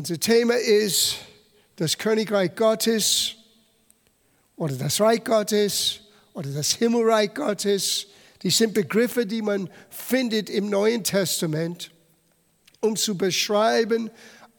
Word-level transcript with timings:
Unser 0.00 0.18
Thema 0.18 0.54
ist 0.54 1.16
das 1.76 1.98
Königreich 1.98 2.54
Gottes 2.54 3.34
oder 4.56 4.74
das 4.74 4.98
Reich 4.98 5.22
Gottes 5.22 6.00
oder 6.32 6.48
das 6.48 6.72
Himmelreich 6.72 7.34
Gottes. 7.34 8.06
Die 8.42 8.48
sind 8.48 8.72
Begriffe, 8.72 9.26
die 9.26 9.42
man 9.42 9.68
findet 9.90 10.48
im 10.48 10.70
Neuen 10.70 11.04
Testament, 11.04 11.90
um 12.80 12.96
zu 12.96 13.18
beschreiben, 13.18 14.10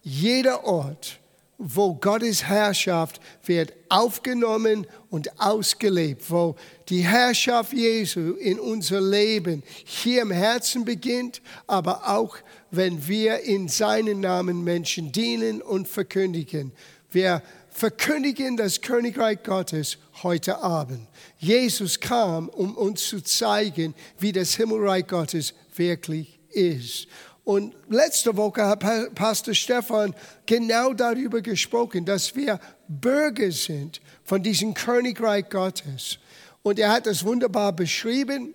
jeder 0.04 0.64
Ort, 0.64 1.20
wo 1.64 1.94
Gottes 1.94 2.44
Herrschaft 2.44 3.22
wird 3.46 3.74
aufgenommen 3.88 4.88
und 5.10 5.40
ausgelebt, 5.40 6.30
wo 6.30 6.56
die 6.90 7.02
Herrschaft 7.02 7.74
Jesu 7.74 8.34
in 8.34 8.60
unser 8.60 9.00
Leben 9.00 9.62
hier 9.86 10.24
im 10.24 10.32
Herzen 10.32 10.86
beginnt, 10.86 11.42
aber 11.68 12.10
auch 12.10 12.38
wenn 12.72 13.08
wir 13.08 13.42
in 13.42 13.68
seinen 13.68 14.22
Namen 14.22 14.64
Menschen 14.64 15.12
dienen 15.12 15.62
und 15.62 15.88
verkündigen. 15.88 16.72
Wir 17.12 17.44
verkündigen 17.70 18.58
das 18.58 18.82
Königreich 18.82 19.44
Gottes 19.44 19.98
heute 20.24 20.64
Abend. 20.64 21.08
Jesus 21.38 22.00
kam, 22.00 22.50
um 22.50 22.76
uns 22.76 23.08
zu 23.08 23.22
zeigen, 23.22 23.94
wie 24.18 24.32
das 24.32 24.56
Himmelreich 24.56 25.06
Gottes 25.08 25.54
wirklich 25.76 26.40
ist. 26.50 27.08
Und 27.44 27.74
letzte 27.90 28.38
Woche 28.38 28.66
hat 28.66 28.80
Pastor 29.16 29.54
Stefan 29.54 30.16
genau 30.46 30.94
darüber 30.94 31.42
gesprochen, 31.42 32.06
dass 32.06 32.36
wir 32.36 32.60
Bürger 32.88 33.52
sind 33.52 34.00
von 34.24 34.44
diesem 34.44 34.74
Königreich 34.74 35.50
Gottes. 35.50 36.20
Und 36.62 36.78
er 36.78 36.92
hat 36.92 37.08
es 37.08 37.26
wunderbar 37.26 37.74
beschrieben, 37.74 38.54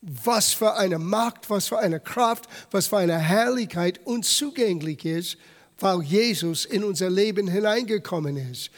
was 0.00 0.52
für 0.52 0.74
eine 0.74 0.98
Macht, 0.98 1.50
was 1.50 1.68
für 1.68 1.78
eine 1.78 1.98
Kraft, 1.98 2.44
was 2.70 2.88
für 2.88 2.98
eine 2.98 3.18
Herrlichkeit 3.18 4.00
uns 4.04 4.36
zugänglich 4.36 5.04
ist, 5.04 5.38
weil 5.78 6.02
Jesus 6.02 6.64
in 6.64 6.84
unser 6.84 7.10
Leben 7.10 7.48
hineingekommen 7.48 8.36
ist. 8.36 8.70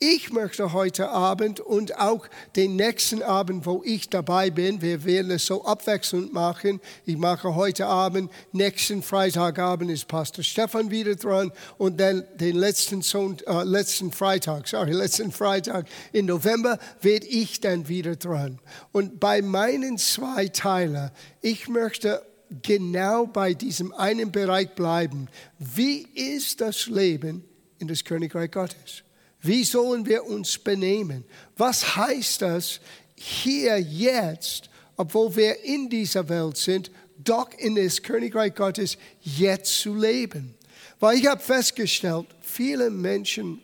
Ich 0.00 0.30
möchte 0.30 0.72
heute 0.72 1.08
Abend 1.08 1.58
und 1.58 1.98
auch 1.98 2.28
den 2.54 2.76
nächsten 2.76 3.20
Abend, 3.20 3.66
wo 3.66 3.82
ich 3.84 4.08
dabei 4.08 4.48
bin, 4.48 4.80
wir 4.80 5.04
werden 5.04 5.32
es 5.32 5.46
so 5.46 5.64
abwechselnd 5.64 6.32
machen. 6.32 6.80
Ich 7.04 7.16
mache 7.16 7.56
heute 7.56 7.86
Abend, 7.86 8.30
nächsten 8.52 9.02
Freitagabend 9.02 9.90
ist 9.90 10.06
Pastor 10.06 10.44
Stefan 10.44 10.92
wieder 10.92 11.16
dran 11.16 11.50
und 11.78 11.98
dann 11.98 12.22
den 12.36 12.54
letzten, 12.54 13.02
Son 13.02 13.38
äh, 13.44 13.64
letzten 13.64 14.12
Freitag, 14.12 14.68
sorry, 14.68 14.92
letzten 14.92 15.32
Freitag 15.32 15.88
im 16.12 16.26
November 16.26 16.78
werde 17.00 17.26
ich 17.26 17.60
dann 17.60 17.88
wieder 17.88 18.14
dran. 18.14 18.60
Und 18.92 19.18
bei 19.18 19.42
meinen 19.42 19.98
zwei 19.98 20.46
Teilen, 20.46 21.10
ich 21.40 21.66
möchte 21.66 22.24
genau 22.62 23.26
bei 23.26 23.52
diesem 23.52 23.92
einen 23.94 24.30
Bereich 24.30 24.76
bleiben. 24.76 25.26
Wie 25.58 26.02
ist 26.14 26.60
das 26.60 26.86
Leben 26.86 27.42
in 27.80 27.88
das 27.88 28.04
Königreich 28.04 28.52
Gottes? 28.52 29.02
Wie 29.40 29.64
sollen 29.64 30.04
wir 30.04 30.24
uns 30.24 30.58
benehmen? 30.58 31.24
Was 31.56 31.96
heißt 31.96 32.42
das 32.42 32.80
hier 33.14 33.78
jetzt, 33.78 34.68
obwohl 34.96 35.36
wir 35.36 35.64
in 35.64 35.88
dieser 35.88 36.28
Welt 36.28 36.56
sind, 36.56 36.90
doch 37.18 37.50
in 37.58 37.76
das 37.76 38.02
Königreich 38.02 38.54
Gottes 38.54 38.98
jetzt 39.22 39.80
zu 39.80 39.94
leben? 39.94 40.54
Weil 40.98 41.18
ich 41.18 41.26
habe 41.26 41.40
festgestellt, 41.40 42.26
viele 42.40 42.90
Menschen 42.90 43.62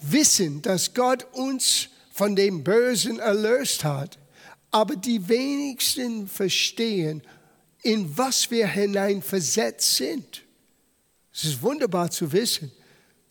wissen, 0.00 0.62
dass 0.62 0.94
Gott 0.94 1.26
uns 1.32 1.88
von 2.12 2.36
dem 2.36 2.62
Bösen 2.62 3.18
erlöst 3.18 3.82
hat, 3.82 4.18
aber 4.70 4.94
die 4.94 5.28
wenigsten 5.28 6.28
verstehen, 6.28 7.22
in 7.82 8.16
was 8.16 8.50
wir 8.50 8.68
hineinversetzt 8.68 9.96
sind. 9.96 10.42
Es 11.32 11.44
ist 11.44 11.62
wunderbar 11.62 12.10
zu 12.10 12.32
wissen 12.32 12.70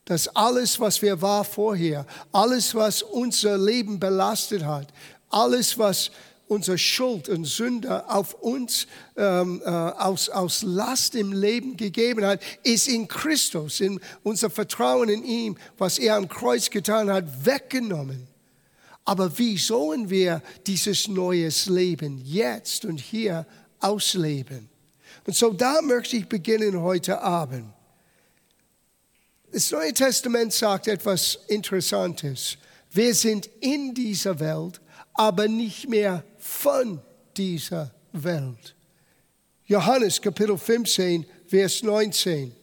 dass 0.06 0.28
alles, 0.36 0.80
was 0.80 1.02
wir 1.02 1.22
war 1.22 1.44
vorher, 1.44 2.06
alles, 2.32 2.76
was 2.76 3.02
unser 3.02 3.58
Leben 3.58 4.00
belastet 4.00 4.66
hat, 4.66 4.88
alles, 5.30 5.78
was 5.78 6.12
unsere 6.48 6.78
Schuld 6.78 7.30
und 7.30 7.46
Sünde 7.46 8.10
auf 8.10 8.34
uns 8.36 8.88
ähm, 9.16 9.62
äh, 9.66 9.70
aus, 9.70 10.30
aus 10.30 10.62
Last 10.62 11.16
im 11.16 11.32
Leben 11.32 11.78
gegeben 11.78 12.26
hat, 12.26 12.42
ist 12.64 12.88
in 12.88 13.08
Christus, 13.08 13.80
in 13.80 14.00
unser 14.24 14.50
Vertrauen 14.50 15.10
in 15.10 15.24
ihm, 15.24 15.58
was 15.78 15.98
er 15.98 16.16
am 16.16 16.28
Kreuz 16.28 16.70
getan 16.70 17.10
hat, 17.12 17.46
weggenommen. 17.46 18.28
Aber 19.06 19.38
wie 19.38 19.58
sollen 19.58 20.10
wir 20.10 20.42
dieses 20.66 21.08
neues 21.08 21.66
Leben 21.66 22.22
jetzt 22.24 22.86
und 22.86 22.98
hier 23.00 23.46
ausleben? 23.80 24.70
Und 25.26 25.36
so 25.36 25.52
da 25.52 25.82
möchte 25.82 26.18
ich 26.18 26.28
beginnen 26.28 26.82
heute 26.82 27.22
Abend. 27.22 27.66
Das 29.54 29.70
Neue 29.70 29.94
Testament 29.94 30.52
sagt 30.52 30.88
etwas 30.88 31.38
Interessantes. 31.48 32.58
Wir 32.90 33.14
sind 33.14 33.48
in 33.60 33.94
dieser 33.94 34.40
Welt, 34.40 34.82
aber 35.14 35.48
nicht 35.48 35.88
mehr 35.88 36.24
von 36.40 37.00
dieser 37.38 37.94
Welt. 38.14 38.74
Johannes 39.66 40.20
Kapitel 40.20 40.58
15, 40.58 41.24
Vers 41.46 41.84
19. 41.84 42.56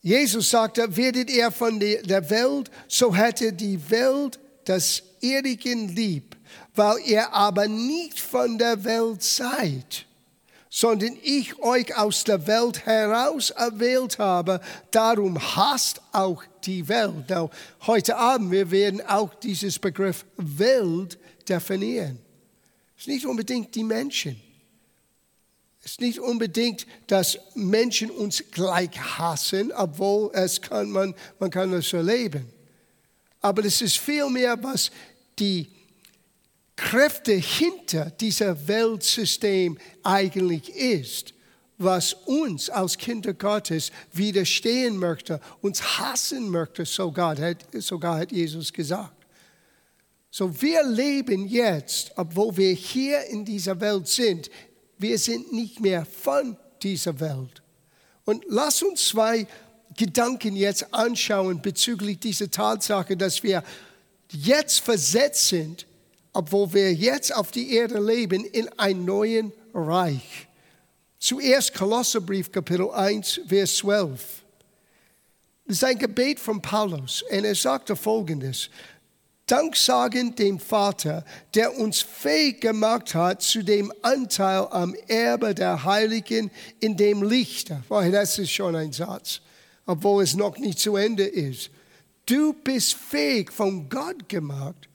Jesus 0.00 0.50
sagte, 0.50 0.96
werdet 0.96 1.30
ihr 1.30 1.52
von 1.52 1.78
der 1.78 2.28
Welt, 2.28 2.72
so 2.88 3.14
hätte 3.14 3.52
die 3.52 3.88
Welt 3.88 4.40
das 4.64 5.00
Irdischen 5.20 5.94
lieb, 5.94 6.34
weil 6.74 6.98
ihr 7.06 7.32
aber 7.32 7.68
nicht 7.68 8.18
von 8.18 8.58
der 8.58 8.82
Welt 8.82 9.22
seid 9.22 10.06
sondern 10.74 11.18
ich 11.22 11.58
euch 11.58 11.94
aus 11.98 12.24
der 12.24 12.46
Welt 12.46 12.86
heraus 12.86 13.50
erwählt 13.50 14.18
habe, 14.18 14.58
darum 14.90 15.38
hasst 15.38 16.00
auch 16.12 16.42
die 16.64 16.88
Welt. 16.88 17.28
Now, 17.28 17.50
heute 17.86 18.16
Abend, 18.16 18.50
wir 18.50 18.70
werden 18.70 19.02
auch 19.06 19.34
dieses 19.34 19.78
Begriff 19.78 20.24
Welt 20.38 21.18
definieren. 21.46 22.18
Es 22.96 23.02
ist 23.02 23.08
nicht 23.08 23.26
unbedingt 23.26 23.74
die 23.74 23.84
Menschen. 23.84 24.40
Es 25.84 25.90
ist 25.90 26.00
nicht 26.00 26.18
unbedingt, 26.18 26.86
dass 27.06 27.38
Menschen 27.54 28.10
uns 28.10 28.42
gleich 28.50 28.98
hassen, 28.98 29.72
obwohl 29.72 30.30
es 30.32 30.62
kann 30.62 30.90
man, 30.90 31.14
man 31.38 31.50
kann 31.50 31.70
das 31.70 31.92
erleben. 31.92 32.50
Aber 33.42 33.62
es 33.62 33.82
ist 33.82 33.98
vielmehr, 33.98 34.62
was 34.62 34.90
die 35.38 35.68
Kräfte 36.76 37.32
hinter 37.32 38.10
dieser 38.10 38.66
Weltsystem 38.66 39.78
eigentlich 40.02 40.70
ist, 40.70 41.34
was 41.78 42.14
uns 42.26 42.70
als 42.70 42.96
Kinder 42.96 43.34
Gottes 43.34 43.90
widerstehen 44.12 44.96
möchte, 44.96 45.40
uns 45.60 45.98
hassen 45.98 46.48
möchte, 46.48 46.84
sogar 46.84 47.36
hat, 47.38 47.66
sogar 47.78 48.18
hat 48.18 48.32
Jesus 48.32 48.72
gesagt. 48.72 49.26
So 50.30 50.62
wir 50.62 50.82
leben 50.84 51.46
jetzt, 51.46 52.12
obwohl 52.16 52.56
wir 52.56 52.72
hier 52.72 53.24
in 53.26 53.44
dieser 53.44 53.78
Welt 53.80 54.08
sind, 54.08 54.50
wir 54.98 55.18
sind 55.18 55.52
nicht 55.52 55.80
mehr 55.80 56.06
von 56.06 56.56
dieser 56.82 57.18
Welt. 57.20 57.62
Und 58.24 58.44
lass 58.48 58.82
uns 58.82 59.08
zwei 59.08 59.46
Gedanken 59.96 60.56
jetzt 60.56 60.94
anschauen 60.94 61.60
bezüglich 61.60 62.18
dieser 62.20 62.50
Tatsache, 62.50 63.16
dass 63.16 63.42
wir 63.42 63.62
jetzt 64.30 64.80
versetzt 64.80 65.48
sind 65.48 65.86
obwohl 66.32 66.72
wir 66.72 66.92
jetzt 66.92 67.34
auf 67.34 67.50
die 67.50 67.74
Erde 67.74 68.00
leben, 68.00 68.44
in 68.44 68.68
ein 68.78 69.04
neuen 69.04 69.52
Reich. 69.74 70.48
Zuerst 71.18 71.74
Kolosserbrief 71.74 72.50
Kapitel 72.50 72.90
1, 72.90 73.42
Vers 73.46 73.76
12. 73.76 74.42
Das 75.66 75.76
ist 75.76 75.84
ein 75.84 75.98
Gebet 75.98 76.40
von 76.40 76.60
Paulus 76.60 77.22
und 77.22 77.44
er 77.44 77.54
sagte 77.54 77.94
folgendes. 77.94 78.68
Dank 79.46 79.76
sagen 79.76 80.34
dem 80.34 80.58
Vater, 80.58 81.24
der 81.54 81.76
uns 81.78 82.00
fähig 82.00 82.60
gemacht 82.60 83.14
hat 83.14 83.42
zu 83.42 83.62
dem 83.62 83.92
Anteil 84.02 84.66
am 84.70 84.94
Erbe 85.08 85.54
der 85.54 85.84
Heiligen 85.84 86.50
in 86.80 86.96
dem 86.96 87.22
Lichte. 87.22 87.82
Das 87.88 88.38
ist 88.38 88.50
schon 88.50 88.76
ein 88.76 88.92
Satz, 88.92 89.40
obwohl 89.84 90.22
es 90.22 90.34
noch 90.34 90.58
nicht 90.58 90.78
zu 90.78 90.96
Ende 90.96 91.24
ist. 91.24 91.70
Du 92.26 92.52
bist 92.52 92.94
fähig 92.94 93.52
von 93.52 93.88
Gott 93.88 94.28
gemacht, 94.28 94.88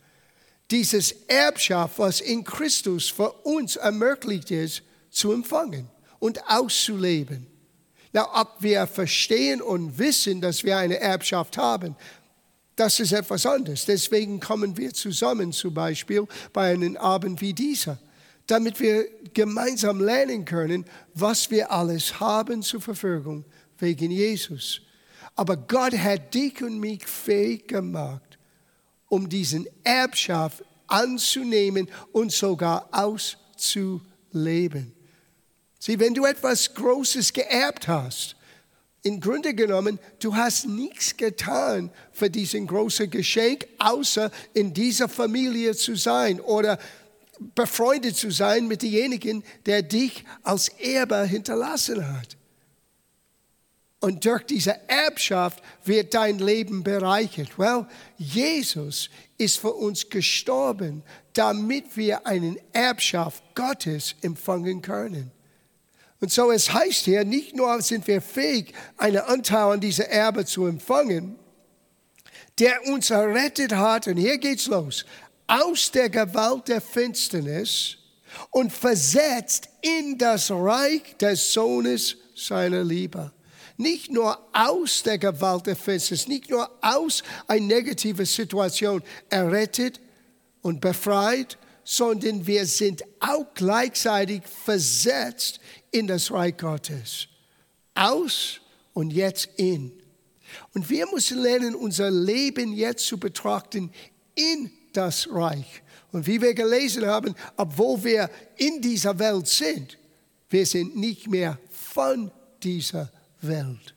dieses 0.71 1.11
Erbschaft, 1.27 1.99
was 1.99 2.19
in 2.19 2.43
Christus 2.43 3.09
für 3.09 3.31
uns 3.43 3.75
ermöglicht 3.75 4.51
ist, 4.51 4.83
zu 5.09 5.31
empfangen 5.31 5.87
und 6.19 6.39
auszuleben. 6.49 7.47
Na, 8.13 8.41
ob 8.41 8.57
wir 8.59 8.87
verstehen 8.87 9.61
und 9.61 9.97
wissen, 9.97 10.41
dass 10.41 10.63
wir 10.63 10.77
eine 10.77 10.99
Erbschaft 10.99 11.57
haben, 11.57 11.95
das 12.75 12.99
ist 12.99 13.11
etwas 13.11 13.45
anderes. 13.45 13.85
Deswegen 13.85 14.39
kommen 14.39 14.77
wir 14.77 14.93
zusammen 14.93 15.51
zum 15.51 15.73
Beispiel 15.73 16.27
bei 16.53 16.73
einem 16.73 16.95
Abend 16.97 17.41
wie 17.41 17.53
dieser, 17.53 17.97
damit 18.45 18.79
wir 18.79 19.05
gemeinsam 19.33 19.99
lernen 19.99 20.45
können, 20.45 20.85
was 21.13 21.49
wir 21.49 21.71
alles 21.71 22.19
haben 22.19 22.61
zur 22.61 22.81
Verfügung 22.81 23.45
wegen 23.79 24.11
Jesus. 24.11 24.81
Aber 25.35 25.57
Gott 25.57 25.97
hat 25.97 26.33
dich 26.33 26.61
und 26.61 26.79
mich 26.79 27.05
fähig 27.05 27.67
gemacht, 27.67 28.26
um 29.09 29.29
diesen 29.29 29.67
Erbschaft 29.83 30.63
anzunehmen 30.87 31.89
und 32.11 32.31
sogar 32.31 32.87
auszuleben. 32.91 34.01
Sieh, 35.79 35.99
wenn 35.99 36.13
du 36.13 36.25
etwas 36.25 36.73
Großes 36.73 37.33
geerbt 37.33 37.87
hast, 37.87 38.35
im 39.03 39.21
Grunde 39.21 39.53
genommen, 39.53 39.99
du 40.19 40.35
hast 40.35 40.67
nichts 40.67 41.15
getan 41.15 41.91
für 42.11 42.29
diesen 42.29 42.67
großen 42.67 43.09
Geschenk, 43.09 43.67
außer 43.79 44.31
in 44.53 44.73
dieser 44.73 45.07
Familie 45.07 45.75
zu 45.75 45.95
sein 45.95 46.41
oder 46.41 46.77
befreundet 47.55 48.17
zu 48.17 48.31
sein 48.31 48.67
mit 48.67 48.81
demjenigen, 48.81 49.43
der 49.65 49.83
dich 49.83 50.25
als 50.43 50.69
Erbe 50.69 51.23
hinterlassen 51.23 52.05
hat. 52.17 52.35
Und 53.99 54.25
durch 54.25 54.43
diese 54.43 54.79
Erbschaft 54.87 55.63
wird 55.83 56.13
dein 56.13 56.37
Leben 56.37 56.83
bereichert. 56.83 57.57
Well, 57.57 57.87
Jesus 58.17 59.09
ist 59.37 59.57
für 59.57 59.73
uns 59.73 60.07
gestorben, 60.09 61.03
damit 61.33 61.97
wir 61.97 62.25
eine 62.27 62.57
Erbschaft 62.73 63.43
Gottes 63.55 64.15
empfangen 64.21 64.81
können. 64.81 65.31
Und 66.19 66.31
so 66.31 66.51
es 66.51 66.73
heißt 66.73 67.05
hier, 67.05 67.23
nicht 67.25 67.55
nur 67.55 67.81
sind 67.81 68.07
wir 68.07 68.21
fähig, 68.21 68.73
einen 68.97 69.17
Anteil 69.17 69.73
an 69.73 69.79
dieser 69.79 70.09
Erbe 70.09 70.45
zu 70.45 70.65
empfangen, 70.65 71.37
der 72.59 72.85
uns 72.87 73.09
errettet 73.11 73.73
hat, 73.73 74.07
und 74.07 74.17
hier 74.17 74.37
geht's 74.37 74.67
los, 74.67 75.05
aus 75.47 75.91
der 75.91 76.09
Gewalt 76.09 76.67
der 76.67 76.81
Finsternis 76.81 77.97
und 78.51 78.73
versetzt 78.73 79.69
in 79.81 80.17
das 80.17 80.51
Reich 80.51 81.15
des 81.17 81.53
Sohnes 81.53 82.17
seiner 82.35 82.83
Liebe. 82.83 83.31
Nicht 83.77 84.11
nur 84.11 84.37
aus 84.53 85.03
der 85.03 85.19
Gewalt 85.19 85.67
der 85.67 85.75
Finsternis, 85.75 86.27
nicht 86.27 86.49
nur 86.49 86.69
aus 86.81 87.23
einer 87.47 87.65
negativen 87.65 88.25
Situation 88.25 89.03
errettet 89.29 89.99
und 90.61 90.81
befreit, 90.81 91.57
sondern 91.83 92.45
wir 92.45 92.65
sind 92.65 93.03
auch 93.19 93.45
gleichzeitig 93.53 94.41
versetzt 94.43 95.59
in 95.91 96.07
das 96.07 96.31
Reich 96.31 96.57
Gottes. 96.57 97.27
Aus 97.93 98.59
und 98.93 99.11
jetzt 99.11 99.47
in. 99.57 99.91
Und 100.73 100.89
wir 100.89 101.05
müssen 101.11 101.37
lernen, 101.37 101.75
unser 101.75 102.09
Leben 102.09 102.73
jetzt 102.73 103.05
zu 103.05 103.17
betrachten 103.17 103.91
in 104.35 104.71
das 104.91 105.29
Reich. 105.31 105.83
Und 106.11 106.25
wie 106.25 106.41
wir 106.41 106.53
gelesen 106.53 107.05
haben, 107.05 107.35
obwohl 107.55 108.03
wir 108.03 108.29
in 108.55 108.81
dieser 108.81 109.17
Welt 109.19 109.47
sind, 109.47 109.97
wir 110.49 110.65
sind 110.65 110.95
nicht 110.95 111.27
mehr 111.27 111.59
von 111.69 112.31
dieser 112.63 113.11
Welt. 113.41 113.93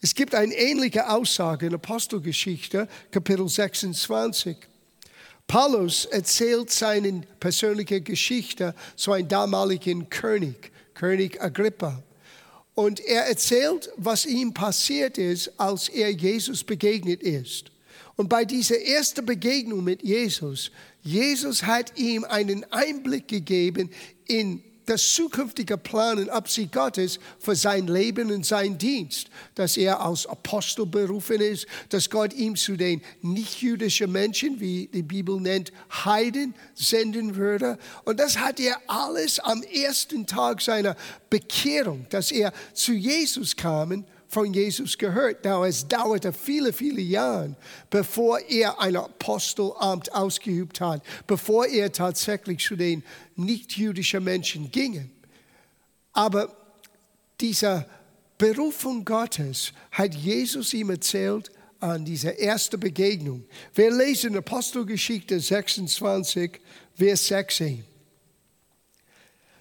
Es 0.00 0.14
gibt 0.14 0.34
eine 0.34 0.54
ähnliche 0.54 1.08
Aussage 1.08 1.66
in 1.66 1.74
Apostelgeschichte, 1.74 2.88
Kapitel 3.10 3.48
26. 3.48 4.56
Paulus 5.46 6.06
erzählt 6.06 6.70
seine 6.70 7.22
persönliche 7.38 8.00
Geschichte 8.00 8.74
zu 8.96 9.12
einem 9.12 9.28
damaligen 9.28 10.08
König, 10.08 10.72
König 10.94 11.40
Agrippa. 11.40 12.02
Und 12.74 13.00
er 13.00 13.26
erzählt, 13.26 13.90
was 13.96 14.24
ihm 14.24 14.54
passiert 14.54 15.18
ist, 15.18 15.52
als 15.60 15.88
er 15.88 16.10
Jesus 16.10 16.64
begegnet 16.64 17.22
ist. 17.22 17.70
Und 18.16 18.28
bei 18.28 18.44
dieser 18.44 18.80
ersten 18.80 19.24
Begegnung 19.24 19.84
mit 19.84 20.02
Jesus, 20.02 20.70
Jesus 21.02 21.64
hat 21.64 21.98
ihm 21.98 22.24
einen 22.24 22.64
Einblick 22.72 23.28
gegeben 23.28 23.90
in 24.26 24.62
das 24.92 25.14
zukünftige 25.14 25.78
Plan 25.78 26.18
und 26.18 26.28
Absicht 26.28 26.70
Gottes 26.70 27.18
für 27.38 27.56
sein 27.56 27.86
Leben 27.86 28.30
und 28.30 28.44
sein 28.44 28.76
Dienst, 28.76 29.28
dass 29.54 29.78
er 29.78 30.02
als 30.02 30.26
Apostel 30.26 30.84
berufen 30.84 31.40
ist, 31.40 31.66
dass 31.88 32.10
Gott 32.10 32.34
ihm 32.34 32.56
zu 32.56 32.76
den 32.76 33.00
nichtjüdischen 33.22 34.12
Menschen, 34.12 34.60
wie 34.60 34.88
die 34.92 35.02
Bibel 35.02 35.40
nennt, 35.40 35.72
Heiden 36.04 36.54
senden 36.74 37.36
würde. 37.36 37.78
Und 38.04 38.20
das 38.20 38.38
hat 38.38 38.60
er 38.60 38.76
alles 38.86 39.38
am 39.38 39.62
ersten 39.62 40.26
Tag 40.26 40.60
seiner 40.60 40.94
Bekehrung, 41.30 42.04
dass 42.10 42.30
er 42.30 42.52
zu 42.74 42.92
Jesus 42.92 43.56
kam 43.56 44.04
von 44.32 44.54
Jesus 44.54 44.96
gehört. 44.96 45.44
Now, 45.44 45.62
es 45.64 45.86
dauerte 45.86 46.32
viele, 46.32 46.72
viele 46.72 47.02
Jahre, 47.02 47.54
bevor 47.90 48.40
er 48.40 48.80
ein 48.80 48.96
Apostelamt 48.96 50.10
ausgeübt 50.14 50.80
hat, 50.80 51.02
bevor 51.26 51.66
er 51.66 51.92
tatsächlich 51.92 52.64
zu 52.64 52.74
den 52.74 53.02
nichtjüdischen 53.36 54.24
Menschen 54.24 54.70
ging. 54.72 55.10
Aber 56.14 56.56
diese 57.42 57.86
Berufung 58.38 59.04
Gottes 59.04 59.72
hat 59.90 60.14
Jesus 60.14 60.72
ihm 60.72 60.88
erzählt 60.88 61.52
an 61.78 62.04
dieser 62.04 62.38
ersten 62.38 62.80
Begegnung. 62.80 63.44
Wir 63.74 63.90
lesen 63.90 64.34
Apostelgeschichte 64.34 65.40
26, 65.40 66.58
Vers 66.96 67.26
16. 67.26 67.91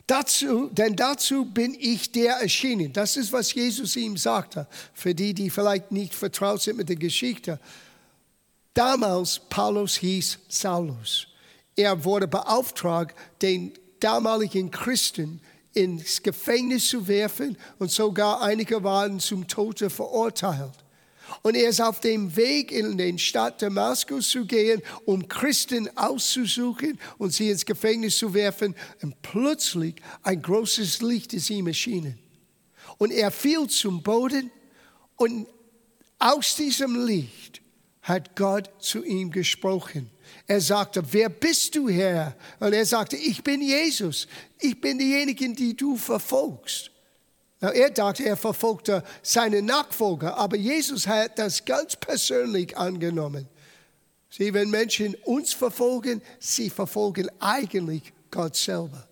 Dazu, 0.08 0.70
denn 0.72 0.96
dazu 0.96 1.46
bin 1.46 1.76
ich 1.80 2.12
der 2.12 2.36
erschienen. 2.36 2.92
Das 2.92 3.18
ist, 3.18 3.32
was 3.32 3.54
Jesus 3.54 3.96
ihm 3.96 4.18
sagte. 4.18 4.68
Für 4.94 5.16
die, 5.16 5.34
die 5.34 5.50
vielleicht 5.50 5.92
nicht 5.92 6.14
vertraut 6.14 6.62
sind 6.62 6.78
mit 6.78 6.90
der 6.90 6.96
Geschichte. 6.96 7.60
Damals 8.74 9.40
Paulus 9.50 9.96
hieß 9.98 10.40
Saulus. 10.48 11.28
Er 11.76 12.04
wurde 12.04 12.28
beauftragt, 12.28 13.16
den 13.42 13.74
damaligen 14.00 14.72
Christen 14.72 15.42
ins 15.74 16.22
Gefängnis 16.22 16.90
zu 16.90 17.08
werfen 17.08 17.58
und 17.80 17.92
sogar 17.92 18.42
einige 18.42 18.84
waren 18.84 19.20
zum 19.20 19.48
Tode 19.48 19.90
verurteilt. 19.90 20.81
Und 21.42 21.56
er 21.56 21.70
ist 21.70 21.82
auf 21.82 22.00
dem 22.00 22.36
Weg 22.36 22.72
in 22.72 22.98
den 22.98 23.18
Stadt 23.18 23.62
Damaskus 23.62 24.30
zu 24.30 24.46
gehen, 24.46 24.82
um 25.06 25.28
Christen 25.28 25.90
auszusuchen 25.98 27.00
und 27.18 27.34
sie 27.34 27.50
ins 27.50 27.66
Gefängnis 27.66 28.18
zu 28.18 28.34
werfen. 28.34 28.76
Und 29.02 29.22
plötzlich 29.22 29.96
ein 30.24 30.42
großes 30.42 31.02
Licht 31.02 31.34
ist 31.34 31.50
ihm 31.50 31.68
erschienen. 31.68 32.20
Und 32.98 33.12
er 33.12 33.32
fiel 33.32 33.68
zum 33.68 34.04
Boden 34.04 34.52
und 35.16 35.48
aus 36.20 36.56
diesem 36.56 37.06
Licht 37.06 37.62
hat 38.02 38.36
Gott 38.36 38.70
zu 38.80 39.04
ihm 39.04 39.32
gesprochen. 39.32 40.10
Er 40.48 40.62
sagte, 40.62 41.04
wer 41.12 41.30
bist 41.30 41.76
du, 41.76 41.90
Herr? 41.90 42.36
Und 42.60 42.74
er 42.74 42.86
sagte, 42.86 43.16
ich 43.16 43.44
bin 43.44 43.62
Jesus. 43.62 44.28
Ich 44.60 44.80
bin 44.80 44.98
diejenigen, 44.98 45.56
die 45.56 45.76
du 45.76 45.98
verfolgst. 45.98 46.92
Er 47.62 47.92
dachte, 47.92 48.26
er 48.26 48.36
verfolgte 48.36 49.04
seine 49.22 49.62
Nachfolger, 49.62 50.36
aber 50.36 50.58
Jesus 50.58 51.06
hat 51.06 51.38
das 51.38 51.64
ganz 51.64 51.96
persönlich 51.96 52.76
angenommen. 52.76 53.48
Sie, 54.32 54.52
wenn 54.54 54.72
Menschen 54.72 55.16
uns 55.26 55.54
verfolgen, 55.54 56.22
sie 56.40 56.72
verfolgen 56.72 57.30
eigentlich 57.40 58.12
Gott 58.32 58.56
selber. 58.56 59.08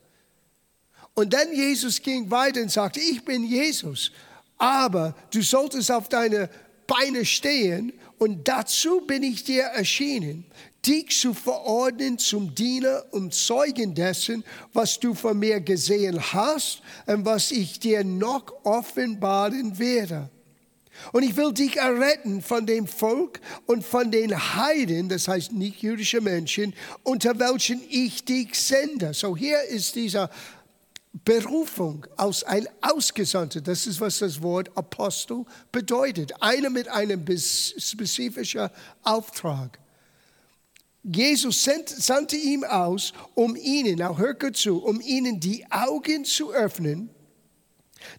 Und 1.14 1.34
dann 1.34 1.54
Jesus 1.54 2.02
ging 2.02 2.32
weiter 2.32 2.62
und 2.62 2.72
sagte, 2.72 3.00
ich 3.00 3.24
bin 3.24 3.44
Jesus, 3.44 4.12
aber 4.58 5.14
du 5.32 5.42
solltest 5.42 5.92
auf 5.92 6.10
deine 6.10 6.50
Beine 6.88 7.26
stehen 7.26 7.94
und 8.18 8.48
dazu 8.48 9.02
bin 9.02 9.22
ich 9.22 9.44
dir 9.44 9.64
erschienen 9.64 10.46
dich 10.86 11.20
zu 11.20 11.34
verordnen 11.34 12.18
zum 12.18 12.56
Diener 12.56 13.04
und 13.12 13.34
Zeugen 13.34 13.94
dessen, 13.94 14.44
was 14.74 15.00
du 15.00 15.14
von 15.14 15.38
mir 15.38 15.60
gesehen 15.60 16.20
hast 16.34 16.82
und 17.06 17.26
was 17.26 17.52
ich 17.52 17.80
dir 17.80 18.04
noch 18.04 18.46
offenbaren 18.64 19.78
werde. 19.78 20.30
Und 21.12 21.24
ich 21.24 21.38
will 21.38 21.54
dich 21.54 21.78
erretten 21.78 22.42
von 22.42 22.66
dem 22.66 22.88
Volk 22.88 23.40
und 23.66 23.86
von 23.86 24.12
den 24.12 24.36
Heiden, 24.56 25.10
das 25.10 25.28
heißt 25.28 25.54
nicht 25.54 25.82
jüdische 25.82 26.22
Menschen, 26.22 26.74
unter 27.04 27.40
welchen 27.40 27.82
ich 27.90 28.26
dich 28.26 28.56
sende. 28.56 29.14
So 29.14 29.36
hier 29.36 29.62
ist 29.64 29.96
dieser 29.96 30.30
Berufung 31.26 32.06
aus 32.18 32.44
ein 32.44 32.68
Ausgesandter. 32.82 33.62
Das 33.62 33.88
ist, 33.88 34.00
was 34.00 34.20
das 34.20 34.42
Wort 34.42 34.70
Apostel 34.76 35.46
bedeutet. 35.72 36.34
Einer 36.42 36.70
mit 36.70 36.88
einem 36.88 37.26
spezifischen 37.38 38.70
Auftrag. 39.04 39.80
Jesus 41.04 41.64
sandte 41.64 42.36
ihm 42.36 42.64
aus, 42.64 43.14
um 43.34 43.56
ihnen, 43.56 44.00
now 44.00 44.18
hört 44.18 44.58
zu, 44.58 44.84
um 44.84 45.00
ihnen 45.00 45.40
die 45.40 45.66
Augen 45.72 46.26
zu 46.26 46.52
öffnen, 46.52 47.10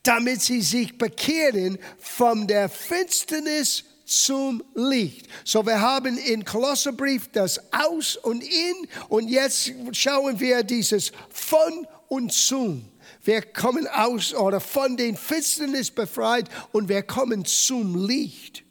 damit 0.03 0.41
sie 0.41 0.63
sich 0.63 0.97
bekehren 0.97 1.79
von 1.99 2.47
der 2.47 2.69
Finsternis 2.71 3.85
zum 4.07 4.63
Licht. 4.75 5.29
So, 5.45 5.65
wir 5.65 5.81
haben 5.81 6.17
in 6.17 6.45
Kolosserbrief 6.45 7.29
das 7.33 7.61
Aus 7.73 8.17
und 8.17 8.43
In 8.43 8.89
und 9.09 9.29
jetzt 9.29 9.73
schauen 9.93 10.41
wir 10.41 10.63
dieses 10.63 11.13
von 11.29 11.87
und 12.09 12.33
zum. 12.33 12.85
Wir 13.23 13.43
kommen 13.43 13.87
aus 13.87 14.35
oder 14.35 14.59
von 14.59 14.97
den 14.97 15.17
Finsternis 15.17 15.91
befreit 15.91 16.49
und 16.73 16.89
wir 16.89 17.03
kommen 17.03 17.45
zum 17.45 18.07
Licht 18.07 18.65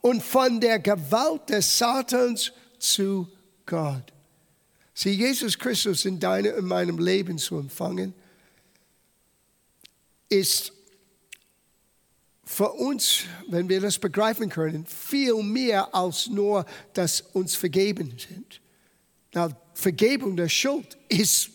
und 0.00 0.22
von 0.22 0.60
der 0.60 0.78
Gewalt 0.78 1.48
des 1.48 1.78
Satans 1.78 2.52
zu 2.78 3.22
Licht. 3.22 3.35
Gott. 3.66 4.12
Sieh, 4.94 5.10
Jesus 5.10 5.58
Christus 5.58 6.04
in 6.04 6.18
deinem 6.18 6.56
und 6.56 6.64
meinem 6.64 6.98
Leben 6.98 7.36
zu 7.36 7.58
empfangen, 7.58 8.14
ist 10.28 10.72
für 12.44 12.72
uns, 12.72 13.24
wenn 13.48 13.68
wir 13.68 13.80
das 13.80 13.98
begreifen 13.98 14.48
können, 14.48 14.86
viel 14.86 15.42
mehr 15.42 15.94
als 15.94 16.28
nur, 16.28 16.64
dass 16.94 17.20
uns 17.20 17.54
vergeben 17.54 18.16
sind. 18.18 18.60
Na, 19.34 19.50
Vergebung 19.74 20.36
der 20.36 20.48
Schuld 20.48 20.96
ist 21.08 21.50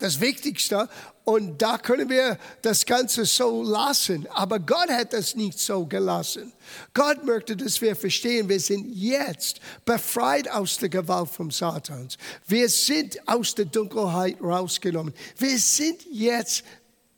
das 0.00 0.20
Wichtigste. 0.20 0.88
Und 1.24 1.62
da 1.62 1.78
können 1.78 2.08
wir 2.08 2.38
das 2.62 2.84
Ganze 2.84 3.24
so 3.24 3.62
lassen. 3.62 4.26
Aber 4.30 4.58
Gott 4.58 4.90
hat 4.90 5.12
das 5.12 5.36
nicht 5.36 5.58
so 5.58 5.86
gelassen. 5.86 6.52
Gott 6.92 7.24
möchte, 7.24 7.56
dass 7.56 7.80
wir 7.80 7.94
verstehen, 7.94 8.48
wir 8.48 8.58
sind 8.58 8.92
jetzt 8.92 9.60
befreit 9.84 10.50
aus 10.50 10.78
der 10.78 10.88
Gewalt 10.88 11.30
vom 11.30 11.50
Satans. 11.50 12.16
Wir 12.46 12.68
sind 12.68 13.28
aus 13.28 13.54
der 13.54 13.66
Dunkelheit 13.66 14.40
rausgenommen. 14.42 15.14
Wir 15.38 15.58
sind 15.58 16.04
jetzt 16.10 16.64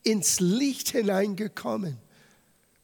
ins 0.03 0.41
Licht 0.41 0.91
hineingekommen. 0.91 1.97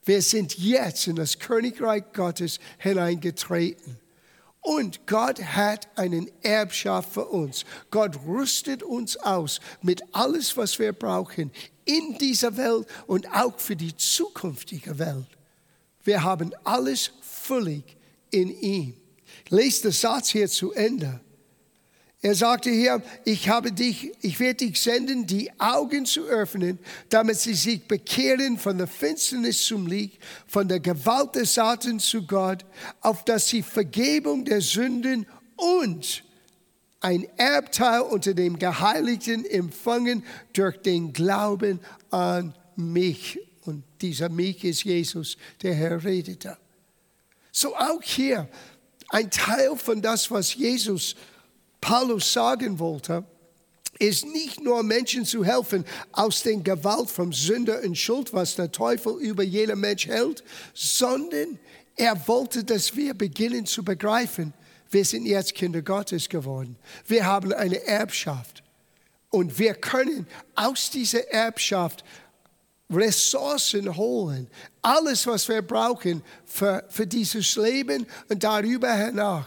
Wir 0.04 0.22
sind 0.22 0.56
jetzt 0.56 1.06
in 1.06 1.16
das 1.16 1.38
Königreich 1.38 2.04
Gottes 2.14 2.60
hineingetreten. 2.78 3.98
Und 4.68 5.06
Gott 5.06 5.42
hat 5.42 5.88
einen 5.96 6.30
Erbschaft 6.42 7.14
für 7.14 7.24
uns. 7.24 7.64
Gott 7.90 8.18
rüstet 8.26 8.82
uns 8.82 9.16
aus 9.16 9.60
mit 9.80 10.02
alles, 10.12 10.58
was 10.58 10.78
wir 10.78 10.92
brauchen 10.92 11.50
in 11.86 12.18
dieser 12.18 12.54
Welt 12.58 12.86
und 13.06 13.34
auch 13.34 13.58
für 13.58 13.76
die 13.76 13.96
zukünftige 13.96 14.98
Welt. 14.98 15.26
Wir 16.04 16.22
haben 16.22 16.52
alles 16.64 17.12
völlig 17.22 17.96
in 18.30 18.50
ihm. 18.60 18.92
Lese 19.48 19.84
den 19.84 19.92
Satz 19.92 20.28
hier 20.28 20.48
zu 20.50 20.72
Ende. 20.72 21.18
Er 22.20 22.34
sagte 22.34 22.70
hier, 22.70 23.00
ich 23.24 23.48
habe 23.48 23.70
dich, 23.70 24.10
ich 24.22 24.40
werde 24.40 24.66
dich 24.66 24.80
senden, 24.80 25.26
die 25.26 25.52
Augen 25.60 26.04
zu 26.04 26.24
öffnen, 26.24 26.80
damit 27.10 27.38
sie 27.38 27.54
sich 27.54 27.86
bekehren 27.86 28.58
von 28.58 28.76
der 28.76 28.88
Finsternis 28.88 29.64
zum 29.64 29.86
Licht, 29.86 30.18
von 30.48 30.66
der 30.66 30.80
Gewalt 30.80 31.36
des 31.36 31.54
Satans 31.54 32.06
zu 32.08 32.26
Gott, 32.26 32.64
auf 33.02 33.24
dass 33.24 33.46
sie 33.46 33.62
Vergebung 33.62 34.44
der 34.44 34.60
Sünden 34.60 35.26
und 35.54 36.24
ein 37.00 37.28
Erbteil 37.36 38.00
unter 38.00 38.34
dem 38.34 38.58
Geheiligten 38.58 39.44
empfangen 39.44 40.24
durch 40.52 40.76
den 40.78 41.12
Glauben 41.12 41.78
an 42.10 42.52
mich. 42.74 43.38
Und 43.64 43.84
dieser 44.00 44.28
mich 44.28 44.64
ist 44.64 44.82
Jesus, 44.82 45.36
der 45.62 45.74
Herr 45.74 46.02
redete. 46.02 46.56
So 47.52 47.76
auch 47.76 48.02
hier 48.02 48.48
ein 49.10 49.30
Teil 49.30 49.76
von 49.76 50.02
das, 50.02 50.32
was 50.32 50.54
Jesus 50.54 51.14
Paulus 51.80 52.32
sagen 52.32 52.78
wollte, 52.78 53.24
ist 53.98 54.26
nicht 54.26 54.62
nur 54.62 54.82
Menschen 54.82 55.24
zu 55.24 55.44
helfen 55.44 55.84
aus 56.12 56.42
der 56.42 56.56
Gewalt 56.56 57.10
vom 57.10 57.32
Sünder 57.32 57.82
und 57.82 57.96
Schuld, 57.96 58.32
was 58.32 58.54
der 58.54 58.70
Teufel 58.70 59.14
über 59.20 59.42
jeden 59.42 59.80
Mensch 59.80 60.06
hält, 60.06 60.44
sondern 60.74 61.58
er 61.96 62.28
wollte, 62.28 62.62
dass 62.62 62.94
wir 62.94 63.14
beginnen 63.14 63.66
zu 63.66 63.82
begreifen, 63.82 64.52
wir 64.90 65.04
sind 65.04 65.26
jetzt 65.26 65.54
Kinder 65.54 65.82
Gottes 65.82 66.28
geworden. 66.28 66.76
Wir 67.06 67.26
haben 67.26 67.52
eine 67.52 67.84
Erbschaft 67.84 68.62
und 69.30 69.58
wir 69.58 69.74
können 69.74 70.26
aus 70.54 70.90
dieser 70.90 71.28
Erbschaft 71.30 72.04
Ressourcen 72.90 73.96
holen. 73.96 74.48
Alles, 74.80 75.26
was 75.26 75.46
wir 75.48 75.60
brauchen 75.60 76.22
für, 76.46 76.84
für 76.88 77.06
dieses 77.06 77.56
Leben 77.56 78.06
und 78.30 78.42
darüber 78.42 78.94
hinaus 78.94 79.46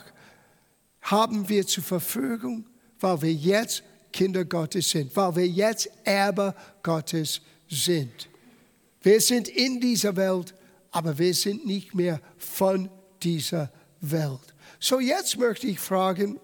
haben 1.01 1.49
wir 1.49 1.65
zur 1.65 1.83
Verfügung, 1.83 2.65
weil 2.99 3.21
wir 3.21 3.33
jetzt 3.33 3.83
Kinder 4.11 4.45
Gottes 4.45 4.89
sind, 4.89 5.15
weil 5.15 5.35
wir 5.35 5.47
jetzt 5.47 5.89
Erbe 6.03 6.53
Gottes 6.83 7.41
sind. 7.69 8.29
Wir 9.01 9.19
sind 9.19 9.47
in 9.47 9.79
dieser 9.79 10.15
Welt, 10.15 10.53
aber 10.91 11.17
wir 11.17 11.33
sind 11.33 11.65
nicht 11.65 11.95
mehr 11.95 12.21
von 12.37 12.89
dieser 13.23 13.71
Welt. 14.01 14.53
So 14.79 14.99
jetzt 14.99 15.37
möchte 15.37 15.67
ich 15.67 15.79
fragen, 15.79 16.39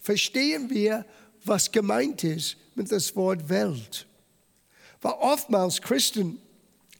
verstehen 0.00 0.70
wir, 0.70 1.04
was 1.44 1.72
gemeint 1.72 2.22
ist 2.22 2.56
mit 2.74 2.92
das 2.92 3.14
Wort 3.16 3.48
Welt? 3.48 4.06
Weil 5.00 5.14
oftmals 5.14 5.80
Christen 5.80 6.38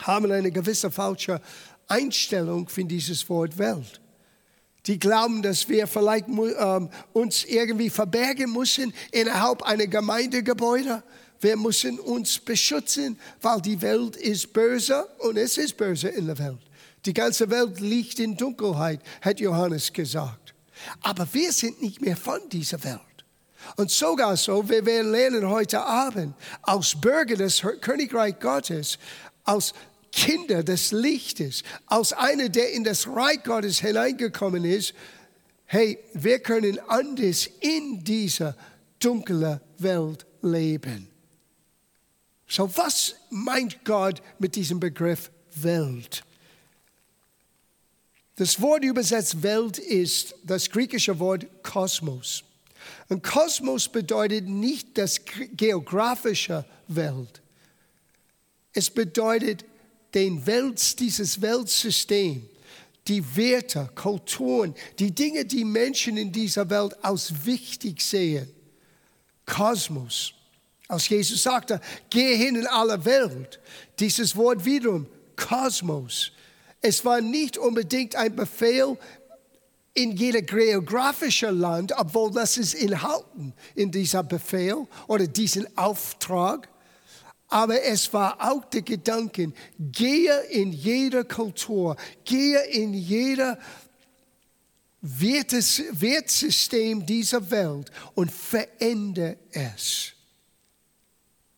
haben 0.01 0.31
eine 0.33 0.51
gewisse 0.51 0.91
falsche 0.91 1.41
Einstellung 1.87 2.69
für 2.69 2.85
dieses 2.85 3.29
Wort 3.29 3.59
Welt 3.59 4.01
die 4.87 4.99
glauben, 4.99 5.43
dass 5.43 5.69
wir 5.69 5.87
vielleicht 5.87 6.29
ähm, 6.29 6.89
uns 7.13 7.45
irgendwie 7.45 7.91
verbergen 7.91 8.53
müssen 8.53 8.93
innerhalb 9.13 9.63
einer 9.63 9.87
Gemeindegebäude. 9.87 11.03
Wir 11.41 11.57
müssen 11.57 11.99
uns 11.99 12.39
beschützen, 12.39 13.19
weil 13.41 13.61
die 13.61 13.81
Welt 13.81 14.17
ist 14.17 14.53
böse 14.53 15.07
und 15.19 15.37
es 15.37 15.57
ist 15.59 15.77
böse 15.77 16.09
in 16.09 16.27
der 16.27 16.39
Welt. 16.39 16.61
Die 17.07 17.15
ganze 17.15 17.49
Welt 17.49 17.81
liegt 17.81 18.19
in 18.19 18.37
Dunkelheit, 18.37 19.01
hat 19.23 19.41
Johannes 19.41 19.93
gesagt. 19.93 20.55
Aber 21.01 21.27
wir 21.33 21.53
sind 21.53 21.81
nicht 21.81 22.01
mehr 22.01 22.17
von 22.17 22.41
dieser 22.51 22.83
Welt. 22.85 23.01
Und 23.77 23.91
sogar 23.91 24.37
so, 24.37 24.69
wir 24.69 24.85
werden 24.85 25.13
lernen 25.13 25.49
heute 25.49 25.83
Abend, 25.83 26.35
als 26.63 26.99
Bürger 26.99 27.37
des 27.37 27.63
Königreich 27.81 28.39
Gottes, 28.39 28.99
als 29.45 29.73
Kinder 30.13 30.63
des 30.63 30.93
Lichtes, 30.93 31.63
als 31.87 32.13
einer, 32.13 32.49
der 32.49 32.73
in 32.73 32.85
das 32.85 33.07
Reich 33.07 33.43
Gottes 33.43 33.81
hineingekommen 33.81 34.65
ist, 34.65 34.95
hey, 35.67 35.99
wir 36.15 36.41
können 36.41 36.79
anders 36.89 37.49
in 37.61 38.03
dieser 38.03 38.57
dunklen 38.99 39.61
Welt 39.79 40.27
leben. 40.43 41.09
So, 42.49 42.69
was 42.77 43.15
meint 43.31 43.85
Gott 43.85 44.21
mit 44.41 44.57
diesem 44.57 44.81
Begriff 44.81 45.31
Welt? 45.55 46.25
Das 48.35 48.61
Wort 48.61 48.83
übersetzt 48.85 49.43
Welt 49.43 49.79
ist 49.79 50.35
das 50.43 50.71
griechische 50.71 51.19
Wort 51.21 51.47
Kosmos. 51.63 52.43
Und 53.09 53.23
Kosmos 53.23 53.89
bedeutet 53.89 54.49
nicht 54.49 54.97
das 54.99 55.21
geografische 55.53 56.65
Welt. 56.89 57.43
Es 58.73 58.91
bedeutet 58.91 59.65
den 60.15 60.47
Welt, 60.47 60.99
dieses 60.99 61.41
Weltsystem, 61.41 62.49
die 63.07 63.25
Werte, 63.37 63.91
Kulturen, 63.95 64.75
die 64.99 65.13
Dinge, 65.13 65.45
die 65.45 65.65
Menschen 65.65 66.17
in 66.17 66.33
dieser 66.33 66.69
Welt 66.71 66.97
als 67.03 67.45
wichtig 67.45 68.03
sehen. 68.03 68.49
Kosmos. 69.47 70.35
Als 70.89 71.09
Jesus 71.09 71.43
sagte, 71.43 71.81
gehe 72.09 72.37
hin 72.37 72.57
in 72.57 72.67
alle 72.67 73.05
Welt. 73.05 73.61
Dieses 73.99 74.35
Wort 74.37 74.65
wiederum, 74.65 75.07
Kosmos. 75.37 76.33
Es 76.81 77.05
war 77.05 77.21
nicht 77.21 77.59
unbedingt 77.59 78.17
ein 78.17 78.35
Befehl 78.35 78.97
in 79.95 80.13
jeder 80.17 80.43
geografische 80.43 81.51
Land, 81.51 81.93
obwohl 81.97 82.31
das 82.33 82.57
ist 82.57 82.75
enthalten 82.75 83.53
in 83.75 83.91
dieser 83.91 84.23
Befehl 84.23 84.87
oder 85.07 85.27
diesen 85.27 85.67
Auftrag. 85.77 86.69
Aber 87.51 87.83
es 87.83 88.13
war 88.13 88.41
auch 88.41 88.65
der 88.67 88.83
Gedanke, 88.83 89.53
gehe 89.79 90.41
in 90.51 90.73
jeder 90.73 91.25
Kultur, 91.25 91.97
gehe 92.25 92.61
in 92.67 92.95
jeder 92.95 93.59
Wertsystem 95.03 97.05
dieser 97.05 97.51
Welt 97.51 97.91
und 98.15 98.31
verändere 98.31 99.37
es. 99.51 100.13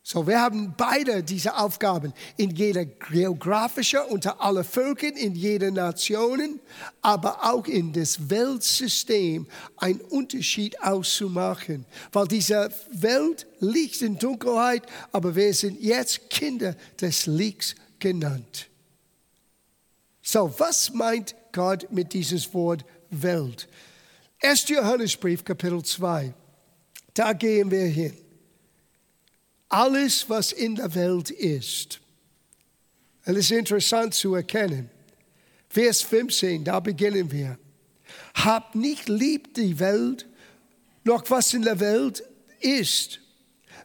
So, 0.05 0.27
wir 0.27 0.41
haben 0.41 0.73
beide 0.75 1.23
diese 1.23 1.55
Aufgaben 1.55 2.13
in 2.35 2.49
jeder 2.49 2.83
geografische, 2.83 4.03
unter 4.03 4.41
alle 4.41 4.65
Völkern, 4.65 5.15
in 5.15 5.33
jeder 5.33 5.71
Nation, 5.71 6.59
aber 7.01 7.45
auch 7.45 7.65
in 7.67 7.93
das 7.93 8.29
Weltsystem 8.29 9.47
einen 9.77 10.01
Unterschied 10.01 10.81
auszumachen. 10.81 11.85
Weil 12.11 12.27
diese 12.27 12.69
Welt 12.91 13.47
liegt 13.59 14.01
in 14.01 14.19
Dunkelheit, 14.19 14.85
aber 15.13 15.33
wir 15.37 15.53
sind 15.53 15.79
jetzt 15.79 16.29
Kinder 16.29 16.75
des 16.99 17.25
Lichts 17.25 17.73
genannt. 17.97 18.67
So, 20.21 20.53
was 20.57 20.93
meint 20.93 21.33
Gott 21.53 21.89
mit 21.91 22.11
diesem 22.11 22.53
Wort 22.53 22.83
Welt? 23.09 23.69
1. 24.41 24.67
Johannesbrief, 24.67 25.45
Kapitel 25.45 25.81
2. 25.81 26.33
Da 27.13 27.31
gehen 27.31 27.71
wir 27.71 27.85
hin 27.85 28.22
alles, 29.73 30.29
was 30.29 30.51
in 30.51 30.75
der 30.75 30.93
Welt 30.93 31.31
ist. 31.31 31.99
Es 33.25 33.35
ist 33.35 33.51
interessant 33.51 34.13
zu 34.13 34.35
erkennen. 34.35 34.89
Vers 35.67 36.01
15, 36.03 36.63
da 36.63 36.79
beginnen 36.79 37.31
wir. 37.31 37.57
Habt 38.35 38.75
nicht 38.75 39.09
lieb 39.09 39.55
die 39.55 39.79
Welt, 39.79 40.27
noch 41.03 41.29
was 41.29 41.53
in 41.53 41.63
der 41.63 41.79
Welt 41.79 42.23
ist. 42.59 43.19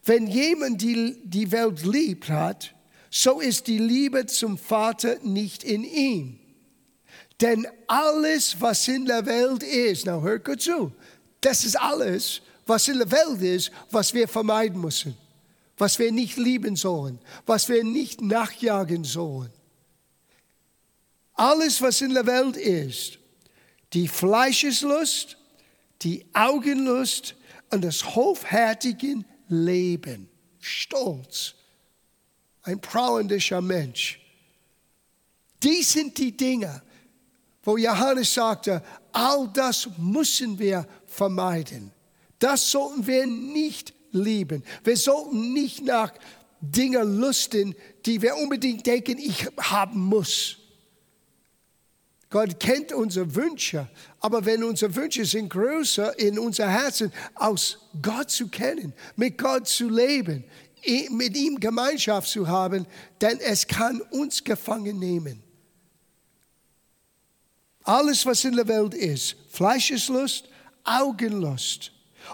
Wenn 0.04 0.26
jemand 0.26 0.82
die, 0.82 1.16
die 1.24 1.50
Welt 1.50 1.84
liebt 1.84 2.28
hat, 2.28 2.74
so 3.10 3.40
ist 3.40 3.66
die 3.66 3.78
Liebe 3.78 4.26
zum 4.26 4.58
Vater 4.58 5.16
nicht 5.22 5.64
in 5.64 5.84
ihm. 5.84 6.38
Denn 7.40 7.66
alles, 7.86 8.60
was 8.60 8.86
in 8.88 9.06
der 9.06 9.24
Welt 9.24 9.62
ist, 9.62 10.04
na 10.04 10.20
hört 10.20 10.44
gut 10.44 10.60
zu, 10.60 10.92
das 11.40 11.64
ist 11.64 11.80
alles, 11.80 12.42
was 12.66 12.88
in 12.88 12.98
der 12.98 13.10
Welt 13.10 13.40
ist, 13.40 13.70
was 13.90 14.12
wir 14.12 14.28
vermeiden 14.28 14.80
müssen 14.80 15.16
was 15.78 15.98
wir 15.98 16.12
nicht 16.12 16.36
lieben 16.36 16.76
sollen, 16.76 17.18
was 17.46 17.68
wir 17.68 17.84
nicht 17.84 18.20
nachjagen 18.20 19.04
sollen. 19.04 19.52
Alles, 21.34 21.80
was 21.80 22.00
in 22.00 22.14
der 22.14 22.26
Welt 22.26 22.56
ist, 22.56 23.18
die 23.92 24.08
Fleischeslust, 24.08 25.38
die 26.02 26.26
Augenlust 26.34 27.36
und 27.70 27.84
das 27.84 28.14
hoffärtige 28.16 29.24
Leben. 29.48 30.28
Stolz, 30.58 31.54
ein 32.62 32.80
prahlerischer 32.80 33.60
Mensch. 33.60 34.20
Dies 35.62 35.92
sind 35.92 36.18
die 36.18 36.36
Dinge, 36.36 36.82
wo 37.62 37.76
Johannes 37.76 38.34
sagte, 38.34 38.82
all 39.12 39.48
das 39.48 39.88
müssen 39.96 40.58
wir 40.58 40.86
vermeiden. 41.06 41.92
Das 42.38 42.70
sollten 42.70 43.06
wir 43.06 43.26
nicht 43.26 43.92
lieben. 44.12 44.62
Wir 44.84 44.96
sollten 44.96 45.52
nicht 45.52 45.84
nach 45.84 46.12
Dingen 46.60 47.20
lusten, 47.20 47.74
die 48.04 48.20
wir 48.20 48.36
unbedingt 48.36 48.86
denken, 48.86 49.18
ich 49.18 49.46
haben 49.58 50.00
muss. 50.00 50.56
Gott 52.30 52.60
kennt 52.60 52.92
unsere 52.92 53.34
Wünsche, 53.34 53.88
aber 54.20 54.44
wenn 54.44 54.62
unsere 54.62 54.94
Wünsche 54.94 55.24
sind 55.24 55.48
größer 55.48 56.18
in 56.18 56.38
unser 56.38 56.68
Herzen, 56.68 57.10
aus 57.34 57.78
Gott 58.02 58.30
zu 58.30 58.48
kennen, 58.48 58.92
mit 59.16 59.38
Gott 59.38 59.66
zu 59.66 59.88
leben, 59.88 60.44
mit 61.10 61.36
ihm 61.36 61.58
Gemeinschaft 61.58 62.28
zu 62.28 62.46
haben, 62.46 62.86
denn 63.20 63.38
es 63.40 63.66
kann 63.66 64.00
uns 64.10 64.44
gefangen 64.44 64.98
nehmen. 64.98 65.42
Alles, 67.84 68.26
was 68.26 68.44
in 68.44 68.56
der 68.56 68.68
Welt 68.68 68.92
ist, 68.92 69.36
Fleischeslust, 69.48 70.44
Augenlust 70.84 71.92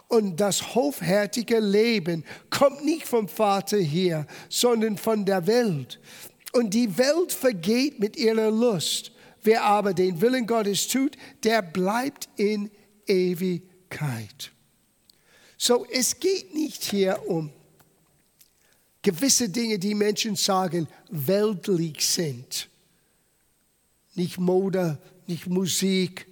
und 0.09 0.41
das 0.41 0.75
hoffärtige 0.75 1.59
Leben 1.59 2.25
kommt 2.51 2.85
nicht 2.85 3.07
vom 3.07 3.29
Vater 3.29 3.79
hier, 3.79 4.27
sondern 4.49 4.97
von 4.97 5.25
der 5.25 5.47
Welt. 5.47 6.01
Und 6.53 6.75
die 6.75 6.97
Welt 6.99 7.33
vergeht 7.33 7.99
mit 7.99 8.17
ihrer 8.17 8.51
Lust. 8.51 9.13
Wer 9.43 9.65
aber 9.65 9.93
den 9.93 10.21
Willen 10.21 10.47
Gottes 10.47 10.89
tut, 10.89 11.17
der 11.43 11.63
bleibt 11.63 12.29
in 12.37 12.71
Ewigkeit. 13.07 14.53
So, 15.59 15.87
es 15.91 16.19
geht 16.19 16.55
nicht 16.55 16.85
hier 16.85 17.21
um 17.27 17.51
gewisse 19.03 19.49
Dinge, 19.49 19.79
die 19.79 19.95
Menschen 19.95 20.35
sagen, 20.35 20.89
weltlich 21.11 22.07
sind. 22.07 22.69
Nicht 24.15 24.39
Mode, 24.39 24.99
nicht 25.27 25.47
Musik, 25.47 26.27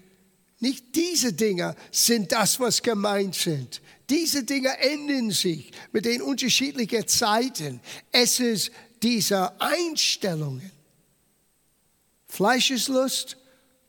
nicht 0.62 0.94
diese 0.94 1.32
Dinge 1.32 1.74
sind 1.90 2.30
das, 2.30 2.60
was 2.60 2.80
gemeint 2.80 3.34
sind. 3.34 3.82
Diese 4.08 4.44
Dinge 4.44 4.78
ändern 4.78 5.32
sich 5.32 5.72
mit 5.90 6.04
den 6.04 6.22
unterschiedlichen 6.22 7.08
Zeiten. 7.08 7.80
Es 8.12 8.38
ist 8.38 8.70
diese 9.02 9.60
Einstellungen. 9.60 10.70
Fleischeslust, 12.28 13.36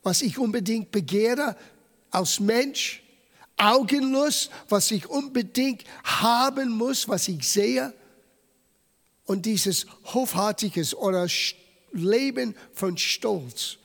was 0.01 0.23
ich 0.23 0.39
unbedingt 0.39 0.89
begehre 0.89 1.55
als 2.09 2.39
Mensch. 2.39 3.03
Augenlust, 3.55 4.49
was 4.67 4.89
ich 4.89 5.07
unbedingt 5.07 5.83
haben 6.03 6.71
muss, 6.71 7.07
was 7.07 7.27
ich 7.27 7.47
sehe. 7.47 7.93
Und 9.25 9.45
dieses 9.45 9.85
hoffärtiges 10.05 10.95
oder 10.95 11.27
Leben 11.91 12.55
von 12.73 12.97
Stolz, 12.97 13.77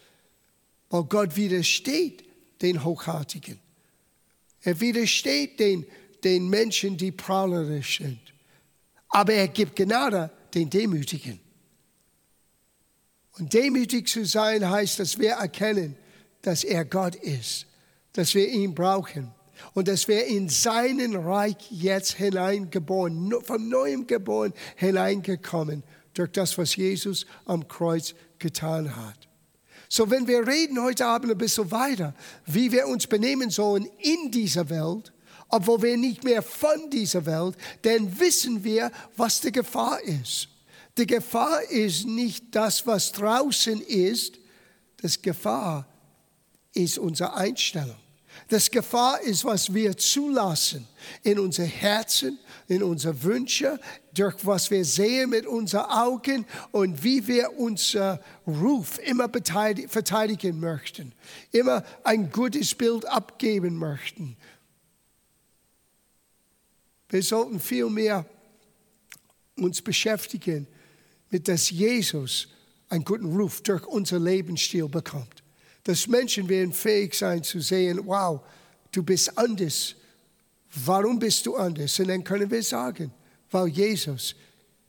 weil 0.89 1.05
Gott 1.05 1.37
widersteht 1.37 2.28
den 2.63 2.85
Hochhartigen. 2.85 3.59
Er 4.63 4.81
widersteht 4.81 5.61
den, 5.61 5.87
den 6.25 6.49
Menschen, 6.49 6.97
die 6.97 7.13
prahlerisch 7.13 7.99
sind. 7.99 8.21
Aber 9.09 9.33
er 9.33 9.49
gibt 9.49 9.77
Gnade 9.77 10.31
den 10.55 10.69
Demütigen. 10.69 11.41
Und 13.39 13.53
demütig 13.55 14.09
zu 14.09 14.25
sein 14.25 14.69
heißt, 14.69 14.99
dass 14.99 15.19
wir 15.19 15.33
erkennen, 15.33 15.97
dass 16.43 16.65
er 16.65 16.85
Gott 16.85 17.15
ist, 17.15 17.67
dass 18.13 18.35
wir 18.35 18.49
ihn 18.49 18.75
brauchen 18.75 19.33
und 19.75 19.89
dass 19.89 20.09
wir 20.09 20.27
in 20.27 20.49
seinen 20.49 21.15
Reich 21.15 21.57
jetzt 21.71 22.15
hineingeboren, 22.15 23.33
von 23.45 23.69
neuem 23.69 24.07
geboren, 24.07 24.53
hineingekommen 24.77 25.85
durch 26.15 26.33
das, 26.33 26.59
was 26.59 26.75
Jesus 26.75 27.27
am 27.45 27.67
Kreuz 27.69 28.15
getan 28.39 28.95
hat. 28.97 29.28
So, 29.89 30.11
wenn 30.11 30.27
wir 30.27 30.47
reden 30.47 30.83
heute 30.83 31.07
Abend 31.07 31.33
ein 31.33 31.39
bisschen 31.39 31.71
weiter, 31.71 32.15
wie 32.47 32.71
wir 32.71 32.87
uns 32.87 33.07
benehmen 33.07 33.51
sollen 33.51 33.89
in 33.99 34.31
dieser 34.31 34.69
Welt, 34.69 35.13
obwohl 35.49 35.83
wir 35.83 35.97
nicht 35.97 36.25
mehr 36.25 36.43
von 36.43 36.91
dieser 36.91 37.25
Welt, 37.25 37.57
dann 37.83 38.19
wissen 38.21 38.63
wir, 38.63 38.91
was 39.17 39.41
die 39.41 39.53
Gefahr 39.53 40.01
ist. 40.03 40.49
Die 40.99 41.07
Gefahr 41.07 41.63
ist 41.71 42.07
nicht 42.07 42.55
das, 42.55 42.87
was 42.87 43.13
draußen 43.13 43.81
ist. 43.81 44.39
Das 45.01 45.23
Gefahr 45.23 45.87
ist 46.75 46.99
unsere 46.99 47.35
Einstellung. 47.35 47.97
Das 48.47 48.71
Gefahr 48.71 49.21
ist, 49.23 49.45
was 49.45 49.75
wir 49.75 49.97
zulassen 49.97 50.87
in 51.23 51.39
unser 51.39 51.65
Herzen, 51.65 52.39
in 52.69 52.83
unsere 52.83 53.23
Wünsche, 53.23 53.81
durch 54.15 54.47
was 54.47 54.71
wir 54.71 54.85
sehen 54.85 55.31
mit 55.31 55.47
unseren 55.47 55.91
Augen 55.91 56.47
und 56.71 57.03
wie 57.03 57.27
wir 57.27 57.59
unser 57.59 58.23
Ruf 58.47 58.99
immer 59.01 59.29
verteidigen 59.29 60.61
möchten, 60.61 61.13
immer 61.51 61.85
ein 62.05 62.31
gutes 62.31 62.75
Bild 62.75 63.05
abgeben 63.07 63.77
möchten. 63.77 64.37
Wir 67.09 67.23
sollten 67.23 67.59
viel 67.59 67.91
mehr 67.91 68.25
uns 69.57 69.83
beschäftigen 69.83 70.67
mit 71.31 71.49
dass 71.49 71.71
Jesus 71.71 72.49
einen 72.89 73.05
guten 73.05 73.37
Ruf 73.37 73.61
durch 73.63 73.87
unser 73.87 74.19
Lebensstil 74.19 74.89
bekommt. 74.89 75.43
Dass 75.89 76.07
Menschen 76.07 76.47
werden 76.51 76.75
fähig 76.75 77.15
sein 77.15 77.43
zu 77.43 77.61
sehen, 77.61 78.03
wow, 78.05 78.43
du 78.93 79.03
bist 79.03 79.39
anders. 79.39 79.95
Warum 80.85 81.19
bist 81.19 81.47
du 81.47 81.57
anders? 81.57 81.99
Und 81.99 82.09
dann 82.09 82.23
können 82.23 82.51
wir 82.51 82.63
sagen, 82.63 83.11
weil 83.51 83.69
Jesus 83.69 84.35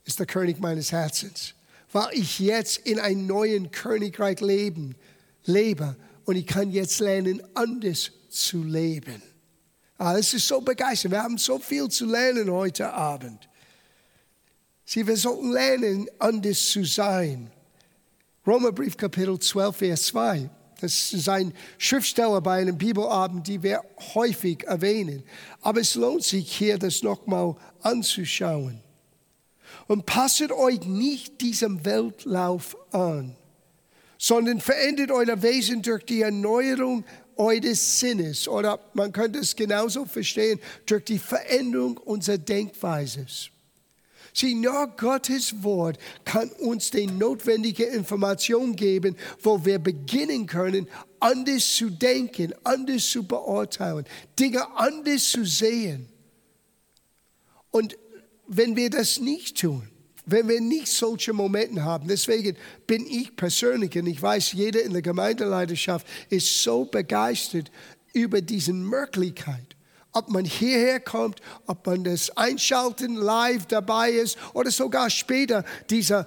ist 0.04 0.18
der 0.18 0.26
König 0.26 0.60
meines 0.60 0.92
Herzens. 0.92 1.54
Weil 1.90 2.08
ich 2.12 2.38
jetzt 2.38 2.86
in 2.86 3.00
einem 3.00 3.26
neuen 3.26 3.70
Königreich 3.70 4.42
leben, 4.42 4.94
lebe 5.44 5.96
und 6.26 6.36
ich 6.36 6.46
kann 6.46 6.70
jetzt 6.70 7.00
lernen, 7.00 7.42
anders 7.54 8.12
zu 8.28 8.62
leben. 8.62 9.22
Ah, 9.96 10.12
das 10.12 10.34
ist 10.34 10.46
so 10.46 10.60
begeistert. 10.60 11.12
Wir 11.12 11.22
haben 11.22 11.38
so 11.38 11.58
viel 11.58 11.88
zu 11.88 12.04
lernen 12.04 12.50
heute 12.50 12.92
Abend. 12.92 13.48
Sie, 14.84 15.06
wir 15.06 15.16
sollten 15.16 15.50
lernen, 15.50 16.10
anders 16.18 16.68
zu 16.68 16.84
sein. 16.84 17.50
Römerbrief 18.46 18.98
Kapitel 18.98 19.38
12, 19.38 19.74
Vers 19.74 20.02
2. 20.08 20.50
Das 20.80 21.12
ist 21.12 21.28
ein 21.28 21.52
Schriftsteller 21.78 22.40
bei 22.40 22.60
einem 22.60 22.78
Bibelabend, 22.78 23.46
die 23.46 23.62
wir 23.62 23.82
häufig 24.14 24.64
erwähnen. 24.64 25.22
Aber 25.60 25.80
es 25.80 25.94
lohnt 25.94 26.24
sich 26.24 26.50
hier, 26.56 26.78
das 26.78 27.02
nochmal 27.02 27.56
anzuschauen. 27.82 28.80
Und 29.86 30.06
passet 30.06 30.52
euch 30.52 30.80
nicht 30.86 31.40
diesem 31.40 31.84
Weltlauf 31.84 32.76
an, 32.92 33.36
sondern 34.18 34.60
verändert 34.60 35.10
euer 35.10 35.42
Wesen 35.42 35.82
durch 35.82 36.04
die 36.04 36.22
Erneuerung 36.22 37.04
eures 37.36 38.00
Sinnes. 38.00 38.46
Oder 38.48 38.78
man 38.94 39.12
könnte 39.12 39.40
es 39.40 39.56
genauso 39.56 40.04
verstehen, 40.04 40.60
durch 40.86 41.04
die 41.04 41.18
Veränderung 41.18 41.96
unserer 41.98 42.38
Denkweise. 42.38 43.26
Sieh, 44.32 44.54
nur 44.54 44.86
Gottes 44.96 45.62
Wort 45.62 45.98
kann 46.24 46.50
uns 46.50 46.90
die 46.90 47.06
notwendige 47.06 47.84
Information 47.84 48.76
geben, 48.76 49.16
wo 49.42 49.64
wir 49.64 49.78
beginnen 49.78 50.46
können, 50.46 50.88
anders 51.18 51.74
zu 51.74 51.90
denken, 51.90 52.54
anders 52.64 53.10
zu 53.10 53.24
beurteilen, 53.24 54.04
Dinge 54.38 54.66
anders 54.76 55.30
zu 55.30 55.44
sehen. 55.44 56.08
Und 57.70 57.96
wenn 58.46 58.76
wir 58.76 58.90
das 58.90 59.20
nicht 59.20 59.60
tun, 59.60 59.88
wenn 60.26 60.48
wir 60.48 60.60
nicht 60.60 60.88
solche 60.88 61.32
Momente 61.32 61.82
haben, 61.82 62.06
deswegen 62.08 62.56
bin 62.86 63.06
ich 63.06 63.34
persönlich, 63.34 63.96
und 63.96 64.06
ich 64.06 64.20
weiß, 64.20 64.52
jeder 64.52 64.82
in 64.82 64.92
der 64.92 65.02
Gemeindeleiterschaft 65.02 66.06
ist 66.28 66.62
so 66.62 66.84
begeistert 66.84 67.70
über 68.12 68.40
diese 68.40 68.72
Möglichkeit 68.72 69.76
ob 70.12 70.28
man 70.28 70.44
hierher 70.44 71.00
kommt, 71.00 71.40
ob 71.66 71.86
man 71.86 72.04
das 72.04 72.36
Einschalten 72.36 73.14
live 73.14 73.66
dabei 73.66 74.10
ist 74.10 74.36
oder 74.54 74.70
sogar 74.70 75.10
später 75.10 75.64
diese 75.88 76.26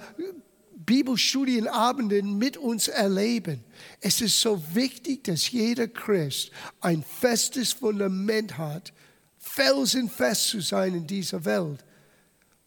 Bibelstudienabende 0.86 2.24
mit 2.24 2.58
uns 2.58 2.88
erleben. 2.88 3.64
Es 4.02 4.22
ist 4.22 4.40
so 4.40 4.62
wichtig, 4.74 5.24
dass 5.24 5.52
jeder 5.52 5.88
Christ 5.88 6.52
ein 6.82 7.04
festes 7.04 7.74
Fundament 7.74 8.58
hat, 8.58 8.94
felsenfest 9.40 10.48
zu 10.48 10.62
sein 10.62 10.96
in 10.96 11.08
dieser 11.08 11.44
Welt. 11.46 11.84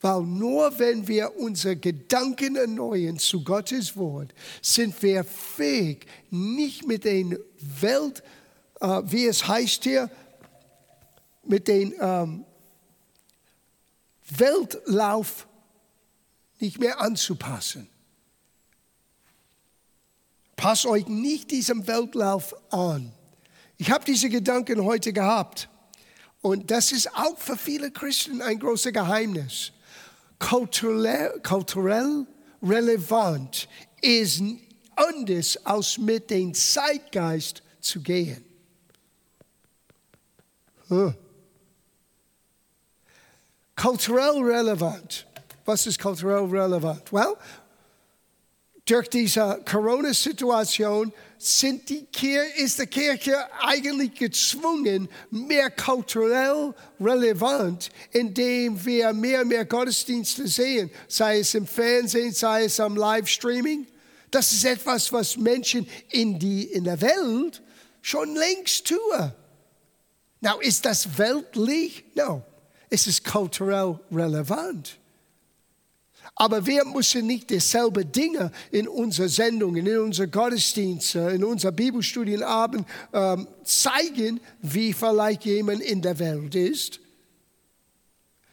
Weil 0.01 0.23
nur 0.23 0.79
wenn 0.79 1.09
wir 1.09 1.37
unsere 1.39 1.77
Gedanken 1.77 2.57
erneuern 2.57 3.19
zu 3.19 3.43
Gottes 3.43 3.97
Wort, 3.97 4.35
sind 4.61 5.03
wir 5.03 5.25
fähig, 5.25 6.07
nicht 6.31 6.87
mit 6.87 7.05
den 7.05 7.39
Welt, 7.81 8.23
äh, 8.81 9.03
wie 9.07 9.27
es 9.27 9.49
heißt 9.49 9.85
hier, 9.85 10.11
mit 11.49 11.69
dem 11.69 11.95
ähm, 12.01 12.45
Weltlauf 14.29 15.47
nicht 16.59 16.79
mehr 16.79 17.01
anzupassen. 17.01 17.89
Passt 20.57 20.87
euch 20.87 21.07
nicht 21.07 21.51
diesem 21.51 21.87
Weltlauf 21.87 22.55
an. 22.73 23.13
Ich 23.77 23.91
habe 23.91 24.05
diese 24.05 24.31
Gedanken 24.31 24.85
heute 24.85 25.13
gehabt. 25.13 25.69
Und 26.41 26.71
das 26.71 26.93
ist 26.93 27.15
auch 27.15 27.39
für 27.39 27.57
viele 27.57 27.91
Christen 27.91 28.41
ein 28.41 28.59
großes 28.59 28.93
Geheimnis. 28.93 29.73
kulturell, 30.39 31.41
kulturell 31.43 32.27
relevant 32.63 33.69
ist 34.01 34.43
anders 34.95 35.57
als 35.65 35.99
mit 35.99 36.31
dem 36.31 36.55
Zeitgeist 36.55 37.63
zu 37.81 38.01
gehen. 38.01 38.45
Huh. 40.89 41.13
Kulturell 43.77 44.43
relevant. 44.43 45.27
Was 45.65 45.87
ist 45.87 45.99
kulturell 45.99 46.47
relevant? 46.47 47.13
Well, 47.13 47.37
durch 48.87 49.09
diese 49.09 49.61
Corona-Situation 49.65 51.13
sind 51.39 51.89
die 51.89 52.05
Kirche, 52.07 52.63
ist 52.63 52.79
die 52.79 52.87
Kirche 52.87 53.37
eigentlich 53.61 54.15
gezwungen, 54.15 55.09
mehr 55.31 55.71
kulturell 55.71 56.73
relevant, 57.01 57.91
indem 58.13 58.83
wir 58.85 59.13
mehr 59.13 59.41
und 59.43 59.49
mehr 59.49 59.65
Gottesdienste 59.65 60.47
sehen, 60.47 60.91
sei 61.09 61.41
es 61.41 61.55
im 61.55 61.67
Fernsehen, 61.67 62.33
sei 62.33 62.65
es 62.65 62.79
am 62.79 62.97
Livestreaming. 62.97 63.89
Das 64.31 64.53
ist 64.53 64.65
etwas, 64.65 65.13
was 65.13 65.37
Menschen 65.37 65.89
in, 66.11 66.39
die, 66.39 66.65
in 66.65 66.85
der 66.85 67.01
Welt 67.01 67.63
schon 68.03 68.35
längst 68.37 68.87
tun. 68.87 69.33
Now, 70.41 70.61
ist 70.61 70.85
das 70.85 71.19
weltlich? 71.19 72.05
No. 72.15 72.45
Es 72.91 73.07
ist 73.07 73.25
kulturell 73.25 73.99
relevant. 74.11 74.99
Aber 76.35 76.67
wir 76.67 76.85
müssen 76.85 77.27
nicht 77.27 77.49
dieselbe 77.51 78.05
Dinge 78.05 78.51
in 78.71 78.89
unseren 78.89 79.29
Sendungen, 79.29 79.87
in 79.87 79.99
unseren 79.99 80.31
Gottesdiensten, 80.31 81.31
in 81.31 81.45
unseren 81.45 81.75
Bibelstudienabend 81.75 82.87
ähm, 83.13 83.47
zeigen, 83.65 84.41
wie 84.61 84.93
vielleicht 84.93 85.45
jemand 85.45 85.81
in 85.81 86.03
der 86.03 86.19
Welt 86.19 86.55
ist. 86.55 87.01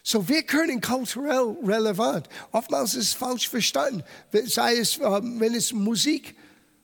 So, 0.01 0.27
wir 0.27 0.43
können 0.43 0.81
kulturell 0.81 1.55
relevant. 1.63 2.27
Oftmals 2.51 2.93
ist 2.93 3.05
es 3.05 3.13
falsch 3.13 3.49
verstanden, 3.49 4.03
sei 4.45 4.77
es, 4.77 4.97
ähm, 4.97 5.39
wenn 5.39 5.53
es 5.53 5.73
Musik 5.73 6.35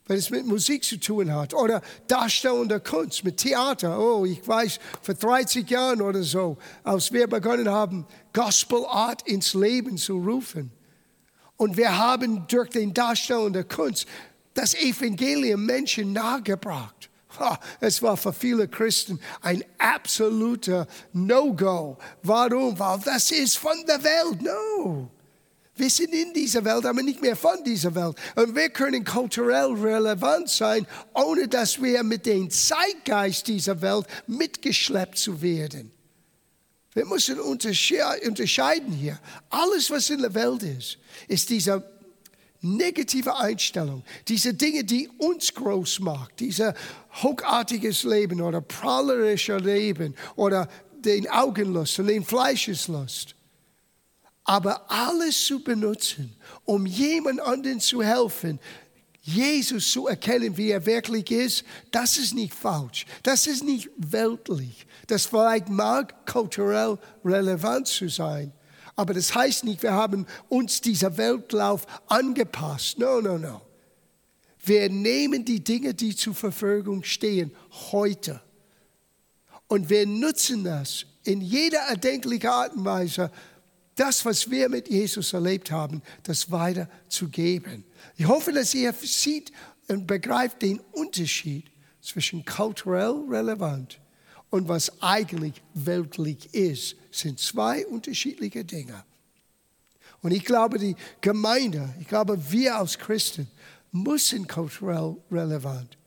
wenn 0.10 0.18
es 0.18 0.32
mit 0.32 0.46
Musik 0.46 0.84
zu 0.84 1.00
tun 1.00 1.34
hat 1.34 1.54
oder 1.54 1.82
darstellende 2.08 2.80
Kunst, 2.80 3.24
mit 3.24 3.38
Theater. 3.38 4.00
Oh, 4.00 4.26
ich 4.26 4.46
weiß, 4.46 4.80
vor 5.04 5.14
30 5.14 5.70
Jahren 5.70 6.02
oder 6.02 6.24
so, 6.24 6.58
als 6.84 7.14
wir 7.14 7.28
begonnen 7.28 7.70
haben, 7.70 8.08
Gospel 8.34 8.86
Art 8.88 9.22
ins 9.28 9.54
Leben 9.54 9.98
zu 9.98 10.18
rufen, 10.18 10.72
und 11.58 11.76
wir 11.76 11.98
haben 11.98 12.48
durch 12.48 12.70
den 12.70 12.94
Darstellung 12.94 13.52
der 13.52 13.66
Kunst 13.66 14.08
das 14.54 14.74
Evangelium 14.74 15.66
Menschen 15.66 16.14
nahegebracht. 16.14 17.10
Es 17.82 18.02
war 18.02 18.18
für 18.18 18.34
viele 18.34 18.68
Christen 18.68 19.20
ein 19.42 19.64
absoluter 19.78 20.88
No-Go. 21.14 21.98
Warum? 22.24 22.80
Weil 22.80 23.00
das 23.06 23.32
ist 23.32 23.58
von 23.58 23.78
der 23.86 24.02
Welt. 24.04 24.42
No. 24.42 25.12
Wir 25.80 25.90
sind 25.90 26.14
in 26.14 26.34
dieser 26.34 26.66
Welt, 26.66 26.86
aber 26.86 27.02
nicht 27.02 27.22
mehr 27.22 27.38
von 27.38 27.64
dieser 27.64 27.96
Welt. 27.96 28.18
Und 28.36 28.54
wir 28.54 28.70
können 28.70 29.06
kulturell 29.06 29.72
relevant 29.72 30.50
sein, 30.50 30.86
ohne 31.14 31.48
dass 31.48 31.82
wir 31.82 32.04
mit 32.04 32.26
dem 32.26 32.50
Zeitgeist 32.50 33.48
dieser 33.48 33.82
Welt 33.82 34.06
mitgeschleppt 34.28 35.18
zu 35.18 35.42
werden. 35.42 35.92
Wir 36.94 37.06
müssen 37.06 37.40
unterscheiden 37.40 38.92
hier. 38.92 39.20
Alles, 39.50 39.90
was 39.90 40.10
in 40.10 40.22
der 40.22 40.34
Welt 40.34 40.64
ist, 40.64 40.98
ist 41.30 41.50
diese 41.50 41.82
negative 42.60 43.38
Einstellung, 43.38 44.04
diese 44.28 44.54
Dinge, 44.54 44.84
die 44.84 45.08
uns 45.18 45.54
groß 45.54 46.02
machen, 46.02 46.28
dieser 46.40 46.74
hochartiges 47.24 48.04
Leben 48.04 48.42
oder 48.42 48.60
prahlerische 48.60 49.56
Leben 49.56 50.14
oder 50.36 50.68
den 51.06 51.30
Augenlust 51.30 52.00
und 52.00 52.08
den 52.08 52.26
Fleischeslust. 52.26 53.36
Aber 54.50 54.90
alles 54.90 55.46
zu 55.46 55.64
benutzen, 55.64 56.36
um 56.66 56.88
jemand 56.88 57.40
anderen 57.40 57.80
zu 57.80 58.02
helfen, 58.02 58.60
Jesus 59.22 59.92
zu 59.92 60.08
erkennen, 60.08 60.58
wie 60.58 60.72
er 60.72 60.88
wirklich 60.88 61.30
ist, 61.30 61.64
das 61.92 62.18
ist 62.18 62.34
nicht 62.34 62.56
falsch. 62.56 63.06
Das 63.22 63.46
ist 63.46 63.64
nicht 63.64 63.92
weltlich. 63.98 64.88
Das 65.06 65.28
vielleicht 65.28 65.70
mag 65.70 66.26
kulturell 66.26 66.98
relevant 67.24 67.86
zu 67.90 68.10
sein. 68.10 68.52
Aber 68.96 69.14
das 69.14 69.36
heißt 69.36 69.66
nicht, 69.66 69.84
wir 69.84 69.94
haben 69.94 70.26
uns 70.48 70.82
dieser 70.82 71.16
Weltlauf 71.16 71.86
angepasst. 72.08 72.98
No, 72.98 73.22
no, 73.22 73.38
no. 73.38 73.62
Wir 74.64 74.90
nehmen 74.90 75.46
die 75.46 75.64
Dinge, 75.64 75.94
die 75.94 76.16
zur 76.16 76.34
Verfügung 76.34 77.04
stehen, 77.04 77.52
heute. 77.92 78.42
Und 79.68 79.92
wir 79.92 80.08
nutzen 80.08 80.64
das 80.64 81.06
in 81.24 81.40
jeder 81.40 81.82
erdenklichen 81.82 82.50
Art 82.50 82.74
und 82.74 82.84
Weise, 82.84 83.30
das, 84.00 84.24
was 84.26 84.50
wir 84.50 84.70
mit 84.70 84.90
Jesus 84.90 85.34
erlebt 85.34 85.72
haben, 85.72 86.02
das 86.24 86.52
weiterzugeben. 86.52 87.84
Ich 88.16 88.28
hoffe, 88.28 88.52
dass 88.54 88.74
ihr 88.74 88.94
sieht 88.94 89.52
und 89.88 90.08
begreift 90.08 90.62
den 90.62 90.80
Unterschied 90.92 91.66
zwischen 92.02 92.46
kulturell 92.46 93.26
relevant 93.30 94.00
und 94.50 94.68
was 94.68 95.02
eigentlich 95.02 95.62
weltlich 95.74 96.54
ist, 96.54 96.96
sind 97.12 97.40
zwei 97.40 97.86
unterschiedliche 97.86 98.64
Dinge. 98.64 99.04
Und 100.22 100.32
ich 100.32 100.44
glaube, 100.44 100.80
die 100.80 100.96
Gemeinde, 101.22 101.94
ich 102.00 102.08
glaube, 102.08 102.40
wir 102.52 102.78
als 102.78 102.98
Christen 102.98 103.48
müssen 103.92 104.48
kulturell 104.48 105.18
relevant. 105.32 105.98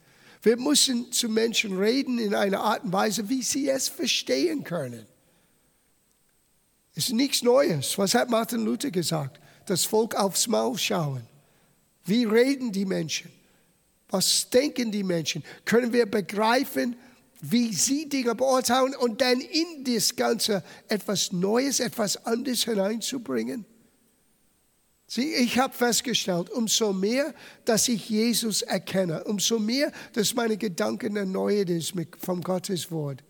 Wir 0.43 0.57
müssen 0.57 1.13
zu 1.13 1.29
Menschen 1.29 1.79
reden 1.79 2.19
in 2.19 2.35
einer 2.35 2.61
Art 2.61 2.85
und 2.85 2.93
Weise, 2.93 3.29
wie 3.29 3.43
sie 3.43 3.69
es 3.69 3.89
verstehen 3.89 4.65
können. 4.65 5.07
Ist 6.95 7.13
nichts 7.13 7.43
Neues. 7.43 7.97
Was 7.97 8.15
hat 8.15 8.29
Martin 8.29 8.65
Luther 8.65 8.91
gesagt? 8.91 9.41
Das 9.67 9.85
Volk 9.85 10.15
aufs 10.15 10.47
Maul 10.47 10.77
schauen. 10.79 11.27
Wie 12.05 12.25
reden 12.25 12.73
die 12.73 12.85
Menschen? 12.85 13.31
Was 14.11 14.51
denken 14.51 14.93
die 14.93 15.05
Menschen? 15.05 15.43
Können 15.65 15.93
wir 15.93 16.05
begreifen, 16.07 16.97
wie 17.41 17.73
sie 17.73 18.09
Dinge 18.09 18.35
beurteilen 18.35 18.95
und 18.95 19.21
dann 19.21 19.41
in 19.41 19.85
das 19.85 20.15
Ganze 20.15 20.63
etwas 20.89 21.33
Neues, 21.33 21.81
etwas 21.81 22.25
anderes 22.27 22.65
hineinzubringen? 22.65 23.65
Sieh, 25.07 25.35
ich 25.35 25.59
habe 25.59 25.75
festgestellt, 25.75 26.51
umso 26.51 26.93
mehr, 26.93 27.35
dass 27.65 27.89
ich 27.89 28.09
Jesus 28.09 28.63
erkenne, 28.63 29.25
umso 29.25 29.59
mehr, 29.59 29.93
dass 30.15 30.35
meine 30.35 30.57
Gedanken 30.57 31.17
erneuert 31.17 31.69
ist 31.69 31.93
vom 32.19 32.41
Gottes 32.41 32.91
Wort, 32.91 33.23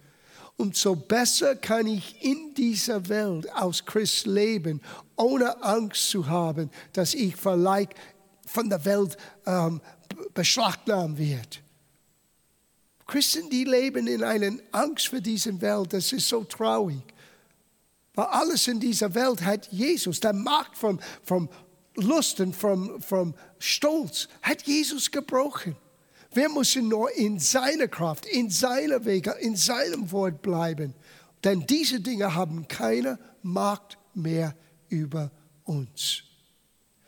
umso 0.57 0.95
besser 0.95 1.57
kann 1.57 1.87
ich 1.87 2.23
in 2.23 2.55
dieser 2.55 3.09
Welt 3.09 3.53
aus 3.55 3.85
Christ 3.85 4.27
leben, 4.27 4.81
ohne 5.17 5.63
Angst 5.63 6.11
zu 6.11 6.27
haben, 6.29 6.71
dass 6.93 7.15
ich 7.15 7.37
vielleicht 7.37 7.95
von 8.47 8.69
der 8.69 8.85
Welt 8.85 9.17
ähm, 9.47 9.81
beschlagnahmt 10.35 11.19
werde. 11.19 11.59
Christen, 13.07 13.51
die 13.51 13.65
leben 13.65 14.07
in 14.07 14.23
einer 14.23 14.53
Angst 14.71 15.09
für 15.09 15.21
diese 15.21 15.61
Welt, 15.61 15.93
das 15.93 16.13
ist 16.13 16.29
so 16.29 16.45
traurig. 16.45 17.03
Weil 18.15 18.27
alles 18.27 18.69
in 18.69 18.79
dieser 18.79 19.15
Welt 19.15 19.43
hat 19.43 19.69
Jesus, 19.73 20.21
der 20.21 20.33
Macht 20.33 20.77
vom, 20.77 21.01
vom 21.23 21.49
Lust 21.97 22.41
und 22.41 22.55
vom, 22.55 23.01
vom 23.01 23.35
Stolz, 23.59 24.29
hat 24.43 24.63
Jesus 24.63 25.11
gebrochen. 25.11 25.77
Wir 26.35 26.49
müssen 26.49 26.89
nur 26.89 27.15
in 27.17 27.39
seiner 27.39 27.89
Kraft, 27.89 28.27
in 28.27 28.49
seiner 28.49 29.05
Wege, 29.05 29.33
in 29.41 29.57
seinem 29.57 30.11
Wort 30.13 30.41
bleiben. 30.41 30.95
Denn 31.45 31.67
diese 31.67 32.01
Dinge 32.01 32.35
haben 32.35 32.67
keine 32.69 33.19
Macht 33.43 33.99
mehr 34.15 34.55
über 34.89 35.31
uns. 35.65 36.23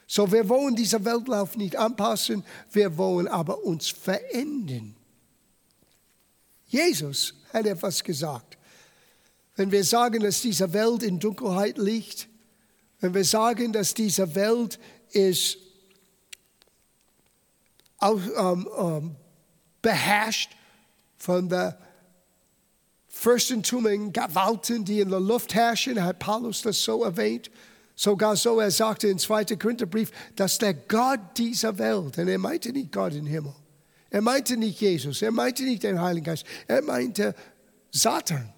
So, 0.06 0.30
wir 0.30 0.48
wollen 0.48 0.76
diesen 0.76 1.04
Weltlauf 1.04 1.56
nicht 1.56 1.76
anpassen, 1.76 2.44
wir 2.72 2.96
wollen 2.96 3.26
aber 3.26 3.64
uns 3.64 3.88
verändern. 3.88 4.94
Jesus 6.66 7.34
hat 7.52 7.66
etwas 7.66 8.04
gesagt. 8.04 8.58
Wenn 9.56 9.70
wir 9.70 9.84
sagen, 9.84 10.20
dass 10.20 10.42
diese 10.42 10.72
Welt 10.72 11.02
in 11.02 11.18
Dunkelheit 11.18 11.78
liegt, 11.78 12.28
wenn 13.00 13.14
wir 13.14 13.24
sagen, 13.24 13.72
dass 13.72 13.94
diese 13.94 14.34
Welt 14.34 14.78
ist 15.10 15.58
auch, 18.04 18.20
ähm, 18.36 18.68
ähm, 18.78 19.16
beherrscht 19.80 20.52
von 21.16 21.48
der 21.48 21.78
Fürstentum 23.08 23.86
und 23.86 24.12
Gewalten, 24.12 24.84
die 24.84 25.00
in 25.00 25.08
der 25.08 25.20
Luft 25.20 25.54
herrschen, 25.54 26.02
hat 26.02 26.18
Paulus 26.18 26.62
das 26.62 26.82
so 26.82 27.04
erwähnt. 27.04 27.50
Sogar 27.94 28.36
so, 28.36 28.58
er 28.60 28.70
sagte 28.70 29.08
im 29.08 29.18
2. 29.18 29.56
Korintherbrief, 29.56 30.10
dass 30.34 30.58
der 30.58 30.74
Gott 30.74 31.20
dieser 31.36 31.78
Welt, 31.78 32.18
und 32.18 32.28
er 32.28 32.38
meinte 32.38 32.72
nicht 32.72 32.92
Gott 32.92 33.14
im 33.14 33.26
Himmel, 33.26 33.54
er 34.10 34.20
meinte 34.20 34.56
nicht 34.56 34.80
Jesus, 34.80 35.22
er 35.22 35.30
meinte 35.30 35.62
nicht 35.62 35.84
den 35.84 36.00
Heiligen 36.00 36.26
Geist, 36.26 36.44
er 36.66 36.82
meinte 36.82 37.34
Satan. 37.90 38.52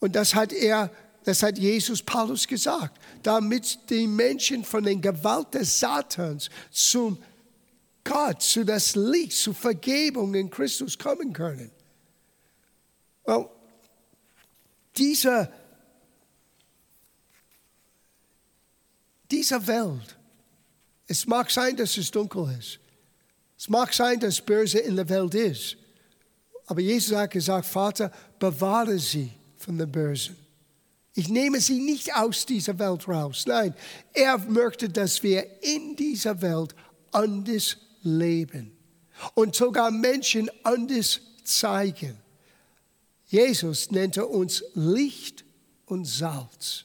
Und 0.00 0.16
das 0.16 0.34
hat 0.34 0.52
er, 0.52 0.90
das 1.24 1.42
hat 1.42 1.58
Jesus 1.58 2.02
Paulus 2.02 2.46
gesagt, 2.46 3.00
damit 3.22 3.78
die 3.88 4.06
Menschen 4.06 4.64
von 4.64 4.82
den 4.82 5.00
Gewalt 5.00 5.54
des 5.54 5.78
Satans 5.78 6.50
zum 6.70 7.18
Gott, 8.04 8.42
zu 8.42 8.64
das 8.64 8.94
Licht, 8.96 9.32
zu 9.32 9.52
Vergebung 9.52 10.34
in 10.34 10.50
Christus 10.50 10.98
kommen 10.98 11.32
können. 11.32 11.70
Well, 13.24 13.48
dieser 14.96 15.52
Diese 19.30 19.64
Welt, 19.66 20.16
es 21.06 21.26
mag 21.26 21.50
sein, 21.50 21.76
dass 21.76 21.96
es 21.96 22.10
dunkel 22.10 22.52
ist. 22.58 22.80
Es 23.56 23.68
mag 23.68 23.92
sein, 23.92 24.18
dass 24.18 24.40
Böse 24.40 24.78
in 24.78 24.96
der 24.96 25.08
Welt 25.08 25.34
ist. 25.34 25.76
Aber 26.66 26.80
Jesus 26.80 27.16
hat 27.16 27.30
gesagt, 27.30 27.66
Vater, 27.66 28.10
bewahre 28.38 28.98
sie 28.98 29.30
von 29.56 29.78
dem 29.78 29.90
Bösen. 29.90 30.36
Ich 31.14 31.28
nehme 31.28 31.60
sie 31.60 31.80
nicht 31.80 32.14
aus 32.14 32.46
dieser 32.46 32.78
Welt 32.78 33.06
raus. 33.06 33.44
Nein, 33.46 33.74
er 34.12 34.38
möchte, 34.38 34.88
dass 34.88 35.22
wir 35.22 35.44
in 35.62 35.94
dieser 35.96 36.40
Welt 36.40 36.74
anders 37.12 37.76
leben 38.02 38.76
und 39.34 39.54
sogar 39.54 39.90
Menschen 39.90 40.50
anders 40.62 41.20
zeigen. 41.44 42.16
Jesus 43.26 43.90
nannte 43.90 44.26
uns 44.26 44.64
Licht 44.74 45.44
und 45.86 46.04
Salz. 46.04 46.84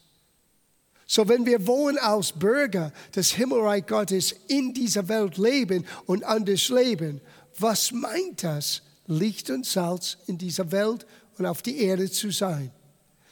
So 1.07 1.27
wenn 1.27 1.45
wir 1.45 1.65
wollen 1.67 1.97
als 1.97 2.31
Bürger 2.31 2.91
des 3.15 3.31
Himmelreich 3.31 3.85
Gottes 3.85 4.35
in 4.47 4.73
dieser 4.73 5.07
Welt 5.07 5.37
leben 5.37 5.85
und 6.05 6.23
anders 6.23 6.69
leben, 6.69 7.21
was 7.57 7.91
meint 7.91 8.43
das, 8.43 8.81
Licht 9.07 9.49
und 9.49 9.65
Salz 9.65 10.17
in 10.27 10.37
dieser 10.37 10.71
Welt 10.71 11.05
und 11.37 11.45
auf 11.45 11.61
die 11.61 11.79
Erde 11.81 12.09
zu 12.09 12.31
sein? 12.31 12.71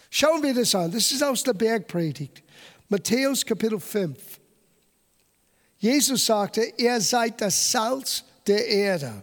Schauen 0.10 0.44
wir 0.44 0.54
das 0.54 0.76
an. 0.76 0.92
Das 0.92 1.12
ist 1.12 1.24
aus 1.24 1.44
der 1.44 1.54
Bergpredigt. 1.54 2.44
Matthäus 2.88 3.44
Kapitel 3.44 3.80
5. 3.80 4.16
Jesus 5.84 6.28
sagte, 6.28 6.72
ihr 6.78 7.02
seid 7.02 7.42
das 7.42 7.74
Salz 7.74 8.24
der 8.48 8.66
Erde. 8.70 9.22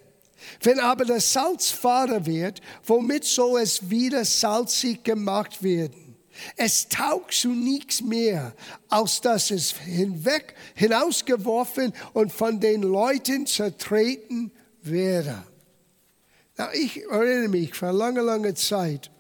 Wenn 0.63 0.79
aber 0.79 1.07
das 1.07 1.33
Salz 1.33 1.71
fade 1.71 2.27
wird, 2.27 2.61
womit 2.85 3.25
soll 3.25 3.63
es 3.63 3.89
wieder 3.89 4.27
salzig 4.27 5.03
gemacht 5.03 5.63
werden? 5.63 6.17
Es 6.57 6.87
taugt 6.87 7.33
zu 7.33 7.49
nichts 7.49 8.03
mehr, 8.03 8.53
als 8.91 9.23
dass 9.23 9.51
es 9.51 9.73
hinweg, 9.73 10.55
hinausgeworfen 10.75 11.95
und 12.13 12.31
von 12.31 12.61
den 12.61 12.83
Leuten 12.83 13.47
zertreten. 13.47 14.53
Na, 16.59 16.75
ich 16.75 17.07
erinnere 17.07 17.49
mich 17.49 17.73
vor 17.73 17.93
langer, 17.93 18.23
langer 18.23 18.55
Zeit, 18.55 19.11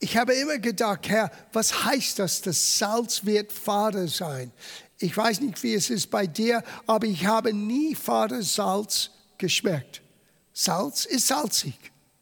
ich 0.00 0.16
habe 0.16 0.32
immer 0.32 0.58
gedacht, 0.58 1.08
Herr, 1.08 1.30
was 1.52 1.84
heißt 1.84 2.18
das? 2.18 2.40
Das 2.40 2.78
Salz 2.78 3.24
wird 3.24 3.52
Vater 3.52 4.08
sein. 4.08 4.50
Ich 4.98 5.14
weiß 5.14 5.40
nicht, 5.40 5.62
wie 5.62 5.74
es 5.74 5.90
ist 5.90 6.10
bei 6.10 6.26
dir, 6.26 6.64
aber 6.86 7.06
ich 7.06 7.26
habe 7.26 7.52
nie 7.52 7.94
Vater 7.94 8.42
Salz 8.42 9.10
geschmeckt. 9.36 10.00
Salz 10.54 11.04
ist 11.04 11.26
salzig, 11.26 11.74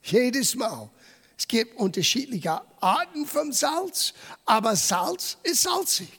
jedes 0.03 0.57
Mal. 0.57 0.91
Es 1.37 1.47
gibt 1.47 1.77
unterschiedliche 1.77 2.61
Arten 2.81 3.27
von 3.27 3.53
Salz, 3.53 4.13
aber 4.45 4.75
Salz 4.75 5.39
ist 5.45 5.63
salzig. 5.63 6.19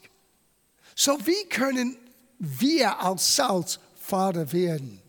So 0.96 1.18
wie 1.26 1.48
können 1.50 1.98
wir 2.40 3.00
als 3.02 3.36
Salz 3.36 3.80
Vater 4.00 4.52
werden? 4.54 5.02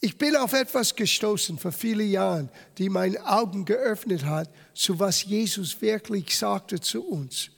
Ich 0.00 0.16
bin 0.16 0.36
auf 0.36 0.52
etwas 0.52 0.94
gestoßen 0.94 1.58
vor 1.58 1.72
vielen 1.72 2.08
Jahren, 2.08 2.50
die 2.78 2.88
meine 2.88 3.24
Augen 3.26 3.64
geöffnet 3.64 4.24
hat, 4.24 4.48
zu 4.78 4.98
was 4.98 5.24
Jesus 5.24 5.82
wirklich 5.82 6.36
sagte 6.38 6.80
zu 6.80 7.04
uns. 7.04 7.50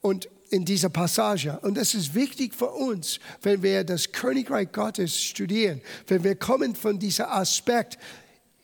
Und 0.00 0.28
in 0.50 0.64
dieser 0.64 0.88
Passage. 0.88 1.58
Und 1.60 1.76
das 1.76 1.94
ist 1.94 2.14
wichtig 2.14 2.54
für 2.54 2.70
uns, 2.70 3.20
wenn 3.42 3.62
wir 3.62 3.84
das 3.84 4.12
Königreich 4.12 4.72
Gottes 4.72 5.20
studieren, 5.20 5.82
wenn 6.06 6.24
wir 6.24 6.36
kommen 6.36 6.74
von 6.74 6.98
diesem 6.98 7.26
Aspekt, 7.26 7.98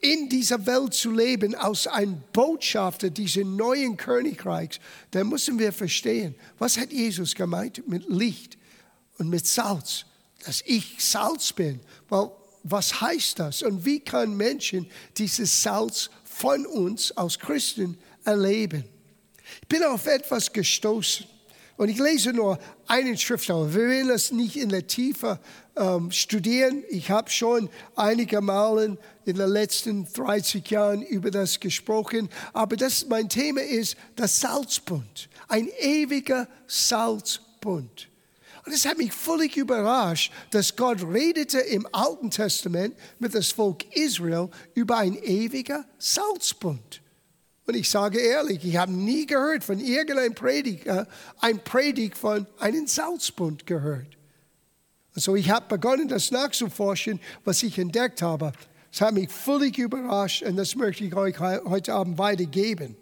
in 0.01 0.29
dieser 0.29 0.67
Welt 0.67 0.93
zu 0.95 1.11
leben 1.11 1.55
als 1.55 1.87
ein 1.87 2.23
Botschafter 2.33 3.11
dieses 3.11 3.45
neuen 3.45 3.97
Königreichs, 3.97 4.81
dann 5.11 5.29
müssen 5.29 5.59
wir 5.59 5.73
verstehen, 5.73 6.35
was 6.59 6.79
hat 6.79 6.93
Jesus 6.93 7.35
gemeint 7.35 7.87
mit 7.89 8.09
Licht 8.09 8.59
und 9.19 9.29
mit 9.31 9.47
Salz, 9.47 10.05
dass 10.45 10.63
ich 10.67 10.97
Salz 10.99 11.53
bin. 11.53 11.81
Well, 12.11 12.33
was 12.65 13.01
heißt 13.01 13.39
das 13.39 13.63
und 13.63 13.85
wie 13.85 14.01
kann 14.01 14.37
Menschen 14.37 14.87
dieses 15.17 15.63
Salz 15.63 16.11
von 16.35 16.67
uns 16.67 17.13
als 17.13 17.39
Christen 17.39 17.97
erleben? 18.25 18.85
Ich 19.63 19.69
bin 19.69 19.85
auf 19.85 20.07
etwas 20.07 20.53
gestoßen 20.53 21.27
und 21.77 21.89
ich 21.89 21.99
lese 21.99 22.33
nur 22.33 22.59
einen 22.87 23.17
Schriftsteller. 23.17 23.73
Wir 23.73 23.89
werden 23.89 24.09
das 24.09 24.33
nicht 24.33 24.57
in 24.57 24.69
der 24.69 24.87
Tiefe 24.87 25.39
ähm, 25.77 26.11
studieren. 26.11 26.83
Ich 26.89 27.11
habe 27.11 27.31
schon 27.31 27.69
einige 27.95 28.41
Male 28.41 28.99
in 29.25 29.37
den 29.37 29.49
letzten 29.49 30.13
30 30.13 30.69
Jahren 30.71 31.03
über 31.03 31.31
das 31.31 31.61
gesprochen. 31.61 32.29
Aber 32.53 32.77
das, 32.77 33.07
mein 33.07 33.29
Thema 33.29 33.63
ist 33.63 33.97
das 34.17 34.41
Salzbund. 34.41 35.29
Ein 35.49 35.69
ewiger 35.81 36.49
Salzbund. 36.67 38.09
Und 38.65 38.73
es 38.73 38.87
hat 38.87 38.97
mich 38.97 39.13
völlig 39.13 39.57
überrascht, 39.57 40.33
dass 40.51 40.75
Gott 40.75 41.03
redete 41.03 41.59
im 41.59 41.87
Alten 41.93 42.31
Testament 42.31 42.97
mit 43.19 43.35
das 43.35 43.51
Volk 43.51 43.85
Israel 43.95 44.49
über 44.75 44.97
ein 44.99 45.17
ewiger 45.23 45.85
Salzbund. 45.99 47.03
Und 47.67 47.75
ich 47.75 47.89
sage 47.89 48.21
ehrlich, 48.21 48.65
ich 48.65 48.77
habe 48.77 48.93
nie 48.93 49.27
gehört 49.27 49.65
von 49.65 49.79
irgendeinem 49.81 50.35
Prediger, 50.35 51.07
ein 51.41 51.63
Predigt 51.63 52.17
von 52.17 52.47
einem 52.59 52.87
Salzbund 52.87 53.67
gehört. 53.67 54.17
Und 55.15 55.23
so 55.23 55.37
ich 55.37 55.51
habe 55.51 55.67
begonnen, 55.69 56.09
das 56.09 56.31
nachzuforschen, 56.31 57.21
was 57.45 57.63
ich 57.63 57.79
entdeckt 57.79 58.23
habe. 58.23 58.53
Es 58.93 59.01
hat 59.01 59.15
mich 59.15 59.31
völlig 59.31 59.79
überrascht 59.79 60.43
und 60.43 60.57
das 60.57 60.75
möchte 60.75 61.05
ich 61.05 61.15
euch 61.15 61.39
heute 61.39 61.95
Abend 61.95 62.17
weitergeben. 62.17 62.97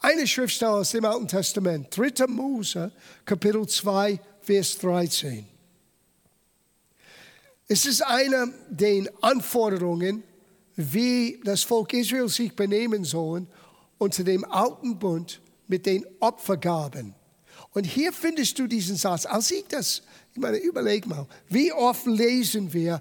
Eine 0.00 0.26
Schriftstelle 0.26 0.72
aus 0.72 0.90
dem 0.90 1.04
Alten 1.04 1.28
Testament, 1.28 1.88
3. 1.96 2.26
Mose, 2.28 2.92
Kapitel 3.24 3.66
2, 3.66 4.20
Vers 4.44 4.78
13. 4.78 5.46
Es 7.66 7.86
ist 7.86 8.02
eine 8.02 8.52
der 8.68 9.10
Anforderungen, 9.22 10.22
wie 10.76 11.40
das 11.44 11.62
Volk 11.62 11.94
Israel 11.94 12.28
sich 12.28 12.54
benehmen 12.54 13.04
soll 13.04 13.46
unter 13.96 14.22
dem 14.22 14.44
alten 14.44 14.98
Bund 14.98 15.40
mit 15.66 15.86
den 15.86 16.04
Opfergaben. 16.20 17.14
Und 17.72 17.84
hier 17.84 18.12
findest 18.12 18.58
du 18.58 18.66
diesen 18.66 18.96
Satz. 18.96 19.24
Als 19.24 19.50
ich 19.50 19.64
das, 19.68 20.02
ich 20.32 20.38
meine, 20.38 20.58
überleg 20.58 21.06
mal, 21.06 21.26
wie 21.48 21.72
oft 21.72 22.06
lesen 22.06 22.72
wir 22.72 23.00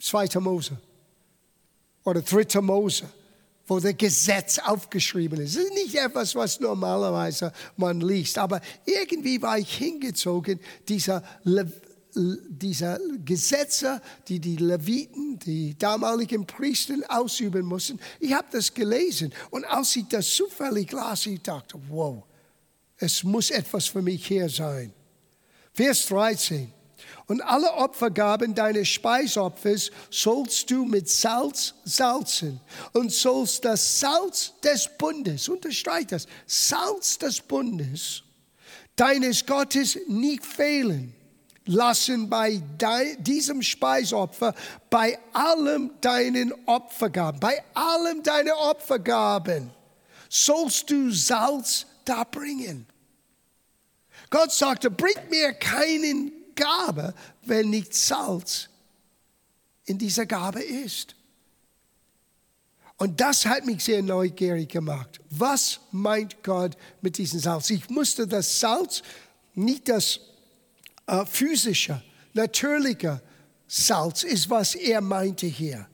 2. 0.00 0.38
Mose 0.38 0.78
oder 2.04 2.22
3. 2.22 2.60
Mose? 2.60 3.08
Wo 3.66 3.78
das 3.80 3.96
Gesetz 3.96 4.58
aufgeschrieben 4.58 5.40
ist. 5.40 5.56
Es 5.56 5.64
ist 5.64 5.74
nicht 5.74 5.94
etwas, 5.94 6.34
was 6.34 6.60
normalerweise 6.60 7.52
man 7.76 8.00
liest, 8.00 8.38
aber 8.38 8.60
irgendwie 8.84 9.40
war 9.40 9.58
ich 9.58 9.76
hingezogen, 9.76 10.60
dieser, 10.88 11.22
dieser 12.14 12.98
Gesetze, 13.24 14.00
die 14.28 14.40
die 14.40 14.56
Leviten, 14.56 15.38
die 15.38 15.76
damaligen 15.78 16.46
Priester 16.46 16.94
ausüben 17.08 17.64
mussten. 17.64 17.98
Ich 18.20 18.32
habe 18.32 18.48
das 18.50 18.72
gelesen 18.72 19.32
und 19.50 19.64
als 19.64 19.96
ich 19.96 20.06
das 20.08 20.28
zufällig 20.34 20.90
las, 20.92 21.26
ich 21.26 21.40
dachte, 21.40 21.78
wow, 21.88 22.22
es 22.98 23.22
muss 23.22 23.50
etwas 23.50 23.86
für 23.86 24.02
mich 24.02 24.26
hier 24.26 24.48
sein. 24.48 24.92
Vers 25.72 26.06
13. 26.06 26.72
Und 27.26 27.40
alle 27.40 27.72
Opfergaben 27.74 28.54
deines 28.54 28.88
Speisopfers 28.88 29.90
sollst 30.10 30.70
du 30.70 30.84
mit 30.84 31.08
Salz 31.08 31.74
salzen 31.84 32.60
und 32.92 33.12
sollst 33.12 33.64
das 33.64 34.00
Salz 34.00 34.52
des 34.62 34.88
Bundes, 34.98 35.48
unterstreicht 35.48 36.12
das, 36.12 36.26
Salz 36.46 37.18
des 37.18 37.40
Bundes 37.40 38.22
deines 38.96 39.46
Gottes 39.46 39.98
nicht 40.08 40.44
fehlen 40.44 41.14
lassen 41.64 42.28
bei 42.28 42.62
diesem 43.18 43.62
Speisopfer, 43.62 44.54
bei 44.90 45.18
allem 45.32 45.92
deinen 46.00 46.52
Opfergaben, 46.66 47.40
bei 47.40 47.62
allem 47.74 48.22
deine 48.22 48.56
Opfergaben 48.56 49.70
sollst 50.28 50.90
du 50.90 51.10
Salz 51.10 51.86
da 52.04 52.24
bringen. 52.24 52.86
Gott 54.30 54.52
sagte, 54.52 54.90
bring 54.90 55.16
mir 55.30 55.52
keinen 55.52 56.32
Gabe, 56.54 57.14
wenn 57.44 57.70
nicht 57.70 57.94
Salz 57.94 58.68
in 59.84 59.98
dieser 59.98 60.26
Gabe 60.26 60.62
ist. 60.62 61.14
Und 62.98 63.20
das 63.20 63.46
hat 63.46 63.66
mich 63.66 63.82
sehr 63.82 64.02
neugierig 64.02 64.70
gemacht. 64.70 65.20
Was 65.30 65.80
meint 65.90 66.42
Gott 66.44 66.76
mit 67.00 67.18
diesem 67.18 67.40
Salz? 67.40 67.70
Ich 67.70 67.90
musste 67.90 68.26
das 68.26 68.60
Salz, 68.60 69.02
nicht 69.54 69.88
das 69.88 70.20
äh, 71.06 71.26
physische, 71.26 72.00
natürliche 72.32 73.20
Salz 73.66 74.22
ist, 74.22 74.48
was 74.48 74.74
er 74.74 75.00
meinte 75.00 75.46
hier. 75.46 75.88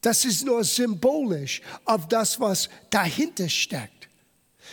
Das 0.00 0.24
ist 0.24 0.44
nur 0.44 0.64
symbolisch 0.64 1.60
auf 1.84 2.08
das, 2.08 2.38
was 2.40 2.68
dahinter 2.90 3.48
steckt. 3.48 4.08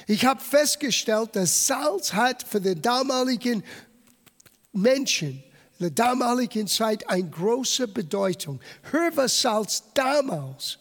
Ich 0.08 0.26
habe 0.26 0.42
festgestellt, 0.42 1.36
dass 1.36 1.68
Salz 1.68 2.14
hat 2.14 2.44
für 2.44 2.62
den 2.62 2.82
damaligen 2.82 3.64
Menschen 4.74 5.44
in 5.80 5.80
der 5.80 5.90
damaligen 5.92 6.68
Zeit 6.68 7.08
eine 7.10 7.30
große 7.30 7.88
Bedeutung. 7.88 8.60
Hör, 8.92 9.12
was 9.16 9.42
Salz 9.42 9.84
damals 9.94 10.78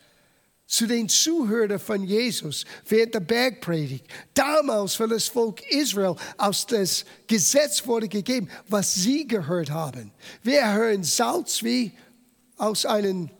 zu 0.66 0.87
den 0.87 1.09
Zuhörern 1.09 1.81
von 1.81 2.05
Jesus 2.05 2.64
während 2.87 3.14
der 3.14 3.20
Bergpredigt. 3.20 4.07
Damals 4.35 4.94
für 4.94 5.09
das 5.09 5.26
Volk 5.26 5.62
Israel, 5.72 6.14
aus 6.37 6.64
das 6.64 7.05
Gesetz 7.26 7.85
wurde 7.87 8.09
gegeben, 8.09 8.48
was 8.68 8.94
sie 8.94 9.26
gehört 9.26 9.70
haben. 9.70 10.12
Wir 10.42 10.72
hören 10.72 11.03
Salz 11.03 11.62
wie 11.64 11.92
aus 12.57 12.87
einem, 12.87 13.31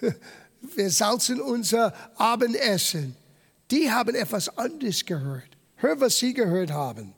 wir 0.74 0.90
salzen 0.90 1.40
unser 1.40 1.94
Abendessen. 2.16 3.16
Die 3.70 3.90
haben 3.90 4.14
etwas 4.14 4.54
anderes 4.58 5.06
gehört. 5.06 5.48
Hör, 5.76 5.98
was 6.00 6.18
sie 6.18 6.34
gehört 6.34 6.72
haben. 6.72 7.14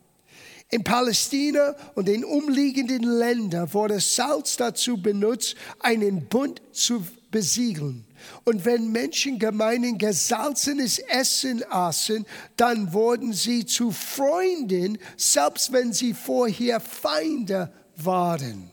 In 0.73 0.83
Palästina 0.85 1.77
und 1.95 2.09
den 2.09 2.25
umliegenden 2.25 3.03
Ländern 3.03 3.75
wurde 3.75 4.01
Salz 4.01 4.57
dazu 4.57 4.97
benutzt, 4.97 5.55
einen 5.81 6.27
Bund 6.31 6.63
zu 6.73 7.07
besiegeln. 7.31 8.07
Und 8.45 8.65
wenn 8.65 8.91
Menschen 8.91 9.39
gemeinen 9.39 9.99
gesalzenes 9.99 10.99
Essen 10.99 11.63
aßen, 11.69 12.25
dann 12.57 12.91
wurden 12.95 13.35
sie 13.35 13.67
zu 13.67 13.91
Freunden, 13.91 14.97
selbst 15.19 15.75
wenn 15.75 15.93
sie 15.93 16.15
vorher 16.15 16.81
Feinde 16.81 17.71
waren. 17.97 18.71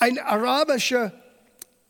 Ein 0.00 0.18
arabischer 0.18 1.12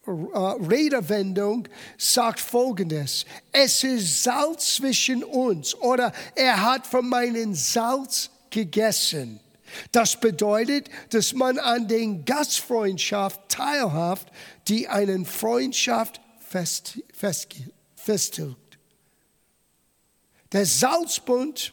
äh, 0.06 0.10
Redewendung 0.10 1.66
sagt 1.96 2.40
folgendes, 2.40 3.24
es 3.52 3.82
ist 3.84 4.22
Salz 4.24 4.76
zwischen 4.76 5.24
uns 5.24 5.74
oder 5.76 6.12
er 6.34 6.60
hat 6.60 6.86
von 6.86 7.08
meinem 7.08 7.54
Salz 7.54 8.28
gegessen. 8.52 9.40
Das 9.90 10.20
bedeutet, 10.20 10.88
dass 11.10 11.32
man 11.32 11.58
an 11.58 11.88
den 11.88 12.24
Gastfreundschaft 12.24 13.40
teilhaft, 13.48 14.28
die 14.68 14.86
einen 14.86 15.24
Freundschaft 15.24 16.20
fest, 16.38 17.00
fest, 17.12 17.54
festhält. 17.96 18.56
Der 20.52 20.66
Salzbund 20.66 21.72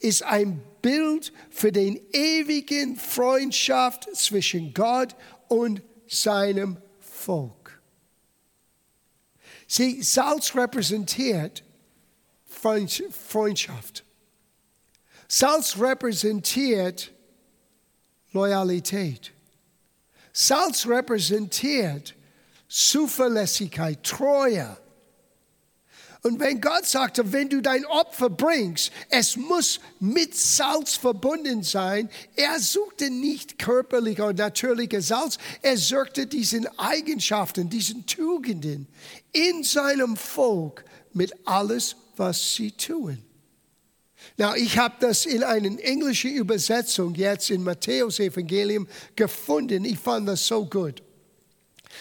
ist 0.00 0.22
ein 0.24 0.62
Bild 0.82 1.32
für 1.50 1.72
den 1.72 2.00
ewigen 2.12 2.96
Freundschaft 2.96 4.08
zwischen 4.14 4.74
Gott 4.74 5.14
und 5.48 5.82
seinem 6.08 6.78
Volk. 7.00 7.80
Sie, 9.66 10.02
Salz 10.02 10.54
repräsentiert 10.54 11.62
Freundschaft. 12.46 14.05
Salz 15.28 15.76
repräsentiert 15.78 17.12
Loyalität. 18.32 19.32
Salz 20.32 20.86
repräsentiert 20.86 22.14
Zuverlässigkeit, 22.68 24.02
Treue. 24.02 24.76
Und 26.22 26.40
wenn 26.40 26.60
Gott 26.60 26.84
sagte, 26.86 27.32
wenn 27.32 27.48
du 27.48 27.62
dein 27.62 27.86
Opfer 27.86 28.28
bringst, 28.28 28.90
es 29.10 29.36
muss 29.36 29.78
mit 30.00 30.36
Salz 30.36 30.96
verbunden 30.96 31.62
sein, 31.62 32.10
er 32.34 32.58
suchte 32.58 33.10
nicht 33.10 33.60
körperliche 33.60 34.24
oder 34.24 34.44
natürliche 34.44 35.00
Salz, 35.00 35.38
er 35.62 35.76
suchte 35.76 36.26
diesen 36.26 36.66
Eigenschaften, 36.78 37.70
diesen 37.70 38.06
Tugenden 38.06 38.88
in 39.32 39.62
seinem 39.62 40.16
Volk 40.16 40.84
mit 41.12 41.32
alles, 41.44 41.94
was 42.16 42.54
sie 42.54 42.72
tun. 42.72 43.25
Na, 44.38 44.54
ich 44.56 44.76
habe 44.76 44.94
das 45.00 45.24
in 45.24 45.42
einer 45.42 45.80
englischen 45.80 46.32
Übersetzung 46.32 47.14
jetzt 47.14 47.50
in 47.50 47.62
Matthäus 47.62 48.20
Evangelium 48.20 48.86
gefunden. 49.14 49.84
Ich 49.84 49.98
fand 49.98 50.28
das 50.28 50.46
so 50.46 50.66
gut. 50.66 51.02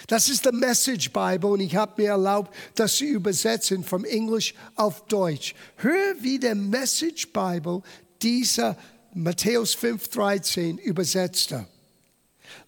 Das 0.07 0.27
ist 0.27 0.43
der 0.43 0.51
Message 0.51 1.11
Bible 1.11 1.51
und 1.51 1.61
ich 1.61 1.75
habe 1.75 2.01
mir 2.01 2.09
erlaubt, 2.09 2.53
das 2.75 2.97
zu 2.97 3.05
übersetzen 3.05 3.83
vom 3.83 4.03
Englisch 4.03 4.53
auf 4.75 5.05
Deutsch. 5.07 5.55
Hör, 5.77 6.15
wie 6.19 6.37
der 6.37 6.55
Message 6.55 7.31
Bible 7.31 7.81
dieser 8.21 8.75
Matthäus 9.13 9.75
5,13 9.77 10.77
übersetzte. 10.79 11.65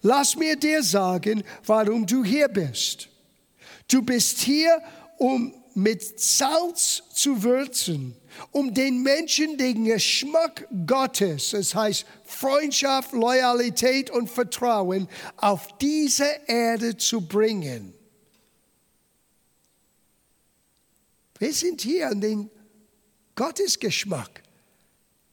Lass 0.00 0.34
mir 0.36 0.56
dir 0.56 0.82
sagen, 0.82 1.44
warum 1.66 2.06
du 2.06 2.24
hier 2.24 2.48
bist. 2.48 3.08
Du 3.86 4.00
bist 4.00 4.38
hier, 4.38 4.80
um 5.18 5.54
mit 5.74 6.18
Salz 6.18 7.02
zu 7.12 7.42
würzen 7.42 8.16
um 8.50 8.72
den 8.72 9.02
Menschen 9.02 9.56
den 9.58 9.84
Geschmack 9.84 10.66
Gottes, 10.86 11.50
das 11.50 11.74
heißt 11.74 12.06
Freundschaft, 12.24 13.12
Loyalität 13.12 14.10
und 14.10 14.30
Vertrauen, 14.30 15.08
auf 15.36 15.78
diese 15.78 16.26
Erde 16.46 16.96
zu 16.96 17.20
bringen. 17.20 17.94
Wir 21.38 21.52
sind 21.52 21.80
hier 21.80 22.08
an 22.08 22.20
den 22.20 22.50
Gottesgeschmack 23.34 24.42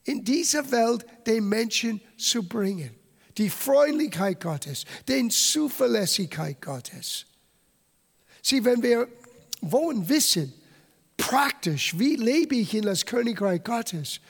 in 0.04 0.24
dieser 0.24 0.70
Welt 0.70 1.04
den 1.26 1.48
Menschen 1.48 2.00
zu 2.16 2.42
bringen. 2.44 2.94
Die 3.36 3.50
Freundlichkeit 3.50 4.40
Gottes, 4.40 4.84
den 5.08 5.30
Zuverlässigkeit 5.30 6.62
Gottes. 6.62 7.26
Sie, 8.40 8.64
wenn 8.64 8.82
wir 8.82 9.08
wollen 9.60 10.08
wissen, 10.08 10.54
praktisch, 11.16 11.98
wie 11.98 12.16
lebe 12.16 12.56
ich 12.56 12.74
in 12.74 12.82
das 12.82 13.04
Königreich 13.04 13.62
Gottes, 13.64 14.20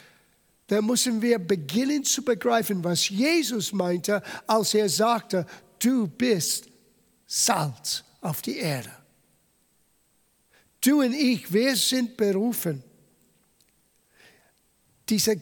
dann 0.69 0.87
müssen 0.87 1.23
wir 1.23 1.39
beginnen 1.39 2.05
zu 2.05 2.23
begreifen, 2.23 2.83
was 2.83 3.09
Jesus 3.09 3.73
meinte, 3.73 4.23
als 4.47 4.75
er 4.75 4.89
sagte, 4.89 5.47
du 5.79 6.09
bist 6.09 6.69
Salz 7.27 8.05
auf 8.21 8.43
die 8.43 8.59
Erde. 8.59 8.91
Du 10.81 11.03
und 11.03 11.15
ich, 11.15 11.53
wir 11.53 11.75
sind 11.77 12.17
berufen, 12.17 12.83
diese 15.09 15.41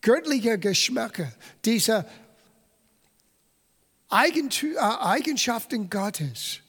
göttliche 0.00 0.58
Geschmäcker, 0.58 1.32
diese 1.64 2.06
äh, 4.10 4.76
Eigenschaften 4.78 5.88
Gottes 5.88 6.60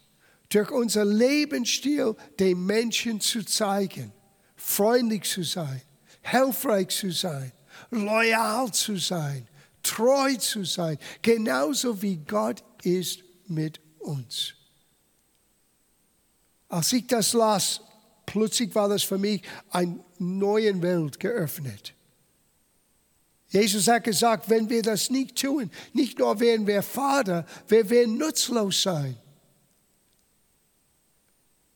durch 0.54 0.70
unser 0.70 1.04
Lebensstil 1.04 2.16
den 2.40 2.66
Menschen 2.66 3.20
zu 3.20 3.44
zeigen, 3.44 4.14
freundlich 4.56 5.24
zu 5.24 5.44
sein, 5.44 5.82
hilfreich 6.22 6.90
zu 6.90 7.12
sein, 7.12 7.52
loyal 7.90 8.72
zu 8.72 8.98
sein, 8.98 9.48
treu 9.82 10.36
zu 10.36 10.64
sein, 10.64 11.00
genauso 11.24 12.00
wie 12.02 12.18
Gott 12.18 12.64
ist 12.84 13.24
mit 13.48 13.82
uns. 13.98 14.54
Als 16.70 16.94
ich 16.94 17.08
das 17.08 17.34
las, 17.34 17.82
plötzlich 18.28 18.74
war 18.76 18.90
das 18.90 19.02
für 19.02 19.18
mich 19.18 19.42
eine 19.72 20.00
neue 20.20 20.80
Welt 20.84 21.20
geöffnet. 21.20 21.96
Jesus 23.50 23.88
hat 23.88 24.04
gesagt, 24.04 24.50
wenn 24.50 24.70
wir 24.70 24.84
das 24.84 25.10
nicht 25.10 25.36
tun, 25.36 25.72
nicht 25.94 26.20
nur 26.20 26.40
werden 26.40 26.68
wir 26.68 26.84
Vater, 26.84 27.46
wir 27.68 27.90
werden 27.90 28.18
nutzlos 28.18 28.84
sein. 28.84 29.18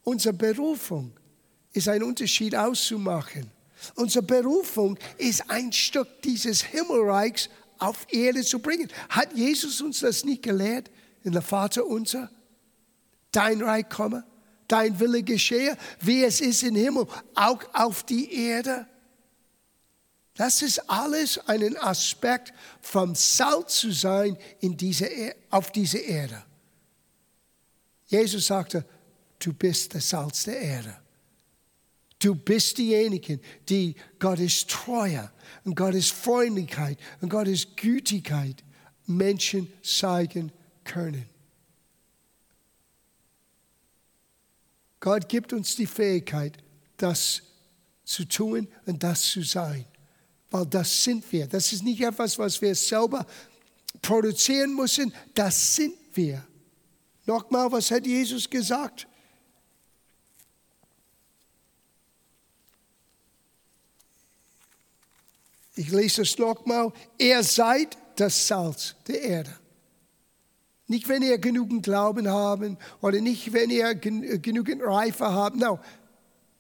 Unsere 0.08 0.34
Berufung 0.34 1.12
ist 1.74 1.90
ein 1.90 2.02
Unterschied 2.02 2.56
auszumachen. 2.56 3.52
Unsere 3.96 4.24
Berufung 4.24 4.98
ist 5.18 5.50
ein 5.50 5.74
Stück 5.74 6.22
dieses 6.22 6.62
Himmelreichs 6.62 7.50
auf 7.78 8.08
Erde 8.10 8.42
zu 8.42 8.60
bringen. 8.60 8.90
Hat 9.10 9.34
Jesus 9.34 9.82
uns 9.82 10.00
das 10.00 10.24
nicht 10.24 10.44
gelehrt 10.44 10.90
in 11.26 11.34
der 11.34 11.42
Vater 11.42 11.86
unser? 11.86 12.32
Dein 13.34 13.62
Reich 13.62 13.90
komme, 13.90 14.24
dein 14.70 14.98
Wille 14.98 15.24
geschehe, 15.24 15.76
wie 16.00 16.24
es 16.24 16.40
ist 16.40 16.64
im 16.64 16.76
Himmel, 16.76 17.06
auch 17.36 17.62
auf 17.74 18.04
die 18.04 18.34
Erde. 18.34 18.88
Das 20.36 20.62
ist 20.62 20.90
alles 20.90 21.38
ein 21.50 21.76
Aspekt 21.80 22.54
vom 22.80 23.14
Salz 23.14 23.80
zu 23.80 23.92
sein 23.92 24.38
in 24.62 24.78
diese, 24.78 25.08
e-, 25.08 25.36
auf 25.50 25.70
dieser 25.74 26.00
Erde. 26.00 26.46
Jesus 28.06 28.48
sagte, 28.48 28.86
du 29.40 29.54
bist 29.54 29.96
das 29.96 30.10
Salz 30.10 30.44
der 30.44 30.60
Erde. 30.60 30.98
Du 32.20 32.34
bist 32.34 32.78
diejenigen, 32.78 33.40
die 33.70 33.96
Gottes 34.20 34.66
Treue 34.66 35.32
und 35.64 35.76
Gottes 35.76 36.10
Freundlichkeit 36.10 36.98
und 37.22 37.30
Gottes 37.30 37.76
Gütigkeit 37.76 38.64
Menschen 39.06 39.72
zeigen 39.84 40.52
können. 40.84 41.28
Gott 45.00 45.30
gibt 45.30 45.54
uns 45.54 45.76
die 45.76 45.86
Fähigkeit, 45.86 46.58
das 46.98 47.44
zu 48.04 48.26
tun 48.26 48.68
und 48.86 49.04
das 49.04 49.24
zu 49.24 49.44
sein. 49.44 49.86
Weil 50.50 50.66
das 50.66 51.04
sind 51.04 51.30
wir. 51.32 51.46
Das 51.46 51.72
ist 51.72 51.84
nicht 51.84 52.02
etwas, 52.02 52.40
was 52.40 52.60
wir 52.62 52.74
selber 52.74 53.26
produzieren 54.02 54.76
müssen. 54.76 55.14
Das 55.36 55.76
sind 55.76 55.94
wir. 56.14 56.46
Nochmal, 57.26 57.72
was 57.72 57.92
hat 57.92 58.08
Jesus 58.08 58.50
gesagt? 58.50 59.08
Ich 65.78 65.90
lese 65.92 66.24
es 66.24 66.38
nochmal. 66.38 66.92
Ihr 67.20 67.44
seid 67.44 67.98
das 68.16 68.48
Salz 68.48 68.96
der 69.08 69.22
Erde. 69.22 69.56
Nicht, 70.88 71.08
wenn 71.08 71.22
ihr 71.22 71.38
genügend 71.38 71.84
Glauben 71.84 72.28
haben 72.28 72.78
oder 73.02 73.22
nicht, 73.22 73.54
wenn 73.54 73.70
ihr 73.70 73.94
genügend 73.94 74.82
Reife 74.84 75.26
habt. 75.26 75.56
No, 75.56 75.80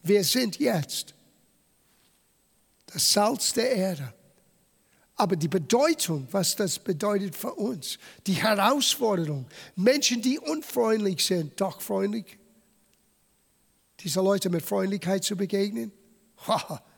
Wir 0.04 0.24
sind 0.24 0.60
jetzt 0.60 1.16
das 2.86 3.12
Salz 3.12 3.54
der 3.54 3.72
Erde. 3.72 4.14
Aber 5.16 5.36
die 5.36 5.48
Bedeutung, 5.48 6.28
was 6.30 6.56
das 6.56 6.78
bedeutet 6.78 7.36
für 7.36 7.56
uns, 7.56 7.98
die 8.28 8.34
Herausforderung, 8.34 9.48
Menschen, 9.76 10.22
die 10.22 10.38
unfreundlich 10.38 11.26
sind, 11.26 11.60
doch 11.60 11.82
freundlich, 11.82 12.38
diese 14.02 14.22
Leute 14.22 14.52
mit 14.52 14.64
Freundlichkeit 14.64 15.24
zu 15.24 15.36
begegnen, 15.36 15.92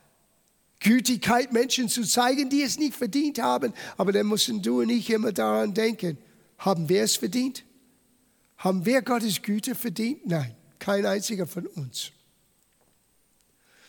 Gütigkeit 0.79 1.51
Menschen 1.51 1.89
zu 1.89 2.03
zeigen, 2.03 2.49
die 2.49 2.61
es 2.61 2.77
nicht 2.77 2.95
verdient 2.95 3.39
haben, 3.39 3.73
aber 3.97 4.11
dann 4.11 4.27
müssen 4.27 4.61
du 4.61 4.81
und 4.81 4.89
ich 4.89 5.09
immer 5.09 5.33
daran 5.33 5.73
denken, 5.73 6.17
haben 6.57 6.87
wir 6.87 7.03
es 7.03 7.15
verdient? 7.15 7.63
Haben 8.57 8.85
wir 8.85 9.01
Gottes 9.01 9.41
Güte 9.41 9.75
verdient? 9.75 10.25
Nein, 10.25 10.55
kein 10.79 11.05
einziger 11.05 11.47
von 11.47 11.67
uns. 11.67 12.11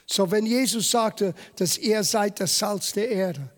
So, 0.07 0.31
wenn 0.31 0.47
Jesus 0.47 0.91
sagte, 0.91 1.35
dass 1.57 1.79
ihr 1.79 2.03
seid 2.03 2.41
das 2.41 2.59
Salz 2.59 2.93
der 2.93 3.09
Erde, 3.11 3.49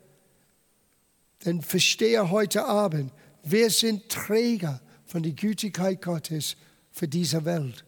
dann 1.40 1.62
verstehe 1.62 2.30
heute 2.30 2.66
Abend, 2.66 3.12
wir 3.42 3.70
sind 3.70 4.08
Träger 4.10 4.80
von 5.06 5.22
der 5.22 5.32
Gütigkeit 5.32 6.02
Gottes 6.02 6.56
für 6.90 7.08
diese 7.08 7.44
Welt. 7.44 7.84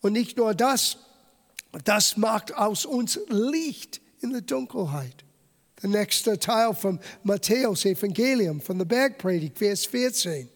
Und 0.00 0.12
nicht 0.12 0.36
nur 0.36 0.54
das, 0.54 0.98
das 1.84 2.16
macht 2.16 2.54
aus 2.54 2.84
uns 2.84 3.18
Licht 3.28 4.00
in 4.26 4.32
der 4.32 4.42
Dunkelheit. 4.42 5.24
Der 5.82 5.90
nächste 5.90 6.38
Teil 6.38 6.74
vom 6.74 6.98
Matthäus 7.22 7.84
Evangelium, 7.84 8.60
von 8.60 8.78
der 8.78 8.86
Bergpredigt, 8.86 9.58
Vers 9.58 9.86
14. 9.86 10.48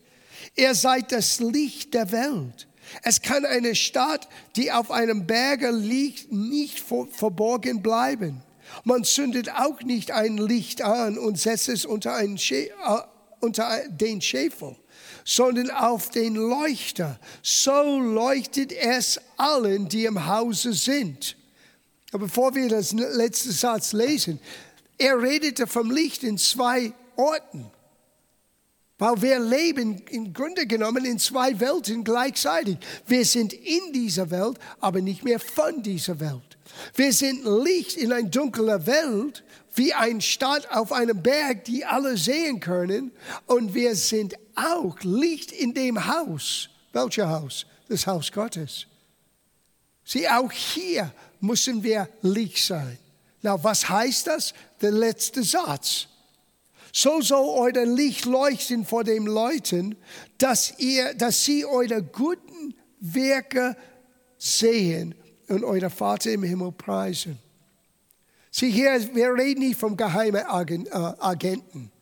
Ihr 0.56 0.74
seid 0.74 1.12
das 1.12 1.40
Licht 1.40 1.94
der 1.94 2.10
Welt. 2.10 2.66
Es 3.02 3.20
kann 3.22 3.44
eine 3.44 3.74
Stadt, 3.74 4.28
die 4.56 4.72
auf 4.72 4.90
einem 4.90 5.26
Berge 5.26 5.70
liegt, 5.70 6.32
nicht 6.32 6.80
verborgen 6.80 7.82
bleiben. 7.82 8.42
Man 8.84 9.04
zündet 9.04 9.50
auch 9.50 9.80
nicht 9.82 10.10
ein 10.10 10.36
Licht 10.36 10.82
an 10.82 11.18
und 11.18 11.38
setzt 11.38 11.68
es 11.68 11.84
unter, 11.84 12.14
einen 12.14 12.38
Schä 12.38 12.66
äh, 12.66 13.00
unter 13.40 13.88
den 13.88 14.20
Schäfer, 14.20 14.76
sondern 15.24 15.70
auf 15.70 16.10
den 16.10 16.34
Leuchter. 16.34 17.18
So 17.42 17.98
leuchtet 17.98 18.72
es 18.72 19.20
allen, 19.36 19.88
die 19.88 20.04
im 20.04 20.26
Hause 20.26 20.72
sind. 20.72 21.36
Aber 22.12 22.26
bevor 22.26 22.54
wir 22.54 22.68
das 22.68 22.92
letzte 22.92 23.52
Satz 23.52 23.92
lesen, 23.92 24.40
er 24.98 25.20
redete 25.20 25.66
vom 25.66 25.90
Licht 25.90 26.22
in 26.22 26.38
zwei 26.38 26.92
Orten. 27.16 27.70
Weil 28.98 29.22
wir 29.22 29.40
leben 29.40 30.02
im 30.10 30.34
Grunde 30.34 30.66
genommen 30.66 31.06
in 31.06 31.18
zwei 31.18 31.58
Welten 31.58 32.04
gleichzeitig. 32.04 32.76
Wir 33.06 33.24
sind 33.24 33.54
in 33.54 33.94
dieser 33.94 34.30
Welt, 34.30 34.58
aber 34.78 35.00
nicht 35.00 35.24
mehr 35.24 35.40
von 35.40 35.82
dieser 35.82 36.20
Welt. 36.20 36.58
Wir 36.94 37.12
sind 37.12 37.44
Licht 37.64 37.96
in 37.96 38.12
einer 38.12 38.28
dunklen 38.28 38.86
Welt, 38.86 39.42
wie 39.74 39.94
ein 39.94 40.20
Stadt 40.20 40.70
auf 40.70 40.92
einem 40.92 41.22
Berg, 41.22 41.64
die 41.64 41.84
alle 41.86 42.18
sehen 42.18 42.60
können. 42.60 43.12
Und 43.46 43.72
wir 43.72 43.94
sind 43.96 44.34
auch 44.54 44.98
Licht 45.00 45.52
in 45.52 45.72
dem 45.72 46.06
Haus. 46.06 46.68
Welches 46.92 47.24
Haus? 47.24 47.66
Das 47.88 48.06
Haus 48.06 48.30
Gottes. 48.30 48.86
Sieh, 50.04 50.28
auch 50.28 50.52
hier 50.52 51.10
müssen 51.40 51.82
wir 51.82 52.08
Licht 52.22 52.64
sein. 52.64 52.98
Na, 53.42 53.62
was 53.62 53.88
heißt 53.88 54.26
das? 54.26 54.54
Der 54.80 54.90
letzte 54.90 55.42
Satz. 55.42 56.06
So 56.92 57.20
soll 57.20 57.72
euer 57.74 57.86
Licht 57.86 58.24
leuchten 58.24 58.84
vor 58.84 59.04
den 59.04 59.26
Leuten, 59.26 59.96
dass, 60.38 60.74
ihr, 60.78 61.14
dass 61.14 61.44
sie 61.44 61.64
eure 61.64 62.02
guten 62.02 62.74
Werke 62.98 63.76
sehen 64.36 65.14
und 65.48 65.64
euer 65.64 65.90
Vater 65.90 66.32
im 66.32 66.42
Himmel 66.42 66.72
preisen. 66.72 67.38
Sieh 68.50 68.70
hier, 68.70 69.14
wir 69.14 69.32
reden 69.34 69.60
nicht 69.60 69.78
vom 69.78 69.96
geheimen 69.96 70.44
äh, 70.86 70.90
Agenten. 70.90 71.92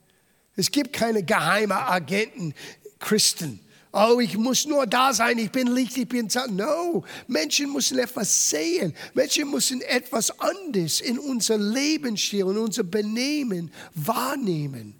Es 0.56 0.70
gibt 0.70 0.92
keine 0.92 1.22
geheimen 1.22 1.76
Agenten, 1.76 2.54
Christen. 2.98 3.60
Oh, 3.92 4.20
ich 4.20 4.36
muss 4.36 4.66
nur 4.66 4.86
da 4.86 5.14
sein, 5.14 5.38
ich 5.38 5.50
bin 5.50 5.68
Licht, 5.68 5.96
ich 5.96 6.08
bin 6.08 6.28
Zeit. 6.28 6.50
No, 6.50 7.04
Menschen 7.26 7.72
müssen 7.72 7.98
etwas 7.98 8.50
sehen. 8.50 8.94
Menschen 9.14 9.50
müssen 9.50 9.80
etwas 9.80 10.38
anderes 10.38 11.00
in 11.00 11.18
unser 11.18 11.56
Lebensstil, 11.56 12.40
in 12.40 12.58
unser 12.58 12.84
Benehmen 12.84 13.72
wahrnehmen, 13.94 14.94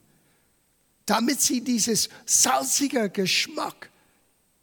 damit 1.05 1.41
sie 1.41 1.61
dieses 1.61 2.09
salzige 2.25 3.11
Geschmack 3.11 3.91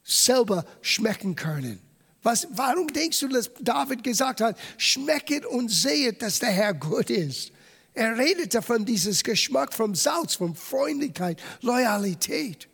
selber 0.03 0.65
schmecken 0.81 1.35
können. 1.35 1.79
Was, 2.23 2.47
warum 2.51 2.87
denkst 2.87 3.19
du, 3.19 3.27
dass 3.27 3.51
David 3.59 4.03
gesagt 4.03 4.41
hat, 4.41 4.57
schmecket 4.77 5.45
und 5.45 5.69
sehet, 5.69 6.23
dass 6.23 6.39
der 6.39 6.49
Herr 6.49 6.73
gut 6.73 7.11
ist? 7.11 7.51
Er 7.93 8.17
redete 8.17 8.63
von 8.63 8.83
dieses 8.83 9.23
Geschmack 9.23 9.73
vom 9.73 9.93
Salz, 9.93 10.35
von 10.35 10.55
Freundlichkeit, 10.55 11.39
Loyalität. 11.61 12.67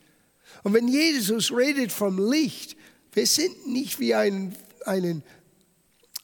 Und 0.62 0.74
wenn 0.74 0.88
Jesus 0.88 1.50
redet 1.50 1.92
vom 1.92 2.30
Licht, 2.30 2.76
wir 3.12 3.26
sind 3.26 3.66
nicht 3.66 3.98
wie 4.00 4.14
einen, 4.14 4.54
einen, 4.86 5.22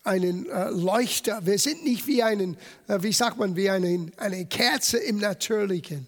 einen 0.05 0.49
äh, 0.49 0.70
Leuchter, 0.70 1.45
wir 1.45 1.59
sind 1.59 1.84
nicht 1.84 2.07
wie 2.07 2.22
einen, 2.22 2.57
äh, 2.86 3.03
wie 3.03 3.12
sagt 3.12 3.39
man, 3.39 3.57
wie 3.57 3.68
einen, 3.68 4.12
eine 4.16 4.47
Kerze 4.47 4.99
im 4.99 5.18
Natürlichen. 5.18 6.07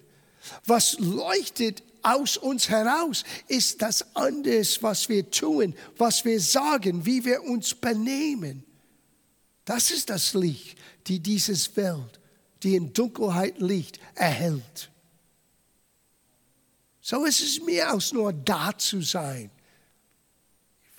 Was 0.65 0.97
leuchtet 0.99 1.83
aus 2.03 2.37
uns 2.37 2.69
heraus 2.69 3.23
ist 3.47 3.81
das 3.81 4.15
anders, 4.15 4.81
was 4.81 5.07
wir 5.07 5.29
tun, 5.29 5.75
was 5.97 6.25
wir 6.25 6.39
sagen, 6.39 7.05
wie 7.05 7.23
wir 7.23 7.43
uns 7.43 7.75
benehmen. 7.75 8.63
Das 9.65 9.91
ist 9.91 10.09
das 10.09 10.33
Licht, 10.33 10.77
die 11.07 11.19
dieses 11.19 11.75
Welt, 11.77 12.19
die 12.63 12.75
in 12.75 12.93
Dunkelheit 12.93 13.59
liegt, 13.59 13.99
erhält. 14.15 14.90
So 17.01 17.25
ist 17.25 17.41
es 17.41 17.61
mehr 17.61 17.91
als 17.91 18.13
nur 18.13 18.31
da 18.31 18.77
zu 18.77 19.01
sein. 19.01 19.49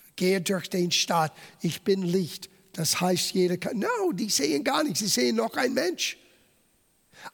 Ich 0.09 0.17
gehe 0.17 0.41
durch 0.41 0.69
den 0.69 0.91
Stadt, 0.91 1.33
ich 1.61 1.83
bin 1.83 2.03
Licht. 2.03 2.51
Das 2.73 3.01
heißt, 3.01 3.33
jeder 3.33 3.57
kann. 3.57 3.79
No, 3.79 4.13
die 4.13 4.31
sehen 4.31 4.65
gar 4.65 4.83
nichts, 4.83 5.01
sie 5.01 5.07
sehen 5.07 5.37
noch 5.37 5.55
ein 5.57 5.75
Mensch. 5.75 6.17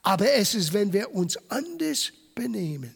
Aber 0.03 0.31
es 0.31 0.55
ist, 0.55 0.73
wenn 0.73 0.93
wir 0.93 1.15
uns 1.15 1.37
anders 1.51 2.13
benehmen. 2.35 2.95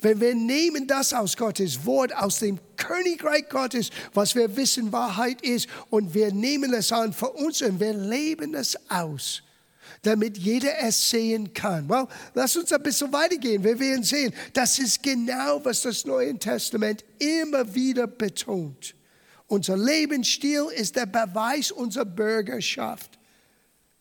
Wenn 0.00 0.20
wir 0.20 0.34
nehmen 0.34 0.86
das 0.86 1.12
aus 1.12 1.36
Gottes 1.36 1.84
Wort, 1.84 2.14
aus 2.14 2.40
dem 2.40 2.58
Königreich 2.76 3.48
Gottes, 3.48 3.90
was 4.12 4.34
wir 4.34 4.54
wissen 4.56 4.92
Wahrheit 4.92 5.42
ist, 5.42 5.68
und 5.88 6.14
wir 6.14 6.32
nehmen 6.32 6.72
es 6.74 6.92
an 6.92 7.12
für 7.12 7.30
uns 7.30 7.62
und 7.62 7.80
wir 7.80 7.94
leben 7.94 8.54
es 8.54 8.78
aus, 8.90 9.42
damit 10.02 10.38
jeder 10.38 10.78
es 10.82 11.10
sehen 11.10 11.52
kann. 11.52 11.88
Well, 11.88 12.06
lass 12.34 12.56
uns 12.56 12.72
ein 12.72 12.82
bisschen 12.82 13.12
weitergehen. 13.12 13.62
Wir 13.62 13.78
werden 13.78 14.04
sehen, 14.04 14.32
das 14.52 14.78
ist 14.78 15.02
genau, 15.02 15.64
was 15.64 15.82
das 15.82 16.04
Neue 16.04 16.38
Testament 16.38 17.04
immer 17.18 17.74
wieder 17.74 18.06
betont. 18.06 18.94
Unser 19.46 19.76
Lebensstil 19.76 20.66
ist 20.76 20.96
der 20.96 21.06
Beweis 21.06 21.70
unserer 21.72 22.04
Bürgerschaft. 22.04 23.18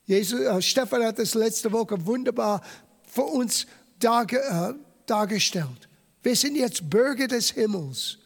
Jesus, 0.05 0.39
äh, 0.39 0.61
Stefan 0.61 1.03
hat 1.03 1.19
das 1.19 1.33
letzte 1.33 1.71
Woche 1.71 2.05
wunderbar 2.05 2.61
für 3.03 3.23
uns 3.23 3.65
dargestellt. 3.99 4.75
Äh, 4.77 4.89
dargestellt. 5.09 5.87
Wir 6.21 6.35
sind 6.35 6.55
jetzt 6.55 6.89
Bürger 6.89 7.27
des 7.27 7.51
Himmels. 7.51 8.17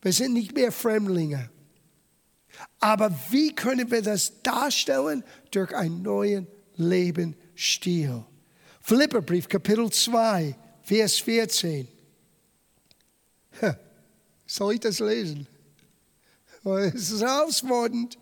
Wir 0.00 0.12
sind 0.12 0.34
nicht 0.34 0.54
mehr 0.54 0.72
Fremdlinge. 0.72 1.50
Aber 2.80 3.14
wie 3.30 3.54
können 3.54 3.90
wir 3.90 4.02
das 4.02 4.42
darstellen? 4.42 5.24
Durch 5.50 5.74
einen 5.74 6.02
neuen 6.02 6.46
Lebensstil. 6.76 8.24
Philipperbrief, 8.80 9.48
Kapitel 9.48 9.90
2, 9.90 10.56
Vers 10.82 11.18
14. 11.18 11.88
Soll 14.46 14.74
ich 14.74 14.80
das 14.80 14.98
lesen? 14.98 15.46
Oh, 16.64 16.76
es 16.76 17.10
ist 17.10 17.22
herausfordernd. 17.22 18.18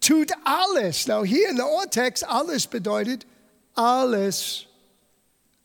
Tut 0.00 0.32
alles. 0.44 1.06
Now, 1.06 1.24
hier 1.24 1.50
in 1.50 1.56
der 1.56 1.70
Urtext, 1.70 2.24
alles 2.26 2.66
bedeutet 2.66 3.26
alles. 3.74 4.66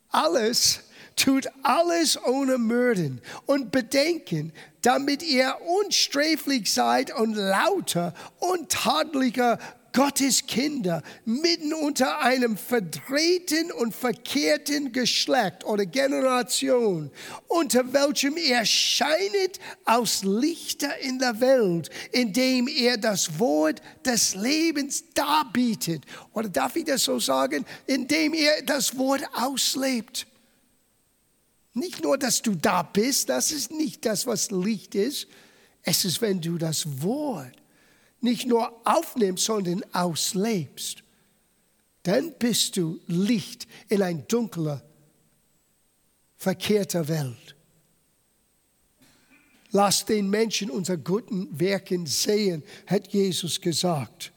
Alles 0.09 0.81
tut 1.15 1.47
alles 1.63 2.21
ohne 2.23 2.57
Mürden 2.57 3.21
und 3.45 3.71
Bedenken, 3.71 4.53
damit 4.81 5.23
ihr 5.23 5.57
unsträflich 5.83 6.71
seid 6.71 7.13
und 7.13 7.33
lauter 7.33 8.13
und 8.39 8.69
tadeliger 8.69 9.57
Gottes 9.97 10.45
Kinder 10.45 11.01
mitten 11.25 11.73
unter 11.73 12.19
einem 12.19 12.55
verdrehten 12.55 13.71
und 13.71 13.95
verkehrten 13.95 14.91
Geschlecht 14.91 15.63
oder 15.65 15.87
Generation, 15.87 17.09
unter 17.47 17.93
welchem 17.93 18.37
er 18.37 18.63
scheinet 18.63 19.57
aus 19.85 20.23
Lichter 20.23 20.99
in 20.99 21.17
der 21.17 21.41
Welt, 21.41 21.89
indem 22.11 22.67
er 22.67 22.97
das 22.97 23.39
Wort 23.39 23.81
des 24.05 24.35
Lebens 24.35 25.03
darbietet. 25.15 26.03
Oder 26.31 26.49
darf 26.49 26.75
ich 26.75 26.85
das 26.85 27.03
so 27.03 27.17
sagen? 27.19 27.65
Indem 27.87 28.35
er 28.35 28.61
das 28.61 28.99
Wort 28.99 29.23
auslebt. 29.33 30.27
Nicht 31.73 32.03
nur, 32.03 32.19
dass 32.19 32.43
du 32.43 32.53
da 32.53 32.83
bist, 32.83 33.29
das 33.29 33.51
ist 33.51 33.71
nicht 33.71 34.05
das, 34.05 34.27
was 34.27 34.51
Licht 34.51 34.93
ist. 34.93 35.25
Es 35.81 36.05
ist, 36.05 36.21
wenn 36.21 36.39
du 36.39 36.59
das 36.59 37.01
Wort 37.01 37.55
nicht 38.22 38.47
nur 38.47 38.72
aufnimmst, 38.86 39.45
sondern 39.45 39.84
auslebst, 39.93 41.03
dann 42.03 42.34
bist 42.39 42.78
du 42.78 42.99
Licht 43.07 43.68
in 43.89 44.01
ein 44.01 44.28
dunkler, 44.28 44.82
verkehrter 46.38 47.07
Welt. 47.07 47.55
Lass 49.72 50.05
den 50.05 50.30
Menschen 50.30 50.70
unser 50.70 50.97
guten 50.97 51.59
Werken 51.59 52.05
sehen, 52.05 52.63
hat 52.86 53.09
Jesus 53.09 53.59
gesagt. 53.59 54.32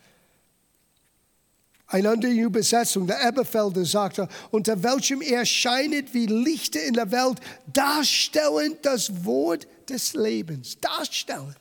Eine 1.86 2.10
andere 2.10 2.32
Übersetzung, 2.32 3.06
der 3.06 3.20
Eberfelder 3.26 3.84
sagte, 3.84 4.28
unter 4.50 4.80
welchem 4.82 5.20
erscheinet 5.22 6.14
wie 6.14 6.26
Lichter 6.26 6.82
in 6.82 6.94
der 6.94 7.10
Welt, 7.10 7.40
darstellend 7.72 8.78
das 8.82 9.24
Wort 9.24 9.66
des 9.88 10.14
Lebens, 10.14 10.78
darstellen, 10.80 11.56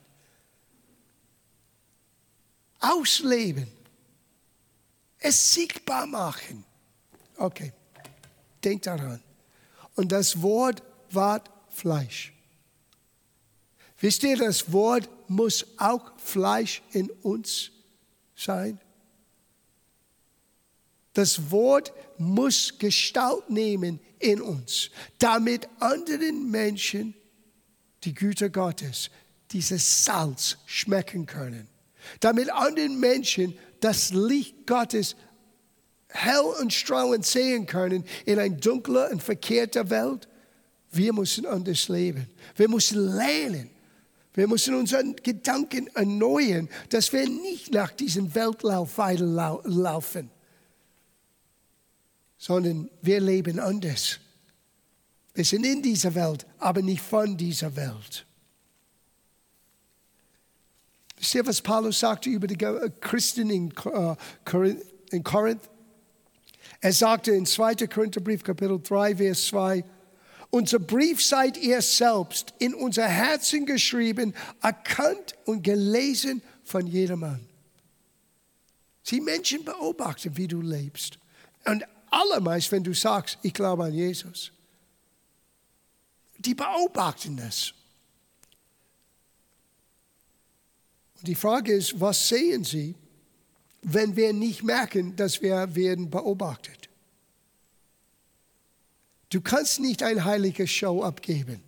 ausleben, 2.79 3.67
es 5.19 5.53
sichtbar 5.53 6.07
machen. 6.07 6.63
Okay, 7.37 7.73
denkt 8.63 8.87
daran. 8.87 9.21
Und 9.95 10.11
das 10.11 10.41
Wort 10.41 10.81
ward 11.11 11.49
Fleisch. 11.69 12.33
Wisst 13.99 14.23
ihr, 14.23 14.37
das 14.37 14.71
Wort 14.71 15.09
muss 15.29 15.65
auch 15.77 16.17
Fleisch 16.17 16.81
in 16.91 17.09
uns 17.21 17.71
sein? 18.35 18.79
Das 21.13 21.51
Wort 21.51 21.91
muss 22.17 22.77
Gestalt 22.77 23.49
nehmen 23.49 23.99
in 24.19 24.41
uns, 24.41 24.89
damit 25.17 25.67
anderen 25.79 26.49
Menschen 26.49 27.13
die 28.03 28.13
Güte 28.13 28.49
Gottes, 28.49 29.09
dieses 29.51 30.05
Salz 30.05 30.57
schmecken 30.65 31.25
können. 31.25 31.67
Damit 32.19 32.51
anderen 32.51 32.99
Menschen 32.99 33.57
das 33.79 34.11
Licht 34.11 34.67
Gottes 34.67 35.15
hell 36.09 36.41
und 36.59 36.73
strahlend 36.73 37.25
sehen 37.25 37.65
können 37.65 38.03
in 38.25 38.39
einer 38.39 38.55
dunklen 38.55 39.11
und 39.11 39.23
verkehrten 39.23 39.89
Welt. 39.89 40.27
Wir 40.91 41.13
müssen 41.13 41.45
anders 41.45 41.87
leben. 41.87 42.27
Wir 42.55 42.67
müssen 42.67 43.15
lernen. 43.15 43.69
Wir 44.33 44.47
müssen 44.47 44.75
unseren 44.75 45.15
Gedanken 45.15 45.87
erneuern, 45.93 46.69
dass 46.89 47.11
wir 47.13 47.27
nicht 47.27 47.73
nach 47.73 47.91
diesem 47.91 48.33
Weltlauf 48.33 48.97
weiterlaufen 48.97 50.31
sondern 52.39 52.89
wir 53.01 53.19
leben 53.19 53.59
anders. 53.59 54.17
Wir 55.35 55.45
sind 55.45 55.65
in 55.65 55.83
dieser 55.83 56.15
Welt, 56.15 56.47
aber 56.57 56.81
nicht 56.81 57.01
von 57.01 57.37
dieser 57.37 57.75
Welt. 57.75 58.25
Ihr, 61.19 61.45
was 61.45 61.61
Paulus 61.61 61.99
sagte 61.99 62.29
über 62.29 62.47
die 62.47 62.57
Christen 63.01 63.49
in, 63.49 63.73
äh, 63.85 64.15
in 65.11 65.23
Korinth? 65.23 65.69
Er 66.81 66.93
sagte 66.93 67.31
in 67.31 67.45
2. 67.45 67.87
Korintherbrief, 67.87 68.43
Kapitel 68.43 68.79
3, 68.81 69.17
Vers 69.17 69.47
2, 69.47 69.83
unser 70.51 70.79
Brief 70.79 71.23
seid 71.23 71.57
ihr 71.57 71.81
selbst 71.81 72.53
in 72.57 72.73
unser 72.73 73.07
Herzen 73.07 73.65
geschrieben, 73.65 74.33
erkannt 74.61 75.35
und 75.45 75.63
gelesen 75.63 76.41
von 76.63 76.87
jedermann. 76.87 77.41
Sie 79.03 79.21
Menschen 79.21 79.63
beobachten, 79.63 80.37
wie 80.37 80.47
du 80.47 80.61
lebst. 80.61 81.19
Und 81.65 81.83
allermeist, 82.09 82.71
wenn 82.71 82.83
du 82.83 82.93
sagst, 82.93 83.37
ich 83.41 83.53
glaube 83.53 83.85
an 83.85 83.93
Jesus. 83.93 84.51
Die 86.37 86.55
beobachten 86.55 87.37
das. 87.37 87.73
Und 91.19 91.27
die 91.27 91.35
Frage 91.35 91.73
ist, 91.73 91.99
was 91.99 92.29
sehen 92.29 92.63
sie, 92.63 92.95
wenn 93.81 94.15
wir 94.15 94.31
nicht 94.33 94.63
merken, 94.63 95.15
dass 95.15 95.41
wir 95.41 95.75
werden 95.75 96.09
beobachtet? 96.09 96.89
Du 99.29 99.41
kannst 99.41 99.79
nicht 99.79 100.01
ein 100.01 100.23
heiliges 100.23 100.71
Show 100.71 101.03
abgeben. 101.03 101.61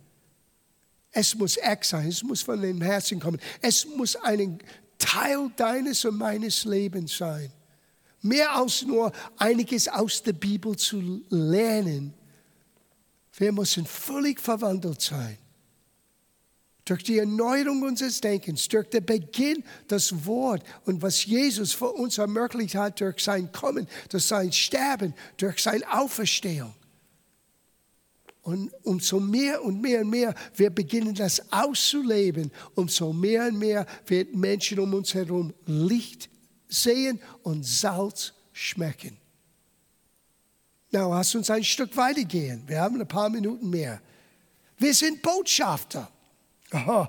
Es 1.12 1.34
muss 1.34 1.58
echt 1.58 1.84
sein, 1.84 2.08
es 2.08 2.22
muss 2.22 2.42
von 2.42 2.60
dem 2.60 2.80
Herzen 2.80 3.20
kommen. 3.20 3.38
Es 3.60 3.84
muss 3.84 4.16
ein 4.16 4.58
Teil 4.98 5.50
deines 5.56 6.04
und 6.06 6.16
meines 6.16 6.64
Lebens 6.64 7.16
sein. 7.16 7.52
Mehr 8.22 8.56
als 8.56 8.82
nur 8.82 9.12
einiges 9.36 9.86
aus 9.86 10.22
der 10.22 10.32
Bibel 10.32 10.76
zu 10.76 11.22
lernen. 11.28 12.14
Wir 13.34 13.52
müssen 13.52 13.84
völlig 13.84 14.40
verwandelt 14.40 15.02
sein. 15.02 15.36
Durch 16.84 17.04
die 17.04 17.18
Erneuerung 17.18 17.82
unseres 17.82 18.20
Denkens, 18.20 18.66
durch 18.66 18.88
den 18.88 19.04
Beginn 19.04 19.62
das 19.86 20.26
Wort 20.26 20.64
und 20.84 21.00
was 21.00 21.24
Jesus 21.24 21.72
für 21.72 21.92
uns 21.92 22.18
ermöglicht 22.18 22.74
hat, 22.74 23.00
durch 23.00 23.22
sein 23.22 23.52
Kommen, 23.52 23.86
durch 24.08 24.24
sein 24.24 24.52
Sterben, 24.52 25.14
durch 25.36 25.62
seine 25.62 25.90
Auferstehung. 25.92 26.74
Und 28.42 28.72
umso 28.82 29.20
mehr 29.20 29.62
und 29.62 29.80
mehr 29.80 30.00
und 30.00 30.10
mehr 30.10 30.34
wir 30.56 30.70
beginnen 30.70 31.14
das 31.14 31.52
auszuleben, 31.52 32.50
umso 32.74 33.12
mehr 33.12 33.46
und 33.46 33.58
mehr 33.58 33.86
wird 34.06 34.34
Menschen 34.34 34.80
um 34.80 34.92
uns 34.94 35.14
herum 35.14 35.54
Licht 35.66 36.28
sehen 36.68 37.20
und 37.44 37.64
Salz 37.64 38.32
schmecken. 38.52 39.16
Na, 40.90 41.06
lass 41.06 41.34
uns 41.36 41.48
ein 41.50 41.62
Stück 41.62 41.96
weitergehen. 41.96 42.64
Wir 42.66 42.80
haben 42.80 43.00
ein 43.00 43.06
paar 43.08 43.30
Minuten 43.30 43.70
mehr. 43.70 44.02
Wir 44.76 44.92
sind 44.92 45.22
Botschafter. 45.22 46.10
Oh, 46.72 47.06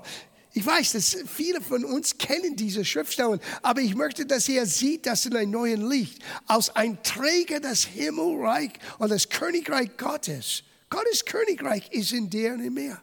ich 0.56 0.64
weiß, 0.64 0.92
dass 0.92 1.16
viele 1.26 1.60
von 1.60 1.84
uns 1.84 2.16
kennen 2.16 2.54
diese 2.54 2.84
Schriftstellen, 2.84 3.40
aber 3.62 3.80
ich 3.80 3.96
möchte, 3.96 4.24
dass 4.24 4.48
ihr 4.48 4.66
sieht, 4.66 5.04
dass 5.06 5.26
in 5.26 5.36
einem 5.36 5.50
neuen 5.50 5.88
Licht, 5.88 6.22
als 6.46 6.74
ein 6.76 7.02
Träger 7.02 7.58
des 7.58 7.84
Himmelreich 7.84 8.70
und 8.98 9.10
des 9.10 9.28
Königreich 9.28 9.96
Gottes, 9.96 10.62
Gottes 10.90 11.24
Königreich 11.24 11.90
ist 11.90 12.12
in 12.12 12.30
dir 12.30 12.52
und 12.52 12.60
in 12.60 12.72
mir. 12.72 13.00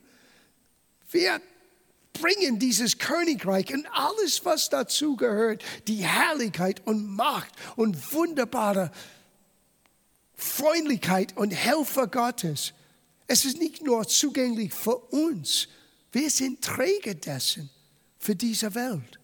Wir 1.12 1.42
bringen 2.14 2.58
dieses 2.58 2.98
Königreich 2.98 3.74
und 3.74 3.86
alles, 3.92 4.46
was 4.46 4.70
dazu 4.70 5.18
gehört, 5.18 5.64
die 5.88 6.06
Herrlichkeit 6.06 6.82
und 6.86 7.06
Macht 7.06 7.52
und 7.76 8.14
wunderbare 8.14 8.92
Freundlichkeit 10.36 11.36
und 11.36 11.52
Helfer 11.52 12.08
Gottes. 12.08 12.74
Es 13.28 13.44
ist 13.44 13.58
nicht 13.58 13.84
nur 13.84 14.08
zugänglich 14.08 14.74
für 14.74 14.96
uns, 14.96 15.68
wir 16.12 16.30
sind 16.30 16.62
Träger 16.62 17.14
dessen 17.14 17.70
für 18.20 18.36
diese 18.36 18.74
Welt, 18.76 19.20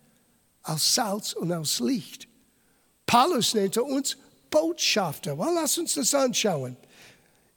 als 0.64 0.96
Salz 0.96 1.34
und 1.34 1.52
als 1.52 1.80
Licht. 1.80 2.28
Paulus 3.06 3.54
nannte 3.54 3.84
uns 3.84 4.18
Botschafter. 4.50 5.38
Well, 5.38 5.54
lass 5.54 5.78
uns 5.78 5.96
das 5.96 6.14
anschauen. 6.14 6.78